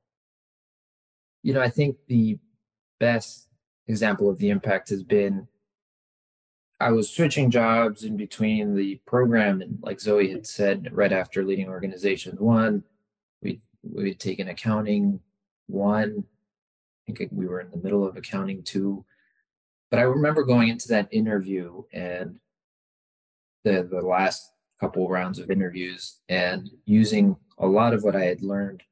You 1.43 1.55
know, 1.55 1.61
I 1.61 1.69
think 1.69 1.97
the 2.09 2.39
best 2.99 3.49
example 3.89 4.31
of 4.31 4.39
the 4.39 4.51
impact 4.51 4.89
has 4.91 5.03
been 5.03 5.47
I 6.83 6.91
was 6.91 7.09
switching 7.09 7.49
jobs 7.49 8.03
in 8.03 8.17
between 8.17 8.75
the 8.75 9.01
program 9.07 9.63
and 9.63 9.79
like 9.83 10.01
Zoe 10.01 10.33
had 10.33 10.47
said 10.47 10.89
right 10.91 11.13
after 11.13 11.45
leading 11.45 11.69
organization 11.69 12.37
one, 12.39 12.83
we 13.41 13.61
we 13.83 14.09
had 14.09 14.19
taken 14.19 14.49
accounting 14.49 15.21
one 15.67 16.25
I 17.09 17.13
think 17.13 17.31
we 17.33 17.47
were 17.47 17.61
in 17.61 17.71
the 17.71 17.79
middle 17.79 18.07
of 18.07 18.17
accounting 18.17 18.63
two. 18.63 19.05
But 19.91 19.99
I 19.99 20.03
remember 20.03 20.45
going 20.45 20.69
into 20.69 20.89
that 20.89 21.09
interview 21.11 21.83
and 21.93 22.39
the 23.65 23.83
the 23.83 24.01
last 24.01 24.53
couple 24.81 25.09
rounds 25.09 25.39
of 25.39 25.51
interviews 25.51 26.21
and 26.29 26.69
using 26.85 27.37
a 27.59 27.67
lot 27.67 27.95
of 27.95 28.03
what 28.03 28.17
I 28.17 28.25
had 28.25 28.43
learned 28.43 28.83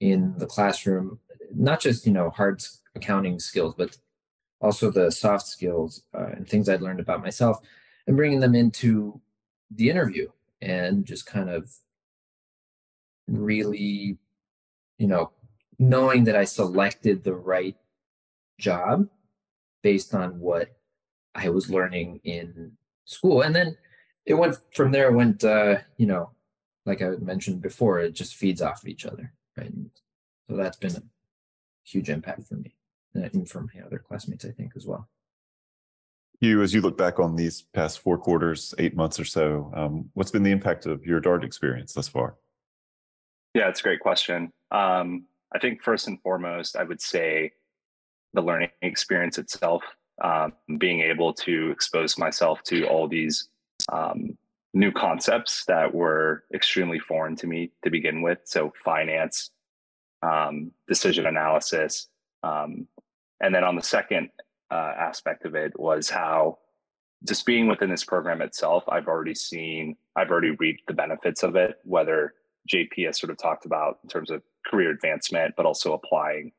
in 0.00 0.34
the 0.38 0.46
classroom, 0.46 1.18
not 1.54 1.80
just 1.80 2.06
you 2.06 2.12
know 2.12 2.30
hard 2.30 2.62
accounting 2.94 3.38
skills, 3.38 3.74
but 3.76 3.96
also 4.60 4.90
the 4.90 5.10
soft 5.10 5.46
skills 5.46 6.02
uh, 6.14 6.26
and 6.34 6.48
things 6.48 6.68
I'd 6.68 6.82
learned 6.82 7.00
about 7.00 7.22
myself, 7.22 7.58
and 8.06 8.16
bringing 8.16 8.40
them 8.40 8.54
into 8.54 9.20
the 9.70 9.90
interview 9.90 10.28
and 10.62 11.04
just 11.04 11.26
kind 11.26 11.50
of 11.50 11.70
really, 13.28 14.16
you 14.98 15.06
know, 15.06 15.32
knowing 15.78 16.24
that 16.24 16.36
I 16.36 16.44
selected 16.44 17.24
the 17.24 17.34
right 17.34 17.76
job 18.58 19.08
based 19.82 20.14
on 20.14 20.40
what 20.40 20.76
I 21.34 21.50
was 21.50 21.70
learning 21.70 22.20
in 22.24 22.72
school. 23.04 23.42
And 23.42 23.54
then 23.54 23.76
it 24.24 24.34
went 24.34 24.56
from 24.74 24.92
there, 24.92 25.08
it 25.08 25.14
went, 25.14 25.44
uh, 25.44 25.76
you 25.96 26.06
know, 26.06 26.30
like 26.84 27.02
I 27.02 27.10
mentioned 27.20 27.62
before, 27.62 28.00
it 28.00 28.14
just 28.14 28.36
feeds 28.36 28.62
off 28.62 28.82
of 28.82 28.88
each 28.88 29.04
other. 29.04 29.32
Right. 29.56 29.70
And 29.70 29.90
so 30.48 30.56
that's 30.56 30.76
been 30.76 30.96
a 30.96 31.02
huge 31.84 32.08
impact 32.08 32.48
for 32.48 32.56
me 32.56 32.74
and 33.14 33.48
from 33.48 33.70
my 33.74 33.82
other 33.84 33.98
classmates, 33.98 34.44
I 34.44 34.50
think, 34.50 34.72
as 34.76 34.86
well. 34.86 35.08
Hieu, 36.40 36.62
as 36.62 36.74
you 36.74 36.82
look 36.82 36.98
back 36.98 37.18
on 37.18 37.34
these 37.34 37.62
past 37.72 38.00
four 38.00 38.18
quarters, 38.18 38.74
eight 38.78 38.94
months 38.94 39.18
or 39.18 39.24
so, 39.24 39.72
um, 39.74 40.10
what's 40.12 40.30
been 40.30 40.42
the 40.42 40.50
impact 40.50 40.84
of 40.84 41.06
your 41.06 41.18
Dart 41.18 41.44
experience 41.44 41.94
thus 41.94 42.08
far? 42.08 42.36
Yeah, 43.54 43.68
it's 43.68 43.80
a 43.80 43.82
great 43.82 44.00
question. 44.00 44.50
Um, 44.70 45.24
I 45.54 45.58
think 45.58 45.82
first 45.82 46.06
and 46.06 46.20
foremost, 46.22 46.76
I 46.76 46.84
would 46.84 47.00
say 47.00 47.52
the 48.34 48.42
learning 48.42 48.70
experience 48.82 49.38
itself, 49.38 49.82
um, 50.22 50.52
being 50.78 51.00
able 51.00 51.32
to 51.34 51.70
expose 51.70 52.18
myself 52.18 52.62
to 52.64 52.84
all 52.86 53.08
these 53.08 53.48
um, 53.92 54.36
new 54.74 54.92
concepts 54.92 55.64
that 55.66 55.94
were 55.94 56.44
extremely 56.52 56.98
foreign 56.98 57.36
to 57.36 57.46
me 57.46 57.72
to 57.84 57.90
begin 57.90 58.22
with. 58.22 58.38
So 58.44 58.72
finance, 58.84 59.50
um, 60.22 60.72
decision 60.88 61.26
analysis, 61.26 62.08
um, 62.42 62.86
and 63.40 63.54
then 63.54 63.64
on 63.64 63.76
the 63.76 63.82
second 63.82 64.30
uh, 64.70 64.92
aspect 64.98 65.44
of 65.44 65.54
it 65.54 65.78
was 65.78 66.08
how 66.10 66.58
just 67.24 67.46
being 67.46 67.66
within 67.66 67.90
this 67.90 68.04
program 68.04 68.42
itself, 68.42 68.84
I've 68.88 69.08
already 69.08 69.34
seen, 69.34 69.96
I've 70.14 70.30
already 70.30 70.50
reaped 70.50 70.86
the 70.86 70.94
benefits 70.94 71.42
of 71.42 71.56
it, 71.56 71.76
whether 71.84 72.34
JP 72.70 73.06
has 73.06 73.18
sort 73.18 73.30
of 73.30 73.38
talked 73.38 73.66
about 73.66 73.98
in 74.02 74.08
terms 74.08 74.30
of 74.30 74.42
career 74.66 74.90
advancement, 74.90 75.54
but 75.56 75.66
also 75.66 75.92
applying 75.92 76.52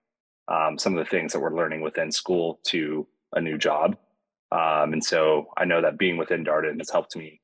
um, 0.47 0.78
some 0.78 0.97
of 0.97 1.03
the 1.03 1.10
things 1.10 1.34
that 1.34 1.39
we're 1.39 1.55
learning 1.55 1.82
within 1.82 2.12
school 2.12 2.60
to 2.64 3.08
a 3.34 3.41
new 3.41 3.58
job. 3.58 3.97
Um, 4.51 4.93
and 4.93 5.03
so 5.03 5.47
I 5.58 5.66
know 5.66 5.82
that 5.82 5.97
being 5.97 6.18
within 6.18 6.45
Darden 6.45 6.78
has 6.80 6.89
helped 6.89 7.16
me 7.16 7.41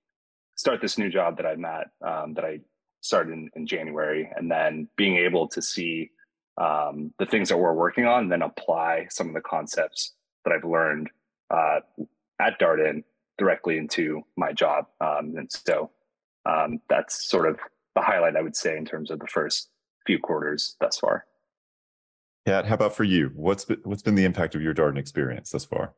start 0.55 0.82
this 0.82 0.97
new 0.97 1.09
job 1.09 1.38
that 1.38 1.45
I'm 1.45 1.66
at, 1.66 1.88
um, 2.01 2.34
that 2.36 2.45
I 2.45 2.59
started 3.01 3.34
in, 3.34 3.49
in, 3.55 3.68
January, 3.68 4.32
and 4.36 4.49
then 4.49 4.88
being 4.95 5.18
able 5.18 5.47
to 5.49 5.61
see 5.61 6.11
um, 6.57 7.14
the 7.20 7.26
things 7.26 7.49
that 7.49 7.57
we're 7.57 7.74
working 7.74 8.05
on, 8.05 8.24
and 8.24 8.32
then 8.32 8.41
apply 8.41 9.07
some 9.09 9.28
of 9.28 9.34
the 9.34 9.41
concepts 9.41 10.14
that 10.45 10.53
I've 10.53 10.64
learned 10.64 11.09
uh, 11.49 11.80
at 12.39 12.59
Darden 12.59 13.03
directly 13.38 13.78
into 13.78 14.22
my 14.38 14.53
job. 14.53 14.86
Um, 15.01 15.36
and 15.38 15.51
so 15.51 15.91
um, 16.45 16.80
that's 16.89 17.28
sort 17.28 17.49
of 17.49 17.59
the 17.95 18.01
highlight 18.01 18.36
I 18.36 18.41
would 18.41 18.55
say 18.55 18.78
in 18.78 18.86
terms 18.86 19.11
of 19.11 19.20
the 19.20 19.28
first 19.28 19.70
few 20.05 20.19
quarters 20.19 20.75
thus 20.79 20.97
far. 20.97 21.25
Kat, 22.45 22.65
how 22.65 22.75
about 22.75 22.95
for 22.95 23.03
you? 23.03 23.31
What's 23.35 23.65
been, 23.65 23.79
what's 23.83 24.01
been 24.01 24.15
the 24.15 24.25
impact 24.25 24.55
of 24.55 24.61
your 24.61 24.73
Darden 24.73 24.97
experience 24.97 25.51
thus 25.51 25.63
far? 25.63 25.93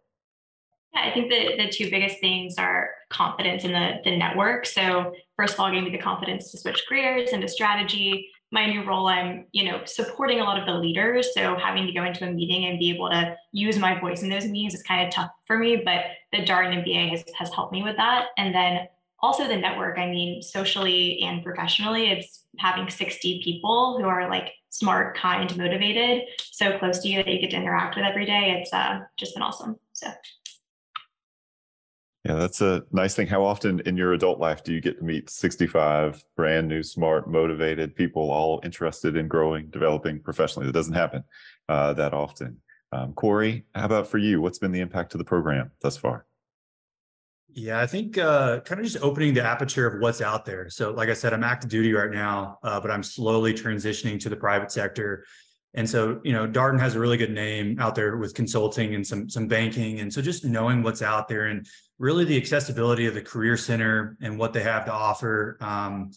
Yeah, 0.94 1.10
I 1.10 1.14
think 1.14 1.32
the, 1.32 1.58
the 1.58 1.70
two 1.70 1.90
biggest 1.90 2.20
things 2.20 2.56
are 2.58 2.90
confidence 3.10 3.64
in 3.64 3.72
the, 3.72 3.96
the 4.04 4.16
network. 4.16 4.66
So 4.66 5.14
first 5.38 5.56
of 5.56 5.60
all, 5.60 5.72
gave 5.72 5.84
me 5.84 5.90
the 5.90 5.98
confidence 5.98 6.52
to 6.52 6.58
switch 6.58 6.84
careers 6.88 7.32
into 7.32 7.48
strategy. 7.48 8.30
My 8.52 8.68
new 8.68 8.84
role, 8.84 9.08
I'm, 9.08 9.48
you 9.52 9.66
know, 9.66 9.82
supporting 9.86 10.40
a 10.40 10.44
lot 10.44 10.60
of 10.60 10.68
the 10.68 10.74
leaders. 10.74 11.34
So 11.34 11.58
having 11.58 11.88
to 11.88 11.92
go 11.92 12.04
into 12.04 12.28
a 12.28 12.32
meeting 12.32 12.66
and 12.66 12.78
be 12.78 12.92
able 12.92 13.10
to 13.10 13.36
use 13.52 13.80
my 13.80 14.00
voice 14.00 14.22
in 14.22 14.30
those 14.30 14.46
meetings 14.46 14.76
is 14.76 14.84
kind 14.84 15.06
of 15.08 15.14
tough 15.14 15.32
for 15.46 15.58
me, 15.58 15.82
but 15.84 16.02
the 16.32 16.46
Darden 16.46 16.86
MBA 16.86 17.10
has, 17.10 17.24
has 17.38 17.52
helped 17.54 17.74
me 17.74 17.82
with 17.82 17.98
that. 17.98 18.28
And 18.38 18.54
then 18.54 18.88
also 19.22 19.48
the 19.48 19.56
network 19.56 19.98
i 19.98 20.08
mean 20.08 20.42
socially 20.42 21.20
and 21.22 21.44
professionally 21.44 22.12
it's 22.12 22.46
having 22.60 22.90
60 22.90 23.42
people 23.44 23.98
who 23.98 24.06
are 24.06 24.30
like 24.30 24.52
smart 24.70 25.18
kind 25.18 25.56
motivated 25.58 26.24
so 26.52 26.78
close 26.78 27.00
to 27.00 27.08
you 27.08 27.24
that 27.24 27.28
you 27.28 27.40
get 27.40 27.52
to 27.52 27.58
interact 27.58 27.96
with 27.96 28.06
every 28.06 28.26
day. 28.26 28.58
It's 28.60 28.74
uh, 28.74 29.02
just 29.18 29.34
been 29.34 29.44
awesome 29.44 29.78
so. 29.94 30.08
Yeah 32.26 32.36
that's 32.36 32.62
a 32.62 32.84
nice 32.92 33.16
thing. 33.16 33.28
How 33.28 33.44
often 33.44 33.82
in 33.82 33.96
your 33.96 34.14
adult 34.14 34.40
life 34.40 34.64
do 34.64 34.74
you 34.74 34.82
get 34.82 34.98
to 34.98 35.04
meet 35.04 35.30
65 35.30 36.24
brand 36.36 36.68
new 36.68 36.82
smart 36.82 37.30
motivated 37.30 37.96
people 37.96 38.32
all 38.32 38.60
interested 38.64 39.16
in 39.16 39.28
growing 39.28 39.68
developing 39.68 40.20
professionally? 40.20 40.66
That 40.66 40.74
doesn't 40.74 40.94
happen 40.94 41.24
uh, 41.70 41.94
that 41.94 42.14
often. 42.14 42.62
Um, 42.92 43.14
Kory 43.14 43.66
how 43.76 43.86
about 43.86 44.08
for 44.08 44.18
you? 44.18 44.42
What's 44.42 44.60
been 44.60 44.72
the 44.72 44.80
impact 44.80 45.14
of 45.14 45.20
the 45.20 45.26
program 45.26 45.72
thus 45.82 45.98
far 45.98 46.26
yeah, 47.56 47.80
I 47.80 47.88
think 47.88 48.18
uh, 48.18 48.60
kind 48.60 48.82
of 48.82 48.86
just 48.86 49.02
opening 49.02 49.34
the 49.34 49.44
aperture 49.44 49.88
of 49.88 50.02
what's 50.02 50.22
out 50.22 50.44
there. 50.44 50.70
So, 50.70 50.92
like 50.92 51.08
I 51.08 51.14
said, 51.14 51.34
I'm 51.34 51.44
active 51.44 51.70
duty 51.70 51.94
right 51.94 52.12
now, 52.12 52.60
uh, 52.64 52.82
but 52.82 52.92
I'm 52.92 53.02
slowly 53.02 53.54
transitioning 53.54 54.20
to 54.20 54.30
the 54.30 54.36
private 54.36 54.74
sector. 54.74 55.26
And 55.74 55.90
so, 55.90 56.20
you 56.26 56.34
know, 56.34 56.46
Darden 56.46 56.80
has 56.82 56.96
a 56.96 57.00
really 57.00 57.16
good 57.16 57.32
name 57.32 57.80
out 57.80 57.96
there 57.96 58.18
with 58.18 58.34
consulting 58.34 58.94
and 58.94 59.08
some 59.08 59.30
some 59.30 59.48
banking. 59.48 60.02
And 60.02 60.14
so, 60.14 60.22
just 60.22 60.44
knowing 60.44 60.84
what's 60.84 61.02
out 61.02 61.30
there 61.30 61.46
and 61.46 61.66
really 61.98 62.26
the 62.26 62.36
accessibility 62.36 63.06
of 63.06 63.14
the 63.14 63.22
career 63.22 63.56
center 63.56 64.18
and 64.22 64.38
what 64.38 64.52
they 64.52 64.62
have 64.62 64.84
to 64.86 64.92
offer. 64.92 65.58
Um, 65.62 66.12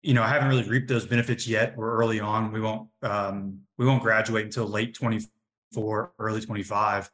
you 0.00 0.14
know, 0.14 0.22
I 0.22 0.28
haven't 0.28 0.48
really 0.48 0.66
reaped 0.66 0.88
those 0.88 1.04
benefits 1.04 1.46
yet. 1.46 1.76
We're 1.76 1.94
early 1.94 2.20
on. 2.20 2.52
We 2.52 2.60
won't 2.62 2.88
um, 3.02 3.58
we 3.76 3.84
won't 3.84 4.02
graduate 4.02 4.46
until 4.46 4.66
late 4.66 4.94
24, 4.94 6.12
early 6.18 6.40
25. 6.40 7.10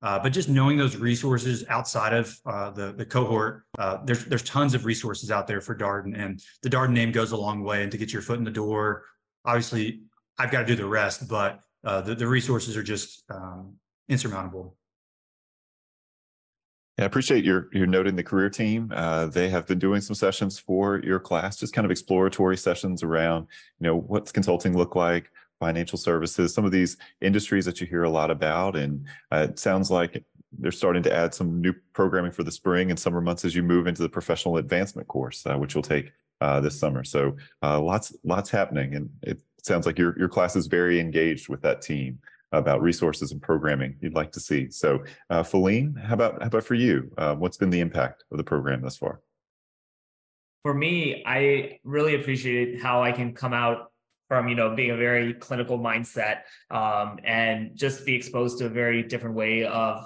Uh, 0.00 0.18
but 0.18 0.32
just 0.32 0.48
knowing 0.48 0.76
those 0.76 0.96
resources 0.96 1.64
outside 1.68 2.12
of 2.12 2.38
uh, 2.46 2.70
the 2.70 2.92
the 2.92 3.04
cohort, 3.04 3.64
uh, 3.78 3.98
there's 4.04 4.24
there's 4.26 4.44
tons 4.44 4.74
of 4.74 4.84
resources 4.84 5.30
out 5.30 5.46
there 5.46 5.60
for 5.60 5.74
Darden, 5.74 6.16
and 6.16 6.40
the 6.62 6.70
Darden 6.70 6.92
name 6.92 7.10
goes 7.10 7.32
a 7.32 7.36
long 7.36 7.64
way. 7.64 7.82
And 7.82 7.90
to 7.90 7.98
get 7.98 8.12
your 8.12 8.22
foot 8.22 8.38
in 8.38 8.44
the 8.44 8.50
door, 8.50 9.04
obviously, 9.44 10.02
I've 10.38 10.52
got 10.52 10.60
to 10.60 10.66
do 10.66 10.76
the 10.76 10.86
rest, 10.86 11.28
but 11.28 11.60
uh, 11.84 12.00
the 12.00 12.14
the 12.14 12.28
resources 12.28 12.76
are 12.76 12.82
just 12.82 13.24
um, 13.28 13.74
insurmountable. 14.08 14.76
Yeah, 16.96 17.04
I 17.04 17.06
appreciate 17.06 17.44
your 17.44 17.68
your 17.72 17.86
noting 17.86 18.14
the 18.14 18.22
career 18.22 18.50
team. 18.50 18.92
Uh, 18.94 19.26
they 19.26 19.48
have 19.48 19.66
been 19.66 19.78
doing 19.80 20.00
some 20.00 20.14
sessions 20.14 20.60
for 20.60 21.00
your 21.00 21.18
class, 21.18 21.56
just 21.56 21.72
kind 21.72 21.84
of 21.84 21.90
exploratory 21.90 22.56
sessions 22.56 23.02
around, 23.02 23.48
you 23.80 23.86
know, 23.86 23.96
what's 23.96 24.30
consulting 24.30 24.76
look 24.76 24.94
like, 24.94 25.30
financial 25.58 25.98
services, 25.98 26.54
some 26.54 26.64
of 26.64 26.72
these 26.72 26.96
industries 27.20 27.64
that 27.64 27.80
you 27.80 27.86
hear 27.86 28.04
a 28.04 28.10
lot 28.10 28.30
about. 28.30 28.76
And 28.76 29.06
uh, 29.32 29.46
it 29.50 29.58
sounds 29.58 29.90
like 29.90 30.24
they're 30.58 30.72
starting 30.72 31.02
to 31.02 31.12
add 31.12 31.34
some 31.34 31.60
new 31.60 31.74
programming 31.92 32.32
for 32.32 32.42
the 32.42 32.50
spring 32.50 32.90
and 32.90 32.98
summer 32.98 33.20
months 33.20 33.44
as 33.44 33.54
you 33.54 33.62
move 33.62 33.86
into 33.86 34.02
the 34.02 34.08
professional 34.08 34.56
advancement 34.56 35.08
course, 35.08 35.44
uh, 35.46 35.56
which 35.56 35.74
you'll 35.74 35.82
take 35.82 36.12
uh, 36.40 36.60
this 36.60 36.78
summer. 36.78 37.04
So 37.04 37.36
uh, 37.62 37.80
lots, 37.80 38.16
lots 38.24 38.50
happening. 38.50 38.94
And 38.94 39.10
it 39.22 39.40
sounds 39.62 39.86
like 39.86 39.98
your, 39.98 40.18
your 40.18 40.28
class 40.28 40.56
is 40.56 40.66
very 40.66 41.00
engaged 41.00 41.48
with 41.48 41.60
that 41.62 41.82
team 41.82 42.18
about 42.52 42.80
resources 42.80 43.32
and 43.32 43.42
programming 43.42 43.94
you'd 44.00 44.14
like 44.14 44.32
to 44.32 44.40
see. 44.40 44.70
So 44.70 45.04
uh, 45.28 45.42
Falin, 45.42 45.94
how 45.94 46.14
about, 46.14 46.40
how 46.40 46.46
about 46.46 46.64
for 46.64 46.74
you? 46.74 47.10
Uh, 47.18 47.34
what's 47.34 47.58
been 47.58 47.70
the 47.70 47.80
impact 47.80 48.24
of 48.30 48.38
the 48.38 48.44
program 48.44 48.80
thus 48.80 48.96
far? 48.96 49.20
For 50.62 50.72
me, 50.72 51.22
I 51.26 51.78
really 51.84 52.14
appreciate 52.14 52.80
how 52.80 53.02
I 53.02 53.12
can 53.12 53.34
come 53.34 53.52
out 53.52 53.92
from 54.28 54.48
you 54.48 54.54
know 54.54 54.74
being 54.74 54.90
a 54.90 54.96
very 54.96 55.34
clinical 55.34 55.78
mindset 55.78 56.40
um, 56.70 57.18
and 57.24 57.74
just 57.74 58.04
be 58.06 58.14
exposed 58.14 58.58
to 58.58 58.66
a 58.66 58.68
very 58.68 59.02
different 59.02 59.34
way 59.34 59.64
of 59.64 60.04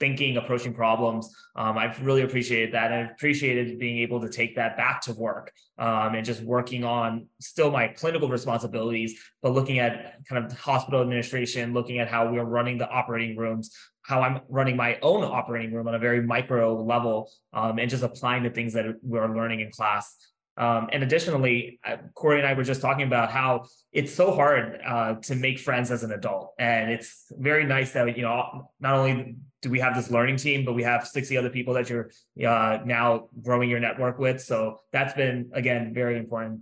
thinking 0.00 0.36
approaching 0.36 0.74
problems. 0.74 1.34
Um, 1.54 1.78
i've 1.78 2.04
really 2.04 2.22
appreciated 2.22 2.74
that 2.74 2.92
i've 2.92 3.12
appreciated 3.12 3.78
being 3.78 3.98
able 3.98 4.20
to 4.20 4.28
take 4.28 4.56
that 4.56 4.76
back 4.76 5.00
to 5.02 5.14
work 5.14 5.50
um, 5.78 6.14
and 6.14 6.24
just 6.24 6.42
working 6.42 6.84
on 6.84 7.28
still 7.40 7.70
my 7.70 7.88
clinical 7.88 8.28
responsibilities 8.28 9.18
but 9.42 9.52
looking 9.52 9.78
at 9.78 10.16
kind 10.28 10.44
of 10.44 10.52
hospital 10.58 11.00
administration 11.00 11.72
looking 11.72 11.98
at 11.98 12.08
how 12.08 12.30
we're 12.30 12.44
running 12.44 12.76
the 12.76 12.88
operating 12.90 13.36
rooms 13.38 13.74
how 14.02 14.20
i'm 14.20 14.40
running 14.50 14.76
my 14.76 14.98
own 15.00 15.24
operating 15.24 15.72
room 15.72 15.88
on 15.88 15.94
a 15.94 15.98
very 15.98 16.20
micro 16.20 16.82
level 16.82 17.30
um, 17.54 17.78
and 17.78 17.88
just 17.88 18.02
applying 18.02 18.42
the 18.42 18.50
things 18.50 18.74
that 18.74 18.84
we're 19.02 19.34
learning 19.34 19.60
in 19.60 19.70
class 19.70 20.16
um, 20.56 20.88
and 20.90 21.02
additionally, 21.02 21.78
uh, 21.84 21.96
Kory 22.14 22.38
and 22.38 22.46
I 22.46 22.54
were 22.54 22.64
just 22.64 22.80
talking 22.80 23.06
about 23.06 23.30
how 23.30 23.66
it's 23.92 24.14
so 24.14 24.32
hard 24.32 24.80
uh, 24.86 25.14
to 25.22 25.34
make 25.34 25.58
friends 25.58 25.90
as 25.90 26.02
an 26.02 26.12
adult, 26.12 26.54
and 26.58 26.90
it's 26.90 27.26
very 27.32 27.64
nice 27.64 27.92
that 27.92 28.16
you 28.16 28.22
know 28.22 28.70
not 28.80 28.94
only 28.94 29.36
do 29.60 29.70
we 29.70 29.80
have 29.80 29.94
this 29.94 30.10
learning 30.10 30.36
team, 30.36 30.64
but 30.64 30.72
we 30.72 30.82
have 30.82 31.06
60 31.06 31.36
other 31.36 31.50
people 31.50 31.74
that 31.74 31.90
you're 31.90 32.10
uh, 32.46 32.78
now 32.84 33.28
growing 33.42 33.68
your 33.68 33.80
network 33.80 34.18
with. 34.18 34.40
So 34.40 34.80
that's 34.92 35.12
been 35.12 35.50
again 35.52 35.92
very 35.92 36.16
important. 36.18 36.60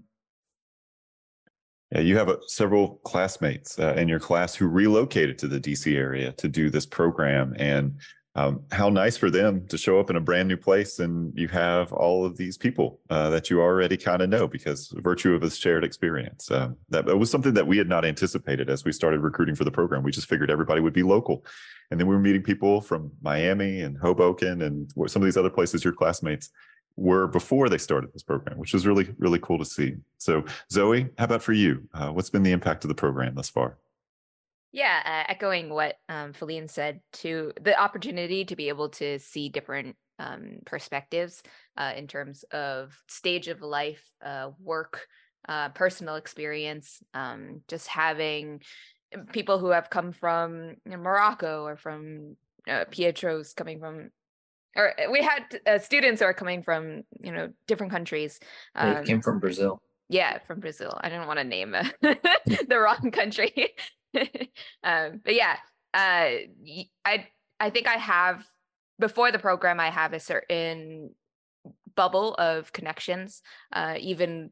Yeah, 1.92 2.00
you 2.00 2.16
have 2.16 2.28
uh, 2.28 2.38
several 2.48 2.96
classmates 3.04 3.78
uh, 3.78 3.94
in 3.96 4.08
your 4.08 4.18
class 4.18 4.56
who 4.56 4.66
relocated 4.66 5.38
to 5.38 5.48
the 5.48 5.60
DC 5.60 5.94
area 5.94 6.32
to 6.32 6.48
do 6.48 6.68
this 6.68 6.86
program, 6.86 7.54
and 7.58 8.00
um, 8.36 8.64
how 8.72 8.88
nice 8.88 9.16
for 9.16 9.30
them 9.30 9.66
to 9.68 9.78
show 9.78 10.00
up 10.00 10.10
in 10.10 10.16
a 10.16 10.20
brand 10.20 10.48
new 10.48 10.56
place 10.56 10.98
and 10.98 11.32
you 11.38 11.46
have 11.48 11.92
all 11.92 12.24
of 12.26 12.36
these 12.36 12.58
people 12.58 13.00
uh, 13.10 13.30
that 13.30 13.48
you 13.48 13.60
already 13.60 13.96
kind 13.96 14.22
of 14.22 14.28
know 14.28 14.48
because 14.48 14.92
virtue 14.96 15.34
of 15.34 15.44
a 15.44 15.50
shared 15.50 15.84
experience. 15.84 16.50
Um, 16.50 16.76
that, 16.88 17.06
that, 17.06 17.16
was 17.16 17.30
something 17.30 17.54
that 17.54 17.66
we 17.66 17.78
had 17.78 17.88
not 17.88 18.04
anticipated 18.04 18.68
as 18.68 18.84
we 18.84 18.90
started 18.90 19.20
recruiting 19.20 19.54
for 19.54 19.64
the 19.64 19.70
program. 19.70 20.02
We 20.02 20.10
just 20.10 20.28
figured 20.28 20.50
everybody 20.50 20.80
would 20.80 20.92
be 20.92 21.04
local. 21.04 21.44
And 21.90 22.00
then 22.00 22.08
we 22.08 22.14
were 22.14 22.20
meeting 22.20 22.42
people 22.42 22.80
from 22.80 23.12
Miami 23.22 23.82
and 23.82 23.96
Hoboken 23.96 24.62
and 24.62 24.90
some 25.06 25.22
of 25.22 25.26
these 25.26 25.36
other 25.36 25.50
places 25.50 25.84
your 25.84 25.92
classmates 25.92 26.50
were 26.96 27.28
before 27.28 27.68
they 27.68 27.78
started 27.78 28.12
this 28.12 28.22
program, 28.22 28.58
which 28.58 28.72
was 28.72 28.86
really, 28.86 29.08
really 29.18 29.38
cool 29.40 29.58
to 29.58 29.64
see. 29.64 29.94
So, 30.18 30.44
Zoe, 30.72 31.08
how 31.18 31.24
about 31.24 31.42
for 31.42 31.52
you? 31.52 31.88
Uh, 31.92 32.10
what's 32.10 32.30
been 32.30 32.42
the 32.42 32.52
impact 32.52 32.84
of 32.84 32.88
the 32.88 32.94
program 32.94 33.34
thus 33.34 33.50
far? 33.50 33.78
Yeah, 34.74 35.00
uh, 35.06 35.30
echoing 35.30 35.70
what 35.70 35.94
um, 36.08 36.32
Falin 36.32 36.66
said, 36.66 37.00
to 37.22 37.52
the 37.60 37.80
opportunity 37.80 38.44
to 38.46 38.56
be 38.56 38.68
able 38.68 38.88
to 38.88 39.20
see 39.20 39.48
different 39.48 39.94
um, 40.18 40.58
perspectives 40.66 41.44
uh, 41.76 41.92
in 41.96 42.08
terms 42.08 42.44
of 42.50 42.92
stage 43.06 43.46
of 43.46 43.62
life, 43.62 44.02
uh, 44.26 44.50
work, 44.58 45.06
uh, 45.48 45.68
personal 45.68 46.16
experience, 46.16 47.00
um, 47.14 47.62
just 47.68 47.86
having 47.86 48.62
uh, 49.16 49.20
people 49.32 49.60
who 49.60 49.70
have 49.70 49.90
come 49.90 50.10
from 50.10 50.74
Morocco 50.84 51.62
or 51.62 51.76
from 51.76 52.36
uh, 52.68 52.84
Pietro's 52.90 53.52
coming 53.52 53.78
from 53.78 54.10
or 54.76 54.92
we 55.12 55.22
had 55.22 55.44
uh, 55.68 55.78
students 55.78 56.20
who 56.20 56.26
are 56.26 56.34
coming 56.34 56.64
from 56.64 57.02
you 57.20 57.30
know 57.30 57.50
different 57.68 57.92
countries 57.92 58.40
um, 58.74 58.94
they 58.94 59.04
came 59.04 59.22
from 59.22 59.38
brazil. 59.38 59.80
yeah 60.08 60.38
from 60.48 60.58
brazil. 60.58 60.98
I 61.00 61.10
don't 61.10 61.28
want 61.28 61.38
to 61.38 61.44
name 61.44 61.76
the 62.00 62.80
wrong 62.80 63.12
country 63.12 63.74
um, 64.84 65.20
but 65.24 65.34
yeah, 65.34 65.56
uh, 65.92 66.30
I 67.04 67.28
I 67.60 67.70
think 67.70 67.86
I 67.86 67.94
have 67.96 68.44
before 68.98 69.32
the 69.32 69.38
program 69.38 69.80
I 69.80 69.90
have 69.90 70.12
a 70.12 70.20
certain 70.20 71.14
bubble 71.94 72.34
of 72.34 72.72
connections. 72.72 73.42
Uh, 73.72 73.96
even 74.00 74.50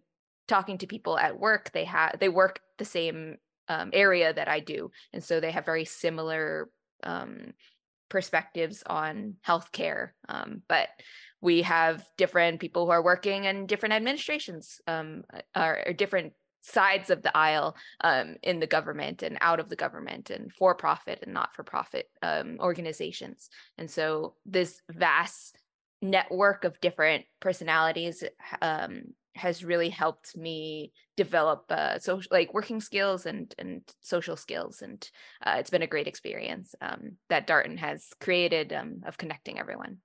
talking 0.48 0.78
to 0.78 0.86
people 0.86 1.18
at 1.18 1.38
work, 1.38 1.72
they 1.72 1.84
have 1.84 2.18
they 2.18 2.28
work 2.28 2.60
the 2.78 2.84
same 2.84 3.36
um, 3.68 3.90
area 3.92 4.32
that 4.32 4.48
I 4.48 4.60
do, 4.60 4.90
and 5.12 5.22
so 5.22 5.40
they 5.40 5.50
have 5.50 5.64
very 5.64 5.84
similar 5.84 6.70
um, 7.02 7.52
perspectives 8.08 8.82
on 8.86 9.36
healthcare. 9.46 10.10
Um, 10.28 10.62
but 10.68 10.88
we 11.40 11.62
have 11.62 12.06
different 12.16 12.60
people 12.60 12.86
who 12.86 12.92
are 12.92 13.02
working 13.02 13.44
in 13.44 13.66
different 13.66 13.94
administrations 13.94 14.80
um, 14.86 15.24
or, 15.56 15.82
or 15.86 15.92
different 15.92 16.34
sides 16.62 17.10
of 17.10 17.22
the 17.22 17.36
aisle 17.36 17.76
um, 18.02 18.36
in 18.42 18.60
the 18.60 18.66
government 18.66 19.22
and 19.22 19.36
out 19.40 19.60
of 19.60 19.68
the 19.68 19.76
government 19.76 20.30
and 20.30 20.52
for 20.52 20.74
profit 20.74 21.18
and 21.22 21.34
not 21.34 21.54
for 21.54 21.64
profit 21.64 22.08
um, 22.22 22.56
organizations. 22.60 23.50
And 23.76 23.90
so 23.90 24.34
this 24.46 24.80
vast 24.90 25.56
network 26.00 26.64
of 26.64 26.80
different 26.80 27.24
personalities 27.40 28.24
um, 28.60 29.02
has 29.34 29.64
really 29.64 29.88
helped 29.88 30.36
me 30.36 30.92
develop 31.16 31.64
uh, 31.70 31.98
social 31.98 32.28
like 32.30 32.52
working 32.52 32.80
skills 32.80 33.24
and 33.26 33.54
and 33.58 33.82
social 34.00 34.36
skills 34.36 34.82
and 34.82 35.08
uh, 35.46 35.56
it's 35.58 35.70
been 35.70 35.82
a 35.82 35.86
great 35.86 36.06
experience 36.06 36.74
um, 36.80 37.12
that 37.28 37.46
Darden 37.46 37.78
has 37.78 38.08
created 38.20 38.72
um, 38.72 39.02
of 39.06 39.16
connecting 39.16 39.58
everyone. 39.58 39.98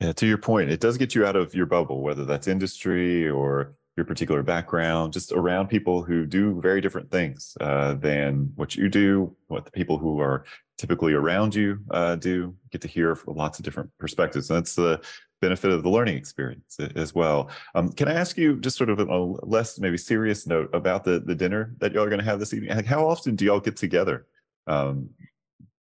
Yeah, 0.00 0.12
to 0.12 0.26
your 0.26 0.38
point, 0.38 0.70
it 0.70 0.80
does 0.80 0.98
get 0.98 1.14
you 1.14 1.24
out 1.24 1.36
of 1.36 1.54
your 1.54 1.66
bubble, 1.66 2.02
whether 2.02 2.24
that's 2.24 2.48
industry 2.48 3.28
or 3.28 3.76
your 3.96 4.04
particular 4.04 4.42
background, 4.42 5.12
just 5.12 5.32
around 5.32 5.68
people 5.68 6.02
who 6.02 6.26
do 6.26 6.60
very 6.60 6.80
different 6.80 7.10
things 7.10 7.56
uh, 7.60 7.94
than 7.94 8.52
what 8.54 8.76
you 8.76 8.88
do, 8.88 9.34
what 9.48 9.64
the 9.64 9.70
people 9.70 9.96
who 9.96 10.20
are 10.20 10.44
typically 10.76 11.14
around 11.14 11.54
you 11.54 11.78
uh, 11.90 12.16
do. 12.16 12.54
Get 12.70 12.82
to 12.82 12.88
hear 12.88 13.18
lots 13.26 13.58
of 13.58 13.64
different 13.64 13.90
perspectives. 13.98 14.50
And 14.50 14.58
that's 14.58 14.74
the 14.74 15.00
benefit 15.40 15.70
of 15.70 15.82
the 15.82 15.90
learning 15.90 16.16
experience 16.16 16.78
as 16.94 17.14
well. 17.14 17.50
Um, 17.74 17.90
can 17.92 18.08
I 18.08 18.14
ask 18.14 18.36
you 18.36 18.60
just 18.60 18.76
sort 18.76 18.90
of 18.90 18.98
a 18.98 19.16
less 19.46 19.78
maybe 19.78 19.98
serious 19.98 20.46
note 20.46 20.70
about 20.74 21.04
the 21.04 21.20
the 21.20 21.34
dinner 21.34 21.74
that 21.78 21.92
y'all 21.92 22.04
are 22.04 22.10
going 22.10 22.18
to 22.18 22.24
have 22.24 22.38
this 22.38 22.52
evening? 22.52 22.74
Like 22.76 22.86
how 22.86 23.06
often 23.06 23.34
do 23.34 23.44
y'all 23.44 23.60
get 23.60 23.76
together? 23.76 24.26
Um, 24.66 25.10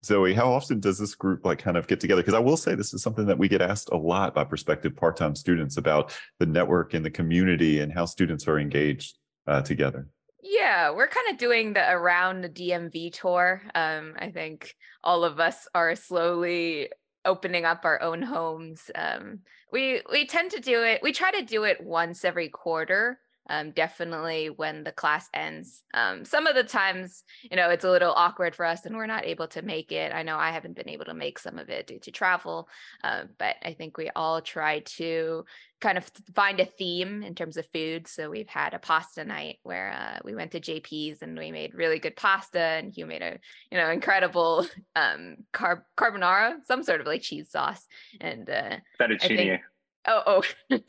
Zoe, 0.04 0.34
how 0.34 0.52
often 0.52 0.80
does 0.80 0.98
this 0.98 1.14
group 1.14 1.44
like 1.44 1.58
kind 1.58 1.76
of 1.76 1.86
get 1.86 2.00
together? 2.00 2.22
Because 2.22 2.34
I 2.34 2.38
will 2.40 2.56
say 2.56 2.74
this 2.74 2.94
is 2.94 3.02
something 3.02 3.26
that 3.26 3.38
we 3.38 3.48
get 3.48 3.60
asked 3.60 3.90
a 3.90 3.96
lot 3.96 4.34
by 4.34 4.44
prospective 4.44 4.94
part-time 4.96 5.34
students 5.34 5.76
about 5.76 6.16
the 6.38 6.46
network 6.46 6.94
and 6.94 7.04
the 7.04 7.10
community 7.10 7.80
and 7.80 7.92
how 7.92 8.04
students 8.04 8.46
are 8.46 8.58
engaged 8.58 9.18
uh, 9.46 9.62
together. 9.62 10.08
Yeah, 10.40 10.90
we're 10.90 11.08
kind 11.08 11.30
of 11.30 11.38
doing 11.38 11.72
the 11.72 11.90
around 11.90 12.42
the 12.42 12.48
DMV 12.48 13.12
tour. 13.12 13.62
Um, 13.74 14.14
I 14.18 14.30
think 14.30 14.74
all 15.02 15.24
of 15.24 15.40
us 15.40 15.66
are 15.74 15.96
slowly 15.96 16.90
opening 17.24 17.64
up 17.64 17.84
our 17.84 18.00
own 18.00 18.22
homes. 18.22 18.90
Um, 18.94 19.40
we 19.72 20.02
we 20.10 20.26
tend 20.26 20.52
to 20.52 20.60
do 20.60 20.82
it. 20.84 21.02
We 21.02 21.12
try 21.12 21.32
to 21.32 21.42
do 21.42 21.64
it 21.64 21.82
once 21.82 22.24
every 22.24 22.48
quarter 22.48 23.18
um, 23.48 23.70
definitely 23.70 24.50
when 24.50 24.84
the 24.84 24.92
class 24.92 25.28
ends. 25.32 25.82
Um, 25.94 26.24
some 26.24 26.46
of 26.46 26.54
the 26.54 26.64
times, 26.64 27.24
you 27.50 27.56
know, 27.56 27.70
it's 27.70 27.84
a 27.84 27.90
little 27.90 28.12
awkward 28.12 28.54
for 28.54 28.64
us 28.64 28.84
and 28.84 28.96
we're 28.96 29.06
not 29.06 29.24
able 29.24 29.48
to 29.48 29.62
make 29.62 29.92
it. 29.92 30.12
I 30.12 30.22
know 30.22 30.36
I 30.36 30.50
haven't 30.50 30.76
been 30.76 30.88
able 30.88 31.06
to 31.06 31.14
make 31.14 31.38
some 31.38 31.58
of 31.58 31.70
it 31.70 31.86
due 31.86 31.98
to 32.00 32.10
travel, 32.10 32.68
uh, 33.02 33.24
but 33.38 33.56
I 33.64 33.72
think 33.72 33.96
we 33.96 34.10
all 34.14 34.40
try 34.40 34.80
to 34.80 35.44
kind 35.80 35.96
of 35.96 36.10
find 36.34 36.58
a 36.60 36.64
theme 36.64 37.22
in 37.22 37.34
terms 37.34 37.56
of 37.56 37.66
food. 37.72 38.08
So 38.08 38.30
we've 38.30 38.48
had 38.48 38.74
a 38.74 38.78
pasta 38.78 39.24
night 39.24 39.58
where 39.62 39.92
uh, 39.92 40.18
we 40.24 40.34
went 40.34 40.52
to 40.52 40.60
JP's 40.60 41.22
and 41.22 41.38
we 41.38 41.52
made 41.52 41.74
really 41.74 41.98
good 41.98 42.16
pasta, 42.16 42.58
and 42.58 42.92
Hieu 42.92 43.06
made 43.06 43.22
a 43.22 43.38
you 43.70 43.78
know 43.78 43.90
incredible 43.90 44.66
um, 44.96 45.36
carb 45.52 45.82
carbonara, 45.96 46.56
some 46.66 46.82
sort 46.82 47.00
of 47.00 47.06
like 47.06 47.22
cheese 47.22 47.50
sauce, 47.50 47.86
and 48.20 48.48
uh, 48.50 48.76
fettuccine. 49.00 49.60
Oh, 50.08 50.22
oh. 50.26 50.42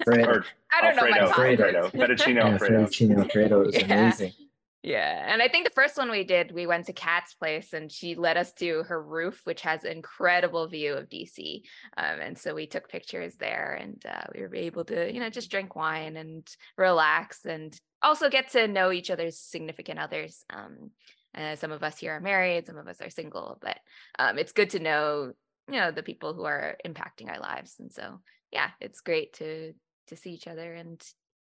or, 0.07 0.45
I 0.71 0.81
don't 0.81 0.97
Alfredo, 0.97 1.01
know 1.01 1.09
my 1.11 1.19
Alfredo. 1.19 1.89
Fettuccine 1.93 2.35
Yeah, 2.35 2.47
Alfredo. 2.47 2.85
fettuccine 2.85 3.17
alfredo 3.17 3.61
is 3.63 3.75
Yeah. 3.75 3.83
amazing. 3.85 4.33
Yeah. 4.81 5.25
And 5.33 5.41
I 5.41 5.49
think 5.49 5.65
the 5.65 5.73
first 5.75 5.97
one 5.97 6.09
we 6.09 6.23
did, 6.23 6.53
we 6.53 6.65
went 6.65 6.85
to 6.85 6.93
Kat's 6.93 7.33
place 7.33 7.73
and 7.73 7.91
she 7.91 8.15
led 8.15 8.37
us 8.37 8.53
to 8.53 8.83
her 8.83 9.01
roof, 9.03 9.41
which 9.43 9.61
has 9.63 9.83
incredible 9.83 10.67
view 10.69 10.93
of 10.93 11.09
DC. 11.09 11.63
Um, 11.97 12.21
and 12.21 12.37
so 12.37 12.55
we 12.55 12.65
took 12.65 12.87
pictures 12.87 13.35
there 13.35 13.77
and 13.79 14.01
uh, 14.07 14.23
we 14.33 14.41
were 14.41 14.55
able 14.55 14.85
to, 14.85 15.13
you 15.13 15.19
know, 15.19 15.29
just 15.29 15.51
drink 15.51 15.75
wine 15.75 16.15
and 16.15 16.47
relax 16.77 17.43
and 17.45 17.77
also 18.01 18.29
get 18.29 18.51
to 18.51 18.69
know 18.69 18.93
each 18.93 19.11
other's 19.11 19.37
significant 19.37 19.99
others. 19.99 20.45
Um, 20.49 20.91
uh, 21.35 21.57
some 21.57 21.73
of 21.73 21.83
us 21.83 21.97
here 21.97 22.13
are 22.13 22.21
married, 22.21 22.65
some 22.65 22.77
of 22.77 22.87
us 22.87 23.01
are 23.01 23.09
single, 23.09 23.59
but 23.61 23.77
um, 24.17 24.37
it's 24.37 24.53
good 24.53 24.69
to 24.71 24.79
know, 24.79 25.33
you 25.69 25.79
know, 25.79 25.91
the 25.91 26.03
people 26.03 26.33
who 26.33 26.45
are 26.45 26.77
impacting 26.87 27.29
our 27.29 27.39
lives. 27.39 27.75
And 27.79 27.91
so, 27.91 28.21
yeah, 28.51 28.69
it's 28.79 29.01
great 29.01 29.33
to 29.33 29.73
to 30.07 30.15
see 30.15 30.31
each 30.31 30.47
other 30.47 30.73
and 30.73 31.01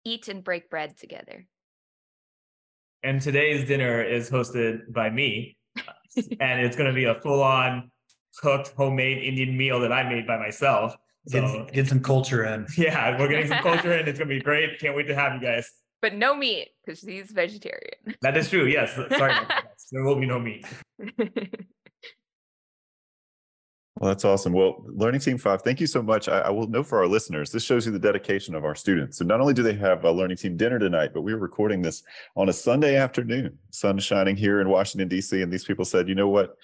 eat 0.05 0.27
and 0.27 0.43
break 0.43 0.69
bread 0.69 0.97
together. 0.97 1.47
And 3.03 3.21
today's 3.21 3.67
dinner 3.67 4.01
is 4.01 4.29
hosted 4.29 4.93
by 4.93 5.09
me, 5.09 5.57
uh, 5.77 6.21
and 6.39 6.61
it's 6.61 6.75
going 6.75 6.87
to 6.87 6.93
be 6.93 7.05
a 7.05 7.15
full-on 7.15 7.91
cooked 8.39 8.73
homemade 8.77 9.23
Indian 9.23 9.57
meal 9.57 9.79
that 9.81 9.91
I 9.91 10.07
made 10.07 10.25
by 10.25 10.37
myself. 10.37 10.95
So 11.27 11.41
Get, 11.41 11.73
get 11.73 11.87
some 11.87 12.01
culture 12.01 12.45
in. 12.45 12.67
yeah, 12.77 13.17
we're 13.17 13.27
getting 13.27 13.47
some 13.47 13.63
culture 13.63 13.97
in. 13.97 14.07
It's 14.07 14.19
going 14.19 14.29
to 14.29 14.35
be 14.35 14.41
great. 14.41 14.79
Can't 14.79 14.95
wait 14.95 15.07
to 15.07 15.15
have 15.15 15.33
you 15.33 15.41
guys. 15.41 15.69
But 16.01 16.15
no 16.15 16.35
meat 16.35 16.69
because 16.85 16.99
she's 16.99 17.31
vegetarian. 17.31 17.95
That 18.21 18.35
is 18.35 18.49
true. 18.49 18.65
Yes. 18.65 18.93
Sorry. 19.17 19.33
There 19.91 20.03
will 20.03 20.19
be 20.19 20.25
no 20.25 20.39
meat. 20.39 20.65
Well, 24.03 24.09
that's 24.09 24.25
awesome. 24.25 24.51
Well, 24.51 24.83
Learning 24.85 25.21
Team 25.21 25.37
5, 25.37 25.61
thank 25.61 25.79
you 25.79 25.87
so 25.87 26.03
much. 26.03 26.27
I, 26.27 26.39
I 26.39 26.49
will 26.49 26.67
note 26.67 26.87
for 26.87 26.99
our 26.99 27.07
listeners, 27.07 27.53
this 27.53 27.63
shows 27.63 27.85
you 27.85 27.91
the 27.93 27.97
dedication 27.97 28.53
of 28.53 28.65
our 28.65 28.75
students. 28.75 29.17
So 29.17 29.23
not 29.23 29.39
only 29.39 29.53
do 29.53 29.63
they 29.63 29.75
have 29.75 30.03
a 30.03 30.11
Learning 30.11 30.35
Team 30.35 30.57
dinner 30.57 30.77
tonight, 30.77 31.11
but 31.13 31.21
we're 31.21 31.37
recording 31.37 31.81
this 31.81 32.03
on 32.35 32.49
a 32.49 32.53
Sunday 32.53 32.97
afternoon, 32.97 33.57
sun 33.69 33.97
shining 33.99 34.35
here 34.35 34.59
in 34.59 34.67
Washington, 34.67 35.07
D.C. 35.07 35.41
And 35.41 35.49
these 35.49 35.63
people 35.63 35.85
said, 35.85 36.09
you 36.09 36.15
know 36.15 36.27
what? 36.27 36.57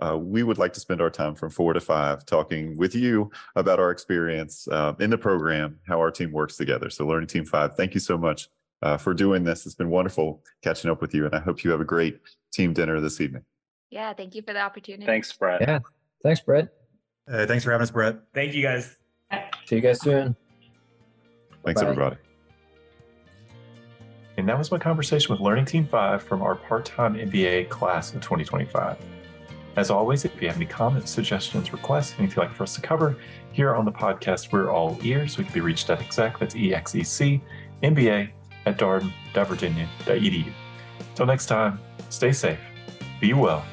Uh, 0.00 0.16
we 0.16 0.42
would 0.42 0.56
like 0.56 0.72
to 0.72 0.80
spend 0.80 1.02
our 1.02 1.10
time 1.10 1.34
from 1.34 1.50
four 1.50 1.74
to 1.74 1.80
five 1.82 2.24
talking 2.24 2.74
with 2.78 2.94
you 2.94 3.30
about 3.56 3.78
our 3.78 3.90
experience 3.90 4.66
uh, 4.68 4.94
in 4.98 5.10
the 5.10 5.18
program, 5.18 5.78
how 5.86 5.98
our 5.98 6.10
team 6.10 6.32
works 6.32 6.56
together. 6.56 6.88
So 6.88 7.06
Learning 7.06 7.28
Team 7.28 7.44
5, 7.44 7.74
thank 7.74 7.92
you 7.92 8.00
so 8.00 8.16
much 8.16 8.48
uh, 8.80 8.96
for 8.96 9.12
doing 9.12 9.44
this. 9.44 9.66
It's 9.66 9.74
been 9.74 9.90
wonderful 9.90 10.42
catching 10.62 10.90
up 10.90 11.02
with 11.02 11.12
you. 11.12 11.26
And 11.26 11.34
I 11.34 11.40
hope 11.40 11.62
you 11.62 11.70
have 11.72 11.82
a 11.82 11.84
great 11.84 12.20
team 12.54 12.72
dinner 12.72 13.02
this 13.02 13.20
evening. 13.20 13.42
yeah, 13.90 14.14
thank 14.14 14.34
you 14.34 14.40
for 14.40 14.54
the 14.54 14.60
opportunity. 14.60 15.04
Thanks, 15.04 15.30
Brett. 15.34 15.60
Yeah. 15.60 15.80
Thanks, 16.22 16.40
Brett. 16.40 16.75
Uh, 17.30 17.46
thanks 17.46 17.64
for 17.64 17.72
having 17.72 17.82
us, 17.82 17.90
Brett. 17.90 18.16
Thank 18.34 18.54
you 18.54 18.62
guys. 18.62 18.96
See 19.66 19.76
you 19.76 19.80
guys 19.80 20.00
soon. 20.00 20.36
Thanks, 21.64 21.80
Bye. 21.80 21.88
everybody. 21.88 22.16
And 24.36 24.48
that 24.48 24.58
was 24.58 24.70
my 24.70 24.78
conversation 24.78 25.32
with 25.32 25.40
Learning 25.40 25.64
Team 25.64 25.86
5 25.86 26.22
from 26.22 26.42
our 26.42 26.54
part 26.54 26.84
time 26.84 27.14
MBA 27.14 27.68
class 27.68 28.14
of 28.14 28.20
2025. 28.20 28.98
As 29.76 29.90
always, 29.90 30.24
if 30.24 30.40
you 30.40 30.48
have 30.48 30.56
any 30.56 30.66
comments, 30.66 31.10
suggestions, 31.10 31.72
requests, 31.72 32.12
anything 32.18 32.28
you'd 32.28 32.36
like 32.36 32.54
for 32.54 32.62
us 32.62 32.74
to 32.76 32.80
cover 32.80 33.16
here 33.52 33.74
on 33.74 33.84
the 33.84 33.92
podcast, 33.92 34.52
we're 34.52 34.70
all 34.70 34.98
ears. 35.02 35.36
We 35.36 35.44
can 35.44 35.52
be 35.52 35.60
reached 35.60 35.90
at 35.90 36.00
exec, 36.00 36.38
that's 36.38 36.54
E 36.54 36.74
X 36.74 36.94
E 36.94 37.02
C, 37.02 37.40
MBA 37.82 38.30
at 38.66 38.78
darden.virginia.edu. 38.78 40.52
Till 41.14 41.26
next 41.26 41.46
time, 41.46 41.78
stay 42.08 42.32
safe, 42.32 42.58
be 43.20 43.32
well, 43.32 43.64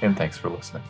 and 0.00 0.16
thanks 0.16 0.36
for 0.36 0.48
listening. 0.48 0.82